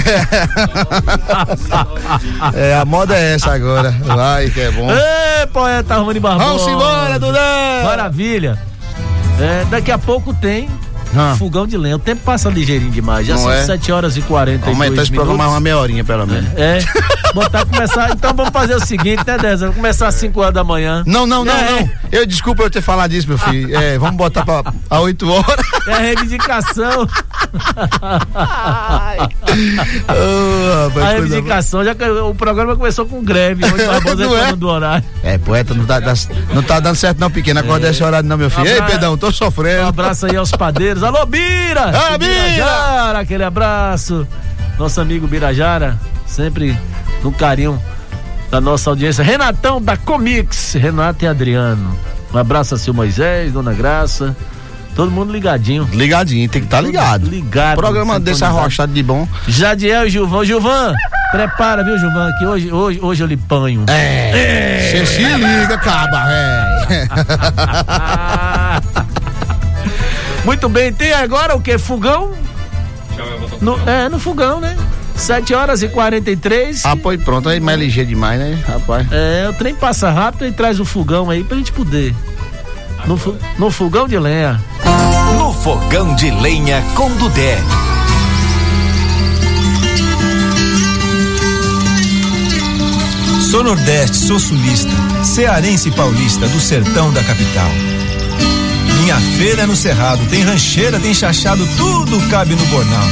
É, 2.55 2.77
a 2.77 2.85
moda 2.85 3.17
é 3.17 3.35
essa 3.35 3.53
agora. 3.53 3.91
Vai, 3.91 4.49
que 4.49 4.61
é 4.61 4.71
bom. 4.71 4.89
Ê, 4.91 5.47
poeta 5.47 5.97
Rony 5.97 6.21
Barbosa. 6.21 6.45
Vamos 6.47 6.69
embora, 6.69 7.19
Dudé. 7.19 7.83
Maravilha. 7.83 8.59
É, 9.41 9.65
daqui 9.65 9.91
a 9.91 9.99
pouco 9.99 10.33
tem 10.33 10.69
Ah. 11.17 11.35
fogão 11.39 11.67
de 11.67 11.77
lenha. 11.77 11.97
O 11.97 11.99
tempo 11.99 12.23
passa 12.25 12.49
ligeirinho 12.49 12.91
demais. 12.91 13.27
Já 13.27 13.35
Não 13.35 13.43
são 13.43 13.53
é? 13.53 13.65
7 13.65 13.93
horas 13.93 14.17
e 14.17 14.23
40 14.23 14.65
Vamos 14.65 14.81
aumentar 14.81 15.03
esse 15.03 15.13
programa 15.13 15.49
uma 15.49 15.61
meia 15.61 15.79
horinha, 15.79 16.05
pelo 16.05 16.27
menos. 16.27 16.51
É. 16.57 16.79
Botar 17.35 17.65
começar. 17.67 18.11
Então 18.11 18.33
vamos 18.35 18.53
fazer 18.53 18.75
o 18.75 18.81
seguinte, 18.87 19.23
né, 19.27 19.37
Deza? 19.39 19.67
Vamos 19.67 19.77
começar 19.77 20.09
às 20.09 20.15
5 20.15 20.41
horas 20.41 20.55
da 20.55 20.63
manhã. 20.65 21.03
Não, 21.07 21.27
não, 21.27 21.45
não, 21.45 21.53
É. 21.53 21.71
não. 21.81 21.91
Eu 22.13 22.25
desculpa 22.27 22.63
eu 22.63 22.71
ter 22.71 22.81
falado 22.83 23.11
disso, 23.11 23.27
meu 23.29 23.39
filho. 23.39 23.77
É, 23.77 23.99
vamos 23.99 24.17
botar 24.17 24.45
pra, 24.45 24.63
a 24.89 25.01
8 25.01 25.29
horas. 25.31 25.67
É 25.89 25.93
a 25.95 25.99
reivindicação. 25.99 27.09
Rapaz, 27.55 29.29
a 31.03 31.09
reivindicação. 31.13 31.85
Já 31.85 31.95
que 31.95 32.05
o 32.05 32.35
programa 32.35 32.77
começou 32.77 33.07
com 33.07 33.23
greve. 33.23 33.65
Hoje 33.73 33.87
Barbosa 33.87 34.17
Não 34.27 34.37
é? 34.37 34.57
do 34.57 34.69
horário. 34.69 35.05
É, 35.23 35.39
poeta, 35.39 35.75
não 35.75 35.85
tá, 35.85 36.01
não 36.53 36.63
tá 36.63 36.81
dando 36.81 36.97
certo 36.97 37.19
não, 37.19 37.31
pequeno. 37.31 37.61
Acorda 37.61 37.89
esse 37.89 38.03
horário 38.03 38.29
não, 38.29 38.37
meu 38.37 38.51
filho. 38.51 38.67
Ei, 38.67 38.79
Abra- 38.79 38.91
Pedão, 38.93 39.17
tô 39.17 39.29
Um 39.29 39.33
sofrendo. 39.33 39.89
abraço 39.89 40.27
aí 40.27 40.37
aos 40.37 40.51
padeiros. 40.51 41.03
Alô, 41.03 41.25
Bira! 41.27 41.91
Ah, 41.95 42.19
Bira! 42.19 42.33
Birajara, 42.35 43.19
aquele 43.21 43.45
abraço. 43.45 44.27
Nosso 44.79 45.01
amigo 45.01 45.27
Birajara, 45.27 45.99
sempre 46.27 46.77
no 47.23 47.31
carinho 47.33 47.81
da 48.51 48.61
nossa 48.61 48.91
audiência. 48.91 49.23
Renatão 49.23 49.81
da 49.81 49.97
Comix, 49.97 50.75
Renato 50.75 51.25
e 51.25 51.29
Adriano. 51.29 51.97
Um 52.33 52.39
abraço 52.39 52.75
a 52.75 52.79
seu 52.79 52.93
Moisés, 52.93 53.53
Dona 53.53 53.73
Graça. 53.73 54.37
Todo 54.95 55.11
mundo 55.11 55.33
ligadinho. 55.33 55.89
Ligadinho, 55.93 56.49
tem 56.49 56.63
que 56.63 56.67
estar 56.67 56.81
ligado. 56.81 57.27
Ligado. 57.27 57.77
Programa 57.77 58.21
desse 58.21 58.39
sintonizado. 58.39 58.59
arrochado 58.61 58.93
de 58.93 59.03
bom. 59.03 59.27
Jadiel 59.49 60.07
e 60.07 60.11
Gilvão. 60.11 60.45
Gilvan, 60.45 60.95
prepara, 61.33 61.83
viu, 61.83 61.99
Gilvan, 61.99 62.31
que 62.39 62.47
hoje, 62.47 62.73
hoje, 62.73 63.01
hoje 63.03 63.23
eu 63.23 63.27
lhe 63.27 63.37
panho. 63.37 63.85
É. 63.89 64.91
Você 64.91 65.07
se 65.07 65.23
liga, 65.23 65.77
caba, 65.79 66.25
é. 66.31 67.09
Muito 70.45 70.69
bem, 70.69 70.93
tem 70.93 71.13
agora 71.13 71.57
o 71.57 71.61
que? 71.61 71.77
Fogão? 71.79 72.33
No, 73.61 73.79
é, 73.89 74.09
no 74.09 74.19
fogão, 74.19 74.61
né? 74.61 74.77
7 75.17 75.55
horas 75.55 75.83
e 75.83 75.89
43. 75.89 76.85
Ah, 76.85 76.97
pois 76.97 77.23
pronto, 77.23 77.49
aí 77.49 77.61
mais 77.61 77.79
ligeiro 77.79 78.09
demais, 78.09 78.39
né, 78.39 78.63
rapaz? 78.67 79.07
É, 79.11 79.49
o 79.49 79.53
trem 79.55 79.75
passa 79.75 80.11
rápido 80.11 80.47
e 80.47 80.53
traz 80.53 80.79
o 80.81 80.85
fogão 80.85 81.31
aí 81.31 81.43
pra 81.43 81.57
gente 81.57 81.73
poder. 81.73 82.15
No, 83.07 83.21
no 83.59 83.71
fogão 83.71 84.09
de 84.09 84.19
lenha. 84.19 84.61
No 85.37 85.53
fogão 85.53 86.15
de 86.15 86.31
lenha 86.31 86.83
com 86.95 87.11
Dudé. 87.17 87.59
Sou 93.51 93.63
nordeste, 93.63 94.17
sou 94.17 94.41
sulista, 94.41 94.91
cearense 95.23 95.89
e 95.89 95.93
paulista 95.93 96.49
do 96.49 96.61
sertão 96.61 97.13
da 97.13 97.23
capital. 97.23 97.71
Minha 99.01 99.17
feira 99.39 99.63
é 99.63 99.67
no 99.67 99.77
cerrado, 99.77 100.25
tem 100.31 100.43
rancheira, 100.43 100.99
tem 100.99 101.13
chachado, 101.13 101.65
tudo 101.77 102.19
cabe 102.31 102.55
no 102.55 102.67
bornal. 102.67 103.07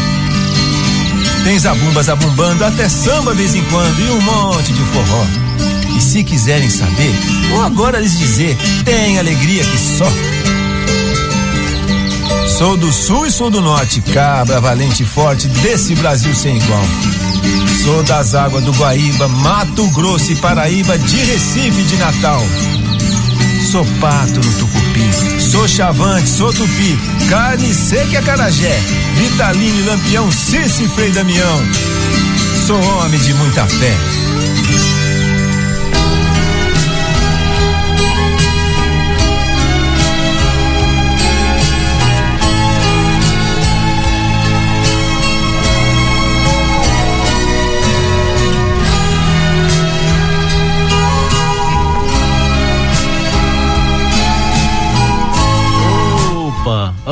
Tem 1.45 1.59
zabumba 1.59 2.03
zabumbando, 2.03 2.65
até 2.65 2.89
samba 2.89 3.35
vez 3.35 3.55
em 3.55 3.63
quando 3.65 4.01
e 4.01 4.11
um 4.11 4.21
monte 4.23 4.73
de 4.73 4.83
forró. 4.85 5.27
E 5.97 6.01
se 6.01 6.25
quiserem 6.25 6.71
saber, 6.71 7.13
vou 7.51 7.63
agora 7.63 8.01
lhes 8.01 8.19
dizer, 8.19 8.57
tem 8.85 9.19
alegria 9.19 9.65
que 9.65 9.79
só. 9.79 10.11
Sou 12.59 12.77
do 12.77 12.93
sul 12.93 13.27
e 13.27 13.31
sou 13.31 13.51
do 13.51 13.61
norte, 13.61 14.01
cabra 14.01 14.61
valente 14.61 15.03
e 15.03 15.07
forte 15.07 15.49
desse 15.49 15.95
Brasil 15.95 16.35
sem 16.35 16.57
igual. 16.57 16.85
Sou 17.83 18.03
das 18.05 18.35
águas 18.35 18.63
do 18.63 18.73
Guaíba, 18.73 19.27
Mato 19.27 19.87
Grosso 19.89 20.31
e 20.31 20.37
Paraíba, 20.37 20.97
de 20.97 21.17
Recife 21.17 21.83
de 21.83 21.97
Natal. 21.97 22.41
Sou 23.71 23.85
pato 24.01 24.39
no 24.39 24.53
tucupi, 24.59 25.41
sou 25.41 25.67
chavante, 25.67 26.29
sou 26.29 26.53
tupi, 26.53 26.99
carne 27.29 27.73
seca 27.75 28.13
e 28.13 28.17
acarajé, 28.17 28.79
Vitalino 29.17 29.81
e 29.81 29.83
Lampião, 29.83 30.31
Cici 30.31 30.85
e 30.85 30.89
Frei 30.89 31.11
Damião. 31.11 31.61
Sou 32.67 32.81
homem 32.81 33.19
de 33.19 33.35
muita 33.35 33.67
fé. 33.67 33.97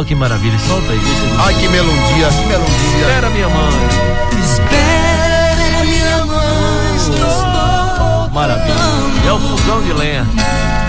Olha 0.01 0.09
que 0.09 0.15
maravilha, 0.15 0.59
solta 0.61 0.93
aí. 0.93 1.01
Ai, 1.45 1.53
que 1.53 1.69
melodia, 1.69 2.29
que 2.29 2.47
melodia. 2.47 3.01
Espera, 3.01 3.29
minha 3.29 3.49
mãe. 3.51 3.69
Espera, 4.43 5.85
minha 5.85 6.25
mãe. 6.25 6.99
Maravilha. 8.33 8.75
É 9.29 9.33
o 9.33 9.39
fogão 9.39 9.83
de 9.83 9.93
lenha. 9.93 10.27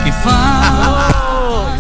Que 0.06 0.14
fala. 0.14 1.11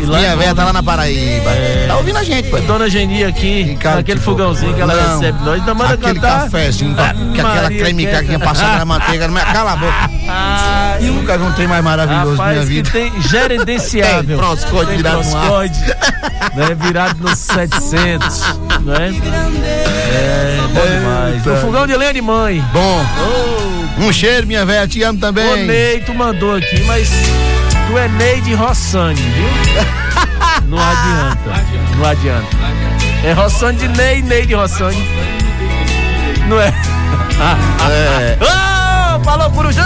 E 0.02 0.06
lá 0.06 0.18
Minha 0.18 0.32
é 0.32 0.36
velha 0.36 0.56
tá 0.56 0.66
lá 0.66 0.74
na 0.74 0.82
Paraíba. 0.84 1.52
Tá 1.88 1.98
ouvindo 1.98 2.18
a 2.18 2.24
gente, 2.24 2.50
pô. 2.50 2.58
Dona 2.60 2.90
Geni 2.90 3.24
aqui, 3.24 3.78
naquele 3.84 4.20
fogãozinho 4.20 4.74
que 4.74 4.82
ela 4.82 4.96
Não. 4.96 5.20
recebe 5.20 5.44
nós, 5.44 5.60
ainda 5.60 5.74
manda 5.76 5.94
Aquele 5.94 6.20
cantar. 6.20 6.42
cafezinho, 6.44 6.96
com 6.96 7.02
a- 7.02 7.10
Ave 7.10 7.32
que 7.34 7.42
aquela 7.42 7.68
creme 7.70 8.06
que- 8.08 8.24
que 8.24 8.38
passada 8.40 8.78
na 8.80 8.86
manteiga. 8.86 9.26
É, 9.26 9.54
cala 9.54 9.74
a 9.74 9.76
boca. 9.76 10.10
Eu 11.02 11.14
nunca 11.14 11.38
vi 11.38 11.44
um 11.44 11.52
trem 11.54 11.68
mais 11.68 11.84
maravilhoso 11.84 12.36
na 12.38 12.48
minha 12.48 12.66
vida. 12.66 12.90
tem 12.92 13.22
gerenciável. 13.22 14.24
Tem 14.28 14.38
proscode 14.38 14.88
Tem 14.88 14.98
virado 14.98 15.24
no 15.24 15.38
ar. 15.38 15.64
né, 16.56 16.76
virado 16.80 17.16
nos 17.24 17.38
700, 17.40 18.42
né? 18.82 19.14
É, 20.14 20.58
bom 20.74 20.88
demais. 21.00 21.36
Eita. 21.36 21.52
O 21.54 21.62
fogão 21.62 21.88
de 21.88 21.96
lenha 21.96 22.14
de 22.14 22.22
mãe. 22.22 22.64
Bom. 22.74 23.06
Um 24.00 24.12
cheiro, 24.12 24.48
minha 24.48 24.66
velha. 24.66 24.88
Te 24.88 25.04
amo 25.04 25.20
também. 25.20 25.66
Ney, 25.66 26.02
tu 26.02 26.14
mandou 26.14 26.56
aqui, 26.56 26.82
mas 26.86 27.10
tu 27.92 27.98
é 27.98 28.08
Ney 28.08 28.40
de 28.42 28.54
Rossani, 28.54 29.22
viu? 29.22 29.50
Não 30.68 30.78
adianta. 30.78 31.66
Não 31.98 32.06
adianta. 32.06 32.58
É 33.24 33.34
Rossani 33.34 33.78
de 33.80 33.88
Ney, 33.90 34.22
Ney 34.22 34.46
de 34.46 34.54
Rossani. 34.54 35.04
Não 36.48 36.60
é? 36.60 36.74
É. 37.90 38.38
Ô, 39.18 39.24
falou, 39.24 39.50
Corujão! 39.50 39.84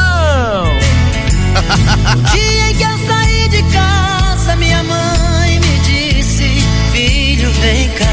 O 2.17 2.21
dia 2.33 2.71
em 2.71 2.75
que 2.75 2.83
eu 2.83 2.97
saí 3.07 3.47
de 3.47 3.63
casa, 3.71 4.55
minha 4.57 4.83
mãe 4.83 5.59
me 5.59 5.79
disse: 5.79 6.61
Filho, 6.91 7.49
vem 7.51 7.87
cá. 7.91 8.05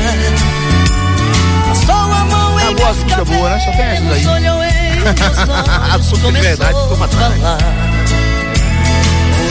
Passou 1.68 2.12
a 2.12 2.24
mão 2.24 2.60
em 2.60 2.64
Acabou 2.64 2.86
as 2.86 2.96
músicas 2.98 3.28
boas, 3.28 3.50
né? 3.50 3.58
Só 3.58 3.72
tem 3.72 3.84
essas 3.84 4.12
aí. 4.12 4.22
cabelos, 4.22 4.26
olhou 4.26 4.62
em 4.62 5.00
meus 5.00 5.38
olhos, 5.48 5.94
Assunto 5.94 6.32
de 6.32 6.40
verdade 6.40 6.78
ficou 6.82 6.96
pra 6.96 7.08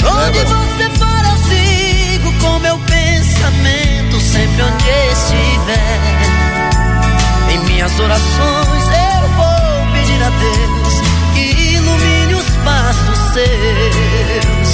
onde 0.05 0.39
você 0.39 0.89
for, 0.97 1.21
eu 1.29 1.37
sigo 1.49 2.33
com 2.39 2.59
meu 2.59 2.77
pensamento, 2.79 4.19
sempre 4.19 4.63
onde 4.63 4.89
estiver. 5.11 5.99
Em 7.51 7.59
minhas 7.65 7.99
orações 7.99 8.83
eu 8.87 9.29
vou 9.35 9.93
pedir 9.93 10.23
a 10.23 10.29
Deus 10.29 11.01
que 11.33 11.73
ilumine 11.75 12.33
os 12.35 12.49
passos 12.63 13.17
seus. 13.33 14.69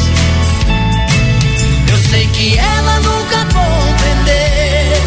Eu 1.89 1.97
sei 2.09 2.27
que 2.27 2.57
ela 2.57 2.99
nunca 2.99 3.37
compreendeu 3.45 5.01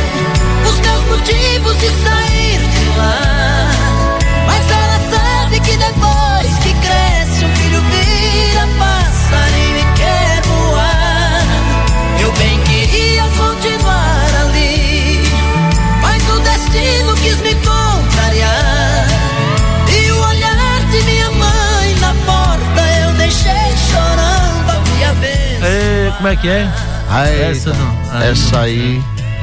os 0.69 0.81
meus 0.81 1.03
motivos 1.07 1.77
de 1.79 1.89
sair 1.89 2.59
de 2.59 2.99
lá. 2.99 3.71
Mas 4.47 4.71
ela 4.71 5.01
sabe 5.11 5.61
que 5.61 5.77
depois 5.77 6.30
É, 26.11 26.17
como 26.17 26.29
é 26.29 26.37
que 26.37 26.49
é? 26.49 26.69
Ai, 27.09 27.43
essa 27.43 27.73
não. 27.73 28.21
Essa 28.23 28.61
aí. 28.61 29.01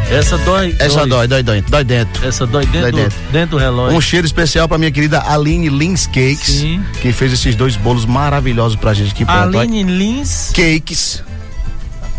Essa 0.10 0.38
dói. 0.40 0.76
Essa 0.80 1.06
dói, 1.06 1.28
dói, 1.28 1.44
dói, 1.44 1.62
dói 1.62 1.84
dentro. 1.84 2.26
Essa 2.26 2.46
dói 2.46 2.66
dentro, 2.68 2.92
Dói 2.92 3.04
dentro. 3.04 3.18
dentro 3.32 3.50
do 3.52 3.58
relógio. 3.58 3.98
Um 3.98 4.02
cheiro 4.02 4.26
especial 4.26 4.68
pra 4.68 4.78
minha 4.78 4.92
querida 4.92 5.22
Aline 5.22 5.68
Lins 5.70 6.06
Cakes, 6.08 6.64
que 7.02 7.12
fez 7.12 7.34
esses 7.34 7.56
dois 7.56 7.76
bolos 7.76 8.06
maravilhosos 8.06 8.78
pra 8.78 8.94
gente 8.94 9.12
aqui. 9.12 9.26
Aline 9.28 9.84
Lins. 9.84 10.52
Cakes. 10.54 11.24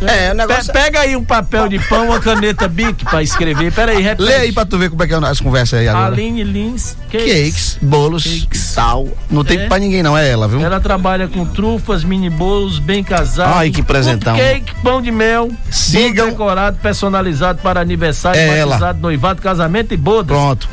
É, 0.01 0.31
o 0.33 0.35
negócio- 0.35 0.73
Pe- 0.73 0.79
Pega 0.79 1.01
aí 1.01 1.17
um 1.17 1.25
papel 1.25 1.69
de 1.69 1.79
pão, 1.81 2.07
uma 2.09 2.21
caneta 2.21 2.69
Bic 2.69 3.05
pra 3.05 3.23
escrever. 3.23 3.73
Pera 3.73 3.93
aí, 3.93 4.01
repete. 4.03 4.23
Lê 4.23 4.35
aí 4.37 4.53
pra 4.53 4.65
tu 4.65 4.79
ver 4.79 4.91
como 4.91 5.03
é 5.03 5.07
que 5.07 5.15
é 5.15 5.17
as 5.17 5.41
conversas 5.41 5.81
aí 5.81 5.89
agora. 5.89 6.07
Aline 6.13 6.45
Lins 6.45 6.97
Cakes, 7.11 7.79
bolos, 7.83 8.47
tal. 8.75 9.09
Não 9.31 9.43
tem 9.45 9.59
É. 9.59 9.67
pra 9.67 9.79
ninguém 9.79 10.03
não, 10.03 10.17
é 10.17 10.29
ela, 10.31 10.47
viu? 10.47 10.61
Ela 10.61 10.79
trabalha 10.81 11.27
com 11.27 11.45
trufas, 11.45 12.05
mini 12.05 12.31
bolos, 12.31 12.79
bem 12.79 13.03
casados. 13.03 13.57
Ai, 13.57 13.71
que 13.71 13.83
presentão. 13.83 14.37
Cake, 14.37 14.73
pão 14.83 15.03
de 15.03 15.11
mel. 15.11 15.51
Sigam. 15.71 16.27
decorado, 16.31 16.79
personalizado 16.81 17.61
para 17.63 17.81
aniversário, 17.81 18.41
É 18.41 18.59
ela. 18.59 18.71
batizado, 18.73 19.01
noivado, 19.01 19.43
casamento 19.43 19.93
e 19.95 19.97
bodas. 19.97 20.37
Pronto. 20.37 20.69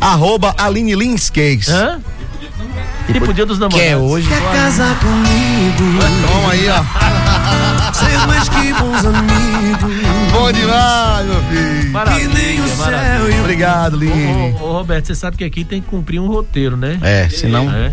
Arroba 0.00 0.54
Aline 0.58 0.94
Lins 0.94 1.28
Cakes. 1.30 1.68
Hã? 1.68 1.98
E 3.08 3.20
pro 3.20 3.34
dia 3.34 3.44
dos 3.46 3.58
namorados. 3.58 3.84
Que 3.86 3.92
é 3.92 3.96
hoje. 3.96 4.28
Quer 4.28 4.42
casar 4.52 4.98
comigo? 4.98 5.98
Toma 6.32 6.52
aí, 6.52 6.66
ó. 6.68 6.84
Ser 7.94 8.26
mais 8.26 8.48
que 8.48 8.72
bons 8.72 9.04
amigos. 9.04 9.94
Bom 10.32 10.50
demais, 10.52 11.26
meu 11.26 11.42
filho. 11.44 11.90
Maravilha, 11.92 12.28
Que 12.28 12.34
nem 12.34 12.60
o 12.60 12.66
céu 12.68 12.76
maravilha. 12.78 13.34
e 13.34 13.38
o- 13.38 13.40
Obrigado, 13.40 13.96
Line. 13.96 14.56
Ô, 14.60 14.64
ô, 14.64 14.72
Roberto, 14.72 15.06
você 15.06 15.14
sabe 15.14 15.36
que 15.36 15.44
aqui 15.44 15.64
tem 15.64 15.80
que 15.80 15.88
cumprir 15.88 16.18
um 16.18 16.26
roteiro, 16.26 16.76
né? 16.76 16.98
É, 17.02 17.28
senão- 17.28 17.70
É. 17.70 17.92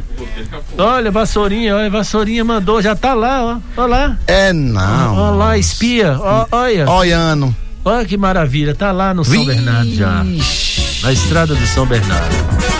Olha, 0.77 1.11
Vassourinha, 1.11 1.75
olha, 1.75 1.89
Vassourinha 1.89 2.43
mandou, 2.43 2.81
já 2.81 2.95
tá 2.95 3.13
lá, 3.13 3.43
ó. 3.43 3.57
Olha 3.81 3.87
lá. 3.87 4.17
É 4.25 4.51
não. 4.53 5.15
Olha 5.17 5.35
lá, 5.35 5.57
espia. 5.57 6.17
Ó, 6.19 6.47
olha. 6.51 6.89
Olhando. 6.89 7.55
Olha 7.85 8.05
que 8.05 8.17
maravilha, 8.17 8.73
tá 8.73 8.91
lá 8.91 9.13
no 9.13 9.23
São 9.25 9.45
Bernardo 9.45 9.93
já. 9.93 10.23
Na 11.03 11.11
estrada 11.11 11.53
do 11.53 11.67
São 11.67 11.85
Bernardo. 11.85 12.35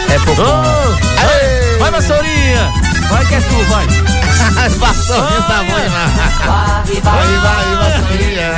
É 0.10 0.18
pouco. 0.26 0.42
Ô, 0.42 1.61
vai, 1.82 1.92
Vassourinha! 1.92 2.72
Vai 3.10 3.26
que 3.26 3.36
é 3.36 3.42
tu, 3.42 3.64
vai! 3.66 3.88
Vassourinha 4.78 5.42
tá 5.42 5.58
bom 5.64 5.80
demais. 5.80 6.12
Vai, 6.46 7.02
vai, 7.02 7.28
vai, 7.40 7.76
Vassourinha. 7.76 8.52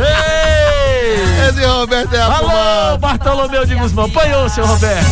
Ei! 0.00 1.48
Esse 1.48 1.64
Roberto 1.64 2.12
é 2.14 2.20
a 2.20 2.24
Alô, 2.26 2.38
fumada. 2.38 2.98
Bartolomeu 2.98 3.66
de 3.66 3.74
Guzmão. 3.74 4.04
Apanhou, 4.06 4.48
seu 4.48 4.66
Roberto. 4.66 5.06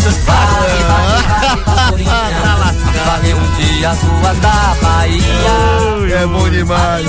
Valeu 3.07 3.37
um 3.37 3.51
dia 3.57 3.91
as 3.91 4.01
ruas 4.03 4.39
da 4.39 4.77
Bahia. 4.83 5.23
É 6.15 6.27
bom 6.27 6.49
demais. 6.49 7.07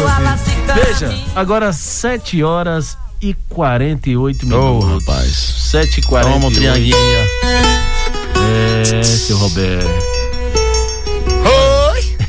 Veja, 0.73 1.13
agora 1.35 1.73
7 1.73 2.43
horas 2.43 2.97
e 3.21 3.33
48 3.49 4.45
Ô, 4.45 4.49
minutos. 4.49 4.89
rapaz. 5.05 5.56
7 5.67 5.99
e 5.99 6.01
48 6.01 6.33
Toma 6.33 6.47
um 6.47 6.51
trianguinho. 6.53 6.95
É, 8.93 9.03
seu 9.03 9.37
Roberto. 9.37 9.85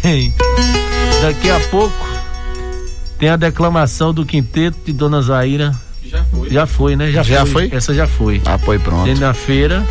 Oi. 0.03 0.33
Daqui 1.23 1.49
a 1.49 1.61
pouco 1.71 1.95
tem 3.17 3.29
a 3.29 3.37
declamação 3.37 4.13
do 4.13 4.27
quinteto 4.27 4.79
de 4.85 4.93
Dona 4.93 5.23
Zaira. 5.23 5.73
Já 6.05 6.25
foi. 6.25 6.51
Já 6.51 6.67
foi, 6.67 6.97
né? 6.97 7.13
Já, 7.13 7.23
Já 7.23 7.47
foi. 7.47 7.69
foi? 7.69 7.79
Essa 7.79 7.95
já 7.95 8.09
foi. 8.09 8.43
Ah, 8.45 8.59
foi 8.59 8.77
pronto. 8.81 9.05
Tem 9.05 9.15
na 9.15 9.33
feira, 9.33 9.87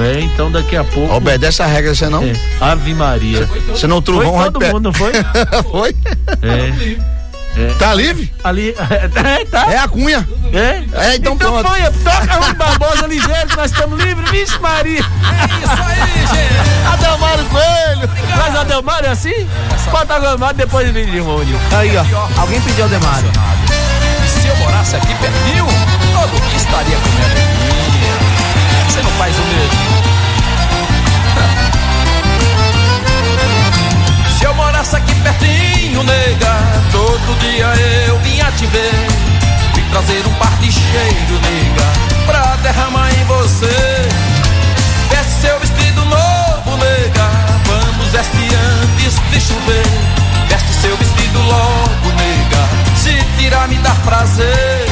é? 0.00 0.20
Então 0.20 0.50
daqui 0.50 0.74
a 0.74 0.82
pouco. 0.82 1.14
Obedece 1.14 1.62
a 1.62 1.66
regra, 1.66 1.94
você 1.94 2.08
não? 2.08 2.24
É, 2.24 2.32
Ave 2.60 2.94
Maria. 2.94 3.48
Você 3.68 3.86
não 3.86 4.02
Foi 4.02 4.24
trovão 4.24 4.50
todo 4.50 4.66
mundo, 4.66 4.80
não 4.80 4.92
foi? 4.92 5.12
foi? 5.70 5.94
É. 6.42 7.21
É. 7.56 7.74
Tá 7.78 7.94
livre? 7.94 8.32
Ali. 8.42 8.74
É, 8.82 9.44
tá. 9.44 9.72
É 9.72 9.78
a 9.78 9.88
cunha. 9.88 10.26
É? 10.52 10.82
É, 11.06 11.16
então 11.16 11.36
pronto. 11.36 11.68
põe, 11.68 11.80
toca 12.02 12.34
Rui 12.34 12.54
Barbosa 12.54 13.06
ligeiro 13.06 13.46
que 13.48 13.56
nós 13.56 13.70
estamos 13.70 14.02
livres, 14.02 14.30
vixe 14.30 14.58
Maria. 14.58 15.00
É 15.00 15.64
isso 15.64 15.82
aí, 15.82 16.26
gente. 16.26 16.92
Adelmário 16.92 17.44
Coelho. 17.46 18.10
Mas 18.36 18.54
o 18.54 18.58
Adelmário 18.58 19.06
é 19.08 19.10
assim? 19.10 19.48
Bota 19.90 20.14
o 20.14 20.16
Adelmário 20.16 20.56
depois 20.56 20.88
ele 20.88 21.04
de 21.06 21.18
Rony. 21.20 21.56
Aí, 21.76 21.96
ó. 21.96 22.40
Alguém 22.40 22.60
pediu 22.60 22.84
Adelmário. 22.84 23.30
E 24.24 24.28
se 24.28 24.46
eu 24.48 24.56
morasse 24.56 24.96
aqui 24.96 25.14
pertinho, 25.14 25.66
todo 26.12 26.48
dia 26.48 26.56
estaria 26.56 26.96
comendo. 26.96 27.52
Você 28.88 29.02
não 29.02 29.10
faz 29.12 29.34
o 29.36 29.42
mesmo? 29.42 29.91
Se 34.42 34.48
eu 34.48 34.54
morasse 34.56 34.96
aqui 34.96 35.14
pertinho, 35.20 36.02
nega, 36.02 36.56
todo 36.90 37.38
dia 37.38 37.66
eu 38.08 38.18
vinha 38.18 38.50
te 38.50 38.66
ver. 38.66 39.06
Vim 39.72 39.88
trazer 39.88 40.26
um 40.26 40.34
par 40.34 40.50
de 40.58 40.72
cheiro, 40.72 41.40
nega, 41.40 42.26
pra 42.26 42.56
derramar 42.56 43.08
em 43.14 43.24
você. 43.26 44.08
Veste 45.10 45.32
seu 45.42 45.60
vestido 45.60 46.04
novo, 46.06 46.76
nega, 46.76 47.30
vamos 47.66 48.08
veste 48.08 48.48
antes 48.56 49.14
de 49.30 49.40
chover. 49.40 49.86
Veste 50.48 50.72
seu 50.72 50.96
vestido 50.96 51.40
logo, 51.40 52.08
nega, 52.16 52.68
se 52.96 53.24
tirar 53.38 53.68
me 53.68 53.76
dá 53.76 53.94
prazer. 54.04 54.86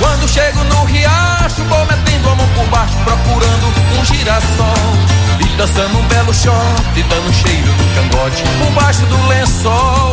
Quando 0.00 0.28
chego 0.28 0.64
no 0.64 0.84
riacho, 0.84 1.62
vou 1.62 1.86
metendo 1.86 2.28
a 2.28 2.34
mão 2.34 2.48
por 2.56 2.66
baixo, 2.66 2.96
procurando 3.04 3.72
um 4.00 4.04
girassol. 4.04 5.18
Dançando 5.58 5.98
um 5.98 6.02
belo 6.06 6.32
shot, 6.32 7.02
dando 7.08 7.34
cheiro 7.34 7.72
no 7.72 7.94
cangote, 7.96 8.44
por 8.60 8.70
baixo 8.80 9.04
do 9.06 9.26
lençol. 9.26 10.12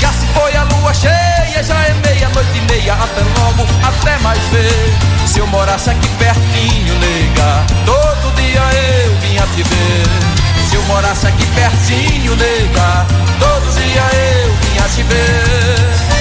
Já 0.00 0.08
se 0.08 0.26
foi 0.34 0.56
a 0.56 0.64
lua 0.64 0.92
cheia, 0.92 1.62
já 1.62 1.76
é 1.84 1.94
meia-noite 2.04 2.50
e 2.58 2.60
meia, 2.62 2.94
até 2.94 3.20
logo 3.40 3.64
até 3.84 4.18
mais 4.18 4.40
ver. 4.48 4.92
Se 5.24 5.38
eu 5.38 5.46
morasse 5.46 5.88
aqui 5.88 6.08
pertinho, 6.18 6.94
nega, 6.98 7.64
todo 7.86 8.34
dia 8.34 8.60
eu 9.04 9.16
vinha 9.20 9.46
te 9.54 9.62
ver. 9.62 10.68
Se 10.68 10.74
eu 10.74 10.82
morasse 10.82 11.28
aqui 11.28 11.46
pertinho, 11.54 12.34
nega, 12.34 13.06
todo 13.38 13.74
dia 13.76 14.02
eu 14.02 14.52
vinha 14.52 14.88
te 14.88 15.02
ver. 15.04 16.11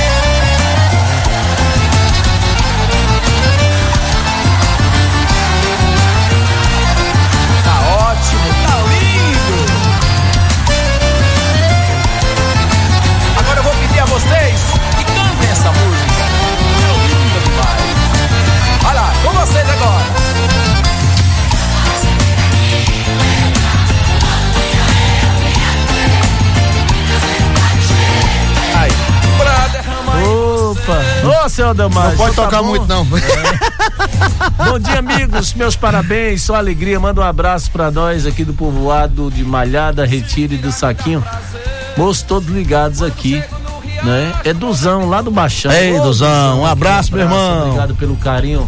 Seu. 31.52 31.74
Não 31.74 31.90
pode 31.90 32.36
tocar 32.36 32.64
muito, 32.64 32.88
não. 32.88 33.06
Bom 33.06 34.80
dia, 34.80 35.00
amigos. 35.00 35.54
Meus 35.54 35.76
parabéns, 35.76 36.42
só 36.42 36.56
alegria. 36.56 37.00
Manda 37.00 37.22
um 37.22 37.24
abraço 37.24 37.70
pra 37.72 37.92
nós 37.92 38.26
aqui 38.26 38.44
do 38.44 38.54
povoado 38.54 39.30
de 39.30 39.44
Malhada, 39.44 40.06
Retiro 40.06 40.54
e 40.54 40.58
do 40.58 40.72
Saquinho. 40.72 41.24
Moços 41.98 42.24
todos 42.24 42.50
ligados 42.50 43.02
aqui, 43.02 43.44
né? 44.04 44.34
É 44.46 44.54
Duzão, 44.54 45.10
lá 45.10 45.22
do 45.22 45.30
Baixão. 45.30 45.72
Ei, 45.72 46.00
Ô, 46.00 46.04
Duzão, 46.04 46.62
um 46.62 46.66
abraço, 46.66 47.14
meu 47.14 47.24
irmão. 47.24 47.68
Obrigado 47.68 47.96
pelo 47.96 48.16
carinho 48.16 48.68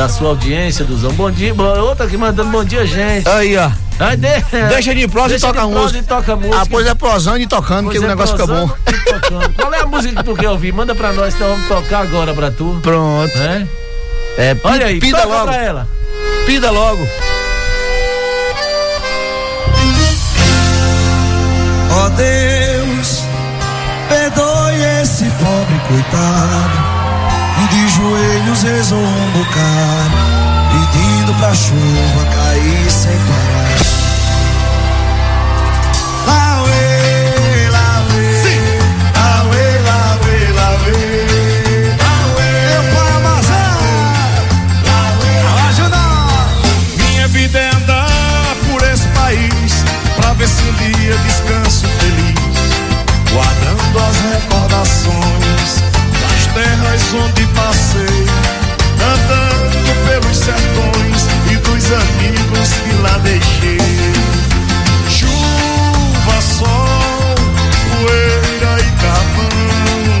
da 0.00 0.08
sua 0.08 0.30
audiência, 0.30 0.82
Duzão. 0.82 1.12
Bom 1.12 1.30
dia. 1.30 1.52
Outra 1.54 2.06
aqui 2.06 2.16
mandando 2.16 2.48
bom 2.48 2.64
dia, 2.64 2.86
gente. 2.86 3.28
Aí, 3.28 3.54
ó. 3.58 3.70
Aí, 3.98 4.16
de- 4.16 4.40
Deixa 4.70 4.94
de 4.94 5.06
prosa 5.06 5.28
Deixa 5.28 5.46
e 5.46 5.48
toca 5.52 5.60
de 5.60 5.66
prosa 5.66 5.82
música. 5.82 5.98
e 5.98 6.02
toca 6.02 6.36
música. 6.36 6.56
Ah, 6.58 6.66
pois 6.70 6.86
é 6.86 6.94
prosando 6.94 7.38
e 7.40 7.46
tocando, 7.46 7.84
Pois 7.84 7.98
que 7.98 8.02
o 8.02 8.06
é, 8.06 8.08
negócio 8.08 8.34
fica 8.34 8.46
bom. 8.46 8.70
Qual 9.60 9.74
é 9.74 9.80
a 9.80 9.86
música 9.86 10.14
que 10.16 10.22
tu 10.24 10.34
quer 10.34 10.48
ouvir? 10.48 10.72
Manda 10.72 10.94
pra 10.94 11.12
nós, 11.12 11.34
então 11.34 11.50
vamos 11.50 11.68
tocar 11.68 12.00
agora 12.00 12.32
pra 12.32 12.50
tu. 12.50 12.80
Pronto. 12.82 13.30
É? 13.36 13.66
É, 14.38 14.56
Olha 14.64 14.86
aí, 14.86 14.98
pida 15.00 15.18
toca 15.18 15.28
logo. 15.34 15.46
pra 15.48 15.56
ela. 15.62 15.88
Pida 16.46 16.70
logo. 16.70 17.06
Ó 21.92 22.08
Deus, 22.10 23.22
perdoe 24.08 25.02
esse 25.02 25.24
pobre 25.24 25.78
coitado 25.88 26.29
joelhos 28.00 28.62
rezou 28.62 28.98
um 28.98 29.30
bocado, 29.32 30.16
pedindo 30.72 31.34
pra 31.34 31.54
chuva 31.54 32.24
cair 32.34 32.90
sem 32.90 33.18
parar. 33.28 33.76
Lauê, 36.26 37.68
lauê, 37.70 38.32
lauê, 39.16 39.66
lauê, 39.88 40.38
lauê, 40.58 40.98
lauê, 41.98 42.50
meu 42.70 42.82
pai 42.94 43.08
Amazon, 43.16 43.82
lauê, 44.88 45.34
ajuda! 45.68 46.04
Minha 46.96 47.26
vida 47.28 47.58
é 47.58 47.68
andar 47.76 48.56
por 48.70 48.82
esse 48.90 49.08
país 49.08 49.84
pra 50.16 50.32
ver 50.34 50.48
se 50.48 50.62
um 50.62 50.72
dia 50.72 51.16
descanso 51.18 51.86
feliz, 51.98 52.34
guardando 53.30 53.98
as 54.08 54.16
recordações 54.32 55.70
das 56.22 56.46
terras 56.54 57.02
onde 57.14 57.46
lá 63.00 63.18
deixei. 63.18 63.78
Chuva, 65.08 66.40
sol, 66.40 67.34
poeira 67.90 68.76
e 68.80 68.90
carvão, 69.00 70.20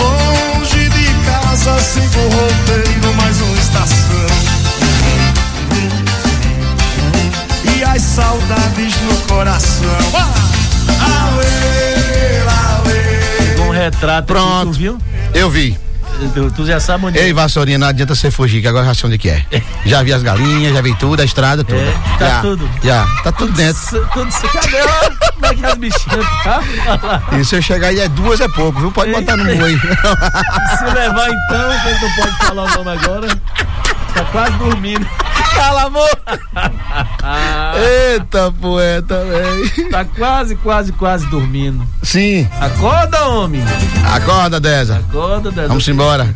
longe 0.00 0.88
de 0.88 1.06
casa, 1.24 1.78
sigo 1.80 2.20
o 2.20 2.28
roteiro, 2.28 3.14
mais 3.14 3.40
uma 3.40 3.58
estação. 3.58 4.26
e 7.76 7.84
as 7.84 8.02
saudades 8.02 8.94
no 9.02 9.16
coração. 9.28 9.98
Ah! 10.14 10.46
Auê, 11.34 12.40
auê. 12.78 13.68
Um 13.68 13.70
retrato. 13.70 14.26
Pronto. 14.26 14.72
Viu? 14.72 14.98
Eu 15.34 15.50
vi. 15.50 15.76
Tu, 16.32 16.50
tu 16.50 16.66
já 16.66 16.80
sabe 16.80 17.06
onde 17.06 17.18
Ei, 17.18 17.32
Vassourinha, 17.32 17.78
não 17.78 17.86
adianta 17.86 18.14
você 18.14 18.30
fugir, 18.30 18.62
que 18.62 18.68
agora 18.68 18.86
já 18.86 18.94
sei 18.94 19.08
onde 19.08 19.18
que 19.18 19.28
é. 19.28 19.44
Já 19.84 20.02
vi 20.02 20.12
as 20.12 20.22
galinhas, 20.22 20.74
já 20.74 20.80
vi 20.80 20.94
tudo, 20.96 21.20
a 21.20 21.24
estrada, 21.24 21.62
tudo. 21.62 21.78
É, 21.78 21.92
tá 22.18 22.26
já, 22.26 22.40
tudo. 22.40 22.70
Já, 22.82 23.06
tá 23.22 23.32
tudo 23.32 23.52
dentro. 23.52 24.06
Tudo 24.12 24.32
se 24.32 24.48
cadê? 24.48 24.78
Como 25.34 25.46
é 25.46 25.54
que 25.54 25.66
as 25.66 25.74
bichinhas 25.74 26.26
tá? 26.42 26.62
E 27.38 27.44
se 27.44 27.54
eu 27.54 27.62
chegar 27.62 27.88
aí 27.88 28.00
é 28.00 28.08
duas 28.08 28.40
é 28.40 28.48
pouco, 28.48 28.80
viu? 28.80 28.90
Pode 28.90 29.12
botar 29.12 29.36
no 29.36 29.44
aí. 29.44 29.78
Se 30.78 30.84
levar 30.84 31.28
então, 31.30 31.72
gente 31.84 32.02
não 32.02 32.10
pode 32.16 32.36
falar 32.38 32.64
o 32.64 32.84
nome 32.84 32.98
agora. 32.98 33.28
Tá 34.14 34.24
quase 34.32 34.56
dormindo. 34.56 35.06
Cala, 35.56 35.82
amor! 35.84 36.10
Eita, 38.12 38.52
poeta, 38.52 39.24
velho. 39.24 39.90
Tá 39.90 40.04
quase, 40.04 40.56
quase, 40.56 40.92
quase 40.92 41.26
dormindo. 41.26 41.86
Sim. 42.02 42.48
Acorda, 42.60 43.26
homem! 43.28 43.62
Acorda, 44.14 44.60
Deza. 44.60 44.96
Acorda, 44.96 45.50
Deza. 45.50 45.68
Vamos 45.68 45.88
embora. 45.88 46.34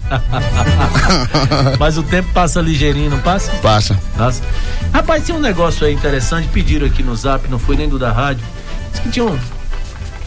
Mas 1.78 1.96
o 1.98 2.02
tempo 2.02 2.28
passa 2.32 2.60
ligeirinho, 2.60 3.10
não 3.10 3.18
passa? 3.20 3.50
Passa. 3.62 3.98
Passa. 4.16 4.42
Rapaz, 4.92 5.24
tinha 5.24 5.36
um 5.36 5.40
negócio 5.40 5.86
aí 5.86 5.92
interessante, 5.94 6.48
pediram 6.48 6.86
aqui 6.86 7.02
no 7.02 7.14
zap, 7.14 7.48
não 7.48 7.58
foi 7.58 7.76
nem 7.76 7.88
do 7.88 7.98
da 7.98 8.10
rádio. 8.12 8.44
Diz 8.92 9.00
que 9.00 9.10
tinha 9.10 9.24
um. 9.24 9.38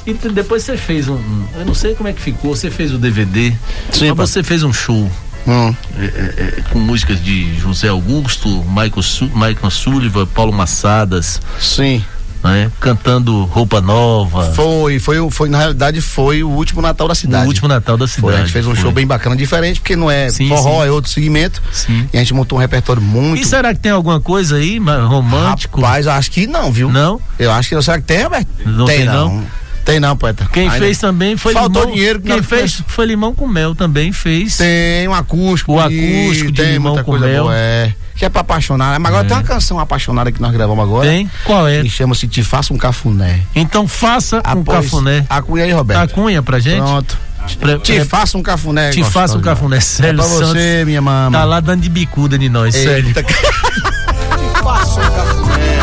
E 0.05 0.13
depois 0.13 0.63
você 0.63 0.75
fez 0.75 1.07
um, 1.07 1.13
um- 1.15 1.47
Eu 1.55 1.65
não 1.65 1.73
sei 1.73 1.95
como 1.95 2.09
é 2.09 2.13
que 2.13 2.21
ficou, 2.21 2.55
você 2.55 2.69
fez 2.69 2.93
o 2.93 2.97
DVD. 2.97 3.53
Sim, 3.91 4.11
mas 4.15 4.29
você 4.29 4.43
fez 4.43 4.61
um 4.63 4.73
show. 4.73 5.09
Hum. 5.47 5.75
é, 5.97 6.05
é, 6.05 6.59
é, 6.59 6.61
com 6.71 6.79
músicas 6.79 7.21
de 7.23 7.53
José 7.59 7.89
Augusto, 7.89 8.47
Michael, 8.65 9.01
Su 9.01 9.25
Michael 9.25 9.71
Sullivan, 9.71 10.25
Paulo 10.27 10.53
Massadas. 10.53 11.41
Sim. 11.59 12.03
Né? 12.43 12.69
Cantando 12.79 13.45
Roupa 13.45 13.79
Nova. 13.79 14.51
Foi, 14.53 14.99
foi, 14.99 15.31
foi, 15.31 15.47
na 15.47 15.59
realidade, 15.59 16.01
foi 16.01 16.43
o 16.43 16.49
último 16.49 16.81
Natal 16.81 17.07
da 17.07 17.15
cidade. 17.15 17.45
O 17.45 17.47
último 17.47 17.69
Natal 17.69 17.95
da 17.95 18.05
Foi, 18.05 18.15
a 18.15 18.21
cidade. 18.21 18.37
gente 18.39 18.51
fez 18.51 18.67
um 18.67 18.71
foi. 18.73 18.81
show 18.81 18.91
bem 18.91 19.07
bacana, 19.07 19.33
diferente, 19.33 19.79
porque 19.79 19.95
não 19.95 20.11
é 20.11 20.29
Sim, 20.29 20.49
forró, 20.49 20.81
sim. 20.81 20.87
é 20.87 20.91
outro 20.91 21.09
segmento. 21.09 21.61
Sim. 21.71 22.05
E 22.11 22.17
a 22.17 22.19
gente 22.19 22.33
montou 22.33 22.57
um 22.57 22.61
repertório 22.61 23.01
muito. 23.01 23.41
E 23.41 23.45
será 23.45 23.73
que 23.73 23.79
tem 23.79 23.93
alguma 23.93 24.19
coisa 24.19 24.57
aí 24.57 24.77
romântico? 24.77 25.79
Rapaz, 25.79 26.05
acho 26.05 26.31
que 26.31 26.45
não, 26.45 26.69
viu? 26.69 26.91
Não? 26.91 27.19
Eu 27.39 27.49
acho 27.49 27.69
que 27.69 27.75
não. 27.75 27.81
Será 27.81 27.97
que 27.97 28.03
tem, 28.05 28.23
Roberto? 28.23 28.47
Não 28.65 28.85
tem, 28.85 29.05
não? 29.05 29.41
Tem 29.85 29.99
não, 29.99 30.15
poeta. 30.15 30.47
Quem 30.51 30.63
Ainda- 30.69 30.77
fez 30.85 30.97
também 30.97 31.35
foi 31.37 31.53
Faltou 31.53 31.81
limão. 31.83 31.95
dinheiro. 31.95 32.19
que 32.21 32.27
Quem 32.27 32.41
fez 32.41 32.81
foi 32.87 33.05
limão 33.05 33.33
com 33.35 33.47
mel 33.47 33.75
também 33.75 34.11
fez. 34.13 34.57
Tem 34.57 35.07
um 35.07 35.13
acústico. 35.13 35.73
O 35.73 35.89
e 35.89 36.25
acústico 36.25 36.51
de 36.51 36.61
tem 36.61 36.71
limão 36.73 36.93
muita 36.93 37.03
com 37.03 37.11
coisa 37.11 37.25
mel. 37.27 37.43
boa, 37.43 37.55
é. 37.55 37.93
Que 38.15 38.25
é 38.25 38.29
pra 38.29 38.41
apaixonar. 38.41 38.97
Mas 38.99 39.09
agora 39.09 39.25
É. 39.25 39.27
tem 39.27 39.35
uma 39.37 39.43
canção 39.43 39.79
apaixonada 39.79 40.31
que 40.31 40.41
nós 40.41 40.51
gravamos 40.53 40.83
agora. 40.83 41.09
Tem? 41.09 41.29
Qual 41.43 41.67
é? 41.67 41.81
Que 41.81 41.89
chama-se 41.89 42.27
Te 42.27 42.43
Faça 42.43 42.73
um 42.73 42.77
Cafuné. 42.77 43.41
Então 43.55 43.87
faça 43.87 44.37
um 44.37 44.61
Após- 44.61 44.85
cafuné. 44.85 45.25
A 45.29 45.41
cunha 45.41 45.63
aí, 45.65 45.71
Roberto. 45.71 45.99
A 45.99 46.07
cunha 46.07 46.41
pra 46.41 46.59
gente? 46.59 46.77
Pronto. 46.77 47.17
Pra- 47.59 47.77
Te 47.79 47.97
é- 47.97 48.05
faça 48.05 48.37
um 48.37 48.41
cafuné. 48.43 48.91
Te 48.91 49.03
faça 49.03 49.37
um 49.37 49.41
cafuné, 49.41 49.77
É 49.77 49.79
Célio 49.81 50.15
pra 50.15 50.25
você, 50.27 50.45
Santos. 50.45 50.85
minha 50.85 51.01
mama. 51.01 51.37
Tá 51.37 51.43
lá 51.43 51.59
dando 51.59 51.81
de 51.81 51.89
bicuda 51.89 52.37
de 52.37 52.47
nós, 52.47 52.73
Célio. 52.73 53.07
Eita. 53.07 53.21
Te 53.23 54.63
faço 54.63 54.99
um 54.99 55.03
cafuné, 55.03 55.79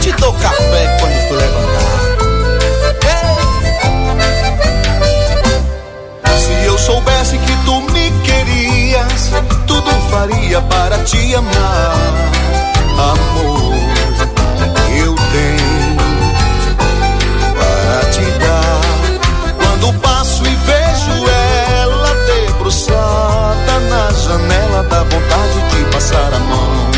te 0.00 0.12
dou 0.12 0.32
café 0.34 0.96
quando 1.00 1.28
tu 1.28 1.34
levantar. 1.34 1.95
Soubesse 6.86 7.36
que 7.38 7.56
tu 7.64 7.80
me 7.92 8.10
querias, 8.22 9.30
tudo 9.66 9.90
faria 10.08 10.62
para 10.62 10.98
te 11.00 11.34
amar. 11.34 11.96
Amor, 12.96 13.74
eu 15.04 15.14
tenho 15.32 15.96
para 17.58 18.10
te 18.10 18.24
dar. 18.38 18.80
Quando 19.56 19.92
passo 20.00 20.44
e 20.46 20.54
vejo 20.54 21.28
ela 21.82 22.14
debruçada 22.26 23.80
na 23.90 24.12
janela, 24.12 24.82
dá 24.84 25.02
vontade 25.02 25.58
de 25.70 25.84
passar 25.92 26.32
a 26.32 26.38
mão 26.38 26.90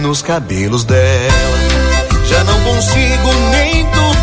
nos 0.00 0.22
cabelos 0.22 0.84
dela. 0.84 1.58
Já 2.24 2.44
não 2.44 2.60
consigo 2.60 3.34
nem 3.50 3.84
dormir. 3.86 4.17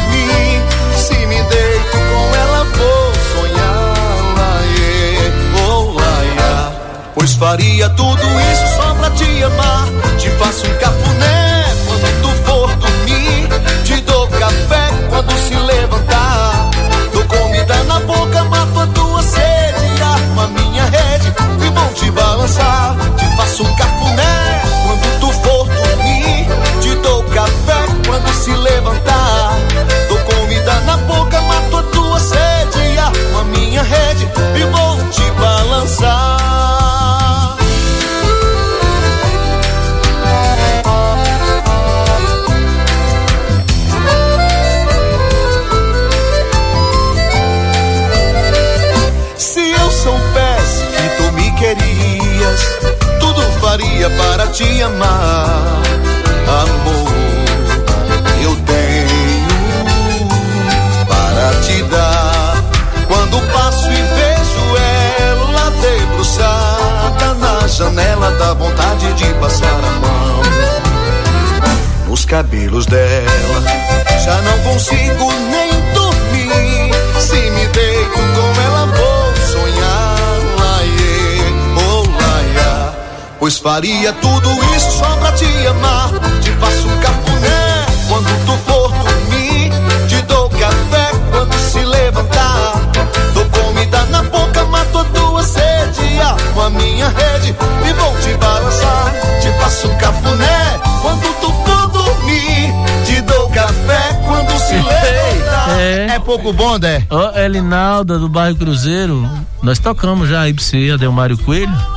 Faria 7.37 7.89
tudo 7.89 8.21
isso 8.51 8.75
só 8.77 8.93
pra 8.95 9.09
te 9.11 9.43
amar. 9.43 9.87
Te 10.17 10.29
faço 10.31 10.65
um 10.65 10.77
cafuné 10.77 11.65
quando 11.85 12.21
tu 12.21 12.29
for 12.45 12.75
dormir. 12.77 13.49
Te 13.83 14.01
dou 14.01 14.27
café 14.29 14.89
quando 15.09 15.31
se 15.39 15.53
levantar. 15.53 16.69
Dou 17.11 17.25
comida 17.25 17.83
na 17.83 17.99
boca, 17.99 18.43
mato 18.45 18.79
a 18.79 18.87
tua 18.87 19.21
sede. 19.21 20.01
Arma 20.01 20.47
minha 20.47 20.85
rede 20.85 21.33
e 21.65 21.69
vou 21.71 21.93
te 21.93 22.09
balançar. 22.11 22.95
Te 23.17 23.25
faço 23.35 23.63
um 23.63 23.75
cafuné. 23.75 24.04
Faria 83.65 84.13
tudo 84.13 84.47
isso 84.75 84.91
só 84.99 85.17
pra 85.17 85.31
te 85.31 85.45
amar. 85.65 86.11
Te 86.39 86.51
faço 86.51 86.87
um 86.87 86.99
cafuné 86.99 87.85
quando 88.07 88.45
tu 88.45 88.51
for 88.63 88.91
dormir. 88.91 89.71
Te 90.07 90.21
dou 90.27 90.47
café 90.51 91.09
quando 91.31 91.53
se 91.55 91.79
levantar. 91.79 92.73
Dou 93.33 93.43
comida 93.45 94.05
na 94.11 94.21
boca, 94.21 94.63
mato 94.65 94.99
a 94.99 95.03
tua 95.05 95.41
sede. 95.41 96.21
Armo 96.21 96.61
a 96.61 96.69
minha 96.69 97.09
rede 97.09 97.55
e 97.89 97.93
vou 97.93 98.15
te 98.19 98.37
balançar. 98.37 99.11
Te 99.41 99.49
faço 99.59 99.87
um 99.87 99.97
cafuné 99.97 100.79
quando 101.01 101.33
tu 101.41 101.51
for 101.65 101.87
dormir. 101.87 102.71
Te 103.03 103.19
dou 103.21 103.49
café 103.49 104.13
quando 104.27 104.59
se 104.59 104.75
levantar. 104.77 105.79
É. 105.79 106.19
pouco 106.19 106.53
bom, 106.53 106.77
Dé? 106.77 107.03
Ó, 107.09 107.31
Elinalda 107.35 108.19
do 108.19 108.29
bairro 108.29 108.57
Cruzeiro, 108.57 109.27
nós 109.61 109.79
tocamos 109.79 110.29
já 110.29 110.41
aí 110.41 110.53
pra 110.53 110.63
você, 110.63 110.91
Adelmário 110.91 111.37
Coelho. 111.37 111.94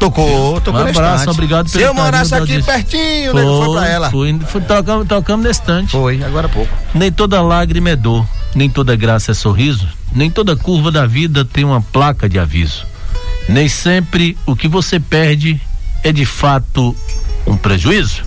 Tocou, 0.00 0.60
tocou 0.62 0.80
Um 0.80 0.86
abraço, 0.88 1.14
estante. 1.16 1.30
obrigado 1.34 1.68
Se 1.68 1.78
pelo 1.78 1.90
eu 1.90 1.94
morasse 1.94 2.34
aqui 2.34 2.40
audiência. 2.40 2.72
pertinho, 2.72 3.34
né? 3.34 3.42
Foi 3.42 3.74
pra 3.76 3.88
ela. 3.88 4.10
Foi, 4.10 4.38
foi, 4.48 4.60
tocamos, 4.62 5.06
tocamos 5.06 5.44
na 5.44 5.50
estante. 5.50 5.92
Foi, 5.92 6.22
agora 6.24 6.46
há 6.46 6.50
pouco. 6.50 6.74
Nem 6.94 7.12
toda 7.12 7.40
lágrima 7.42 7.90
é 7.90 7.96
dor, 7.96 8.26
nem 8.54 8.68
toda 8.68 8.96
graça 8.96 9.30
é 9.30 9.34
sorriso, 9.34 9.86
nem 10.12 10.30
toda 10.30 10.56
curva 10.56 10.90
da 10.90 11.06
vida 11.06 11.44
tem 11.44 11.64
uma 11.64 11.80
placa 11.82 12.28
de 12.28 12.38
aviso. 12.38 12.86
Nem 13.48 13.68
sempre 13.68 14.36
o 14.46 14.56
que 14.56 14.66
você 14.68 14.98
perde 14.98 15.60
é 16.02 16.10
de 16.10 16.24
fato 16.24 16.96
um 17.46 17.56
prejuízo. 17.56 18.22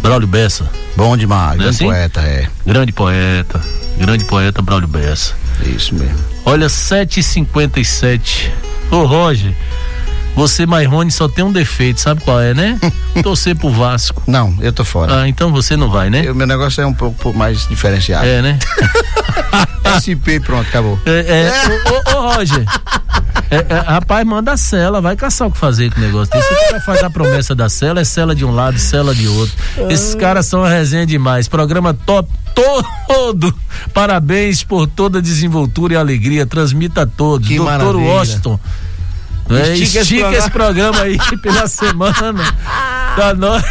Braulio 0.00 0.28
Bessa. 0.28 0.70
Bom 0.96 1.16
demais, 1.16 1.54
é 1.54 1.56
grande 1.56 1.70
assim? 1.70 1.86
poeta, 1.86 2.20
é. 2.20 2.48
Grande 2.64 2.92
poeta, 2.92 3.60
grande 3.98 4.24
poeta 4.24 4.62
Braulio 4.62 4.86
Bessa. 4.88 5.34
Isso 5.64 5.92
mesmo. 5.94 6.18
Olha, 6.44 6.68
7h57. 6.68 8.50
Ô 8.90 9.04
Roger, 9.04 9.52
você, 10.38 10.64
Mairone, 10.64 11.10
só 11.10 11.28
tem 11.28 11.44
um 11.44 11.50
defeito, 11.50 12.00
sabe 12.00 12.20
qual 12.20 12.40
é, 12.40 12.54
né? 12.54 12.78
Torcer 13.24 13.56
pro 13.56 13.70
Vasco. 13.70 14.22
Não, 14.24 14.56
eu 14.60 14.72
tô 14.72 14.84
fora. 14.84 15.22
Ah, 15.22 15.28
então 15.28 15.50
você 15.50 15.76
não 15.76 15.90
vai, 15.90 16.10
né? 16.10 16.30
O 16.30 16.34
meu 16.34 16.46
negócio 16.46 16.80
é 16.80 16.86
um 16.86 16.94
pouco 16.94 17.34
mais 17.34 17.66
diferenciado. 17.66 18.24
É, 18.24 18.40
né? 18.40 18.56
SP, 19.98 20.38
pronto, 20.38 20.68
acabou. 20.68 20.96
É, 21.04 21.50
é, 21.50 21.52
ô, 22.14 22.18
ô, 22.18 22.34
Roger. 22.34 22.64
É, 23.50 23.66
é, 23.68 23.78
rapaz, 23.80 24.24
manda 24.24 24.52
a 24.52 24.56
cela, 24.56 25.00
vai 25.00 25.16
caçar 25.16 25.48
o 25.48 25.50
que 25.50 25.58
fazer 25.58 25.92
com 25.92 25.98
o 26.00 26.04
negócio 26.04 26.32
desse. 26.32 26.48
Você 26.48 26.70
vai 26.70 26.80
fazer 26.82 27.04
a 27.06 27.10
promessa 27.10 27.52
da 27.52 27.68
cela, 27.68 28.00
é 28.00 28.04
cela 28.04 28.32
de 28.32 28.44
um 28.44 28.54
lado, 28.54 28.78
cela 28.78 29.12
de 29.12 29.26
outro. 29.26 29.56
Esses 29.90 30.14
caras 30.14 30.46
são 30.46 30.60
uma 30.60 30.68
resenha 30.68 31.04
demais. 31.04 31.48
Programa 31.48 31.92
top 31.92 32.30
todo. 32.54 33.52
Parabéns 33.92 34.62
por 34.62 34.86
toda 34.86 35.18
a 35.18 35.20
desenvoltura 35.20 35.94
e 35.94 35.96
alegria. 35.96 36.46
Transmita 36.46 37.02
a 37.02 37.06
todos. 37.06 37.48
Que 37.48 37.56
Doutor 37.56 37.72
maravilha. 37.72 38.12
Washington. 38.12 38.60
É, 39.50 39.74
Estica 39.74 40.00
estica, 40.02 40.28
esse 40.28 40.38
esse, 40.38 40.50
programa 40.50 41.00
aí 41.02 41.18
pela 41.42 41.66
semana. 41.66 42.54
Pra 43.14 43.34
nós. 43.34 43.64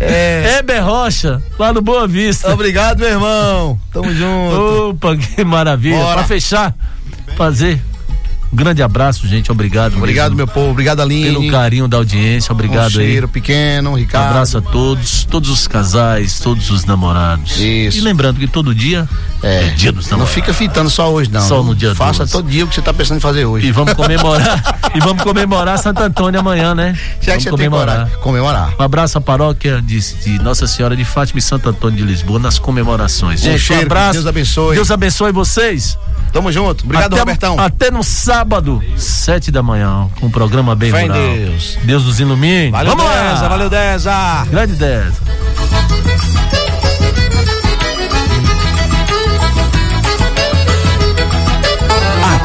É. 0.00 0.58
Heber 0.58 0.84
Rocha, 0.84 1.42
lá 1.58 1.72
no 1.72 1.80
Boa 1.82 2.06
Vista. 2.06 2.52
Obrigado, 2.52 3.00
meu 3.00 3.08
irmão. 3.08 3.78
Tamo 3.92 4.12
junto. 4.14 4.90
Opa, 4.90 5.16
que 5.16 5.44
maravilha. 5.44 5.98
Bora. 5.98 6.14
Pra 6.18 6.24
fechar, 6.24 6.74
fazer 7.36 7.80
grande 8.54 8.82
abraço, 8.82 9.26
gente. 9.26 9.50
Obrigado. 9.52 9.96
Obrigado, 9.96 10.30
mesmo 10.30 10.36
meu 10.36 10.46
povo. 10.46 10.70
Obrigado, 10.70 11.00
Aline. 11.00 11.24
Pelo 11.24 11.50
carinho 11.50 11.88
da 11.88 11.96
audiência. 11.96 12.52
Obrigado 12.52 12.96
um 12.96 13.00
aí. 13.00 13.06
cheiro 13.06 13.28
pequeno, 13.28 13.90
Um 13.90 13.94
Ricardo. 13.94 14.30
abraço 14.30 14.58
a 14.58 14.62
todos, 14.62 15.24
todos 15.24 15.50
os 15.50 15.66
casais, 15.68 16.38
todos 16.40 16.70
os 16.70 16.84
namorados. 16.84 17.58
Isso. 17.58 17.98
E 17.98 18.00
lembrando 18.00 18.38
que 18.38 18.46
todo 18.46 18.74
dia 18.74 19.08
é, 19.42 19.68
dia 19.70 19.92
dos 19.92 20.04
Não 20.06 20.12
namorados. 20.18 20.34
fica 20.34 20.54
fitando 20.54 20.88
só 20.88 21.12
hoje, 21.12 21.30
não. 21.30 21.40
Só 21.46 21.62
no 21.62 21.74
dia 21.74 21.94
Faça 21.94 22.20
12. 22.20 22.32
todo 22.32 22.48
dia 22.50 22.64
o 22.64 22.68
que 22.68 22.74
você 22.74 22.82
tá 22.82 22.92
pensando 22.92 23.18
em 23.18 23.20
fazer 23.20 23.44
hoje. 23.44 23.66
E 23.66 23.72
vamos 23.72 23.92
comemorar, 23.94 24.78
e 24.94 25.00
vamos 25.00 25.22
comemorar 25.22 25.78
Santo 25.78 26.02
Antônio 26.02 26.40
amanhã, 26.40 26.74
né? 26.74 26.94
Já 27.20 27.32
vamos 27.32 27.44
que 27.44 27.50
você 27.50 27.56
tem 27.56 27.68
comemorar. 27.70 28.08
comemorar. 28.20 28.74
Um 28.78 28.82
abraço 28.82 29.18
à 29.18 29.20
paróquia 29.20 29.82
de, 29.82 29.98
de 30.00 30.38
Nossa 30.42 30.66
Senhora 30.66 30.96
de 30.96 31.04
Fátima 31.04 31.38
e 31.38 31.42
Santo 31.42 31.68
Antônio 31.68 31.98
de 31.98 32.04
Lisboa 32.04 32.38
nas 32.38 32.58
comemorações. 32.58 33.40
Um 33.40 33.44
Gente, 33.44 33.58
cheiro, 33.58 33.82
um 33.82 33.86
abraço. 33.86 34.12
Deus 34.14 34.26
abençoe. 34.26 34.74
Deus 34.76 34.90
abençoe 34.90 35.32
vocês. 35.32 35.98
Tamo 36.34 36.50
junto. 36.50 36.84
Obrigado, 36.84 37.12
até, 37.12 37.20
Robertão. 37.20 37.60
Até 37.60 37.90
no 37.92 38.02
sábado, 38.02 38.82
sete 38.96 39.52
da 39.52 39.62
manhã, 39.62 40.10
com 40.18 40.26
um 40.26 40.30
programa 40.30 40.74
bem 40.74 40.90
Fé 40.90 41.02
rural. 41.02 41.16
Deus. 41.16 41.78
Deus 41.84 42.04
nos 42.04 42.18
ilumine. 42.18 42.72
Valeu, 42.72 42.96
Vamos 42.96 43.04
lá. 43.04 43.32
Deza. 43.32 43.48
Valeu, 43.48 43.70
Deza. 43.70 44.46
Grande 44.50 44.72
Deza. 44.74 45.14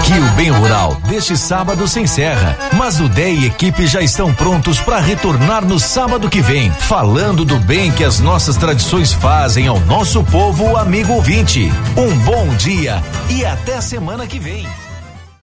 Aqui 0.10 0.20
o 0.20 0.30
Bem 0.32 0.50
Rural 0.50 0.96
deste 1.08 1.38
sábado 1.38 1.88
se 1.88 2.00
encerra, 2.00 2.58
mas 2.76 3.00
o 3.00 3.08
Dé 3.08 3.30
e 3.30 3.46
equipe 3.46 3.86
já 3.86 4.02
estão 4.02 4.34
prontos 4.34 4.80
para 4.80 5.00
retornar 5.00 5.64
no 5.64 5.80
sábado 5.80 6.28
que 6.28 6.42
vem, 6.42 6.72
falando 6.72 7.46
do 7.46 7.60
bem 7.60 7.92
que 7.92 8.04
as 8.04 8.20
nossas 8.20 8.58
tradições 8.58 9.14
fazem 9.14 9.68
ao 9.68 9.80
nosso 9.82 10.24
povo 10.24 10.76
amigo 10.78 11.14
ouvinte. 11.14 11.72
Um 11.96 12.18
bom 12.26 12.48
dia 12.56 13.04
e 13.30 13.46
até 13.46 13.80
semana 13.82 14.26
que 14.26 14.40
vem. 14.40 14.68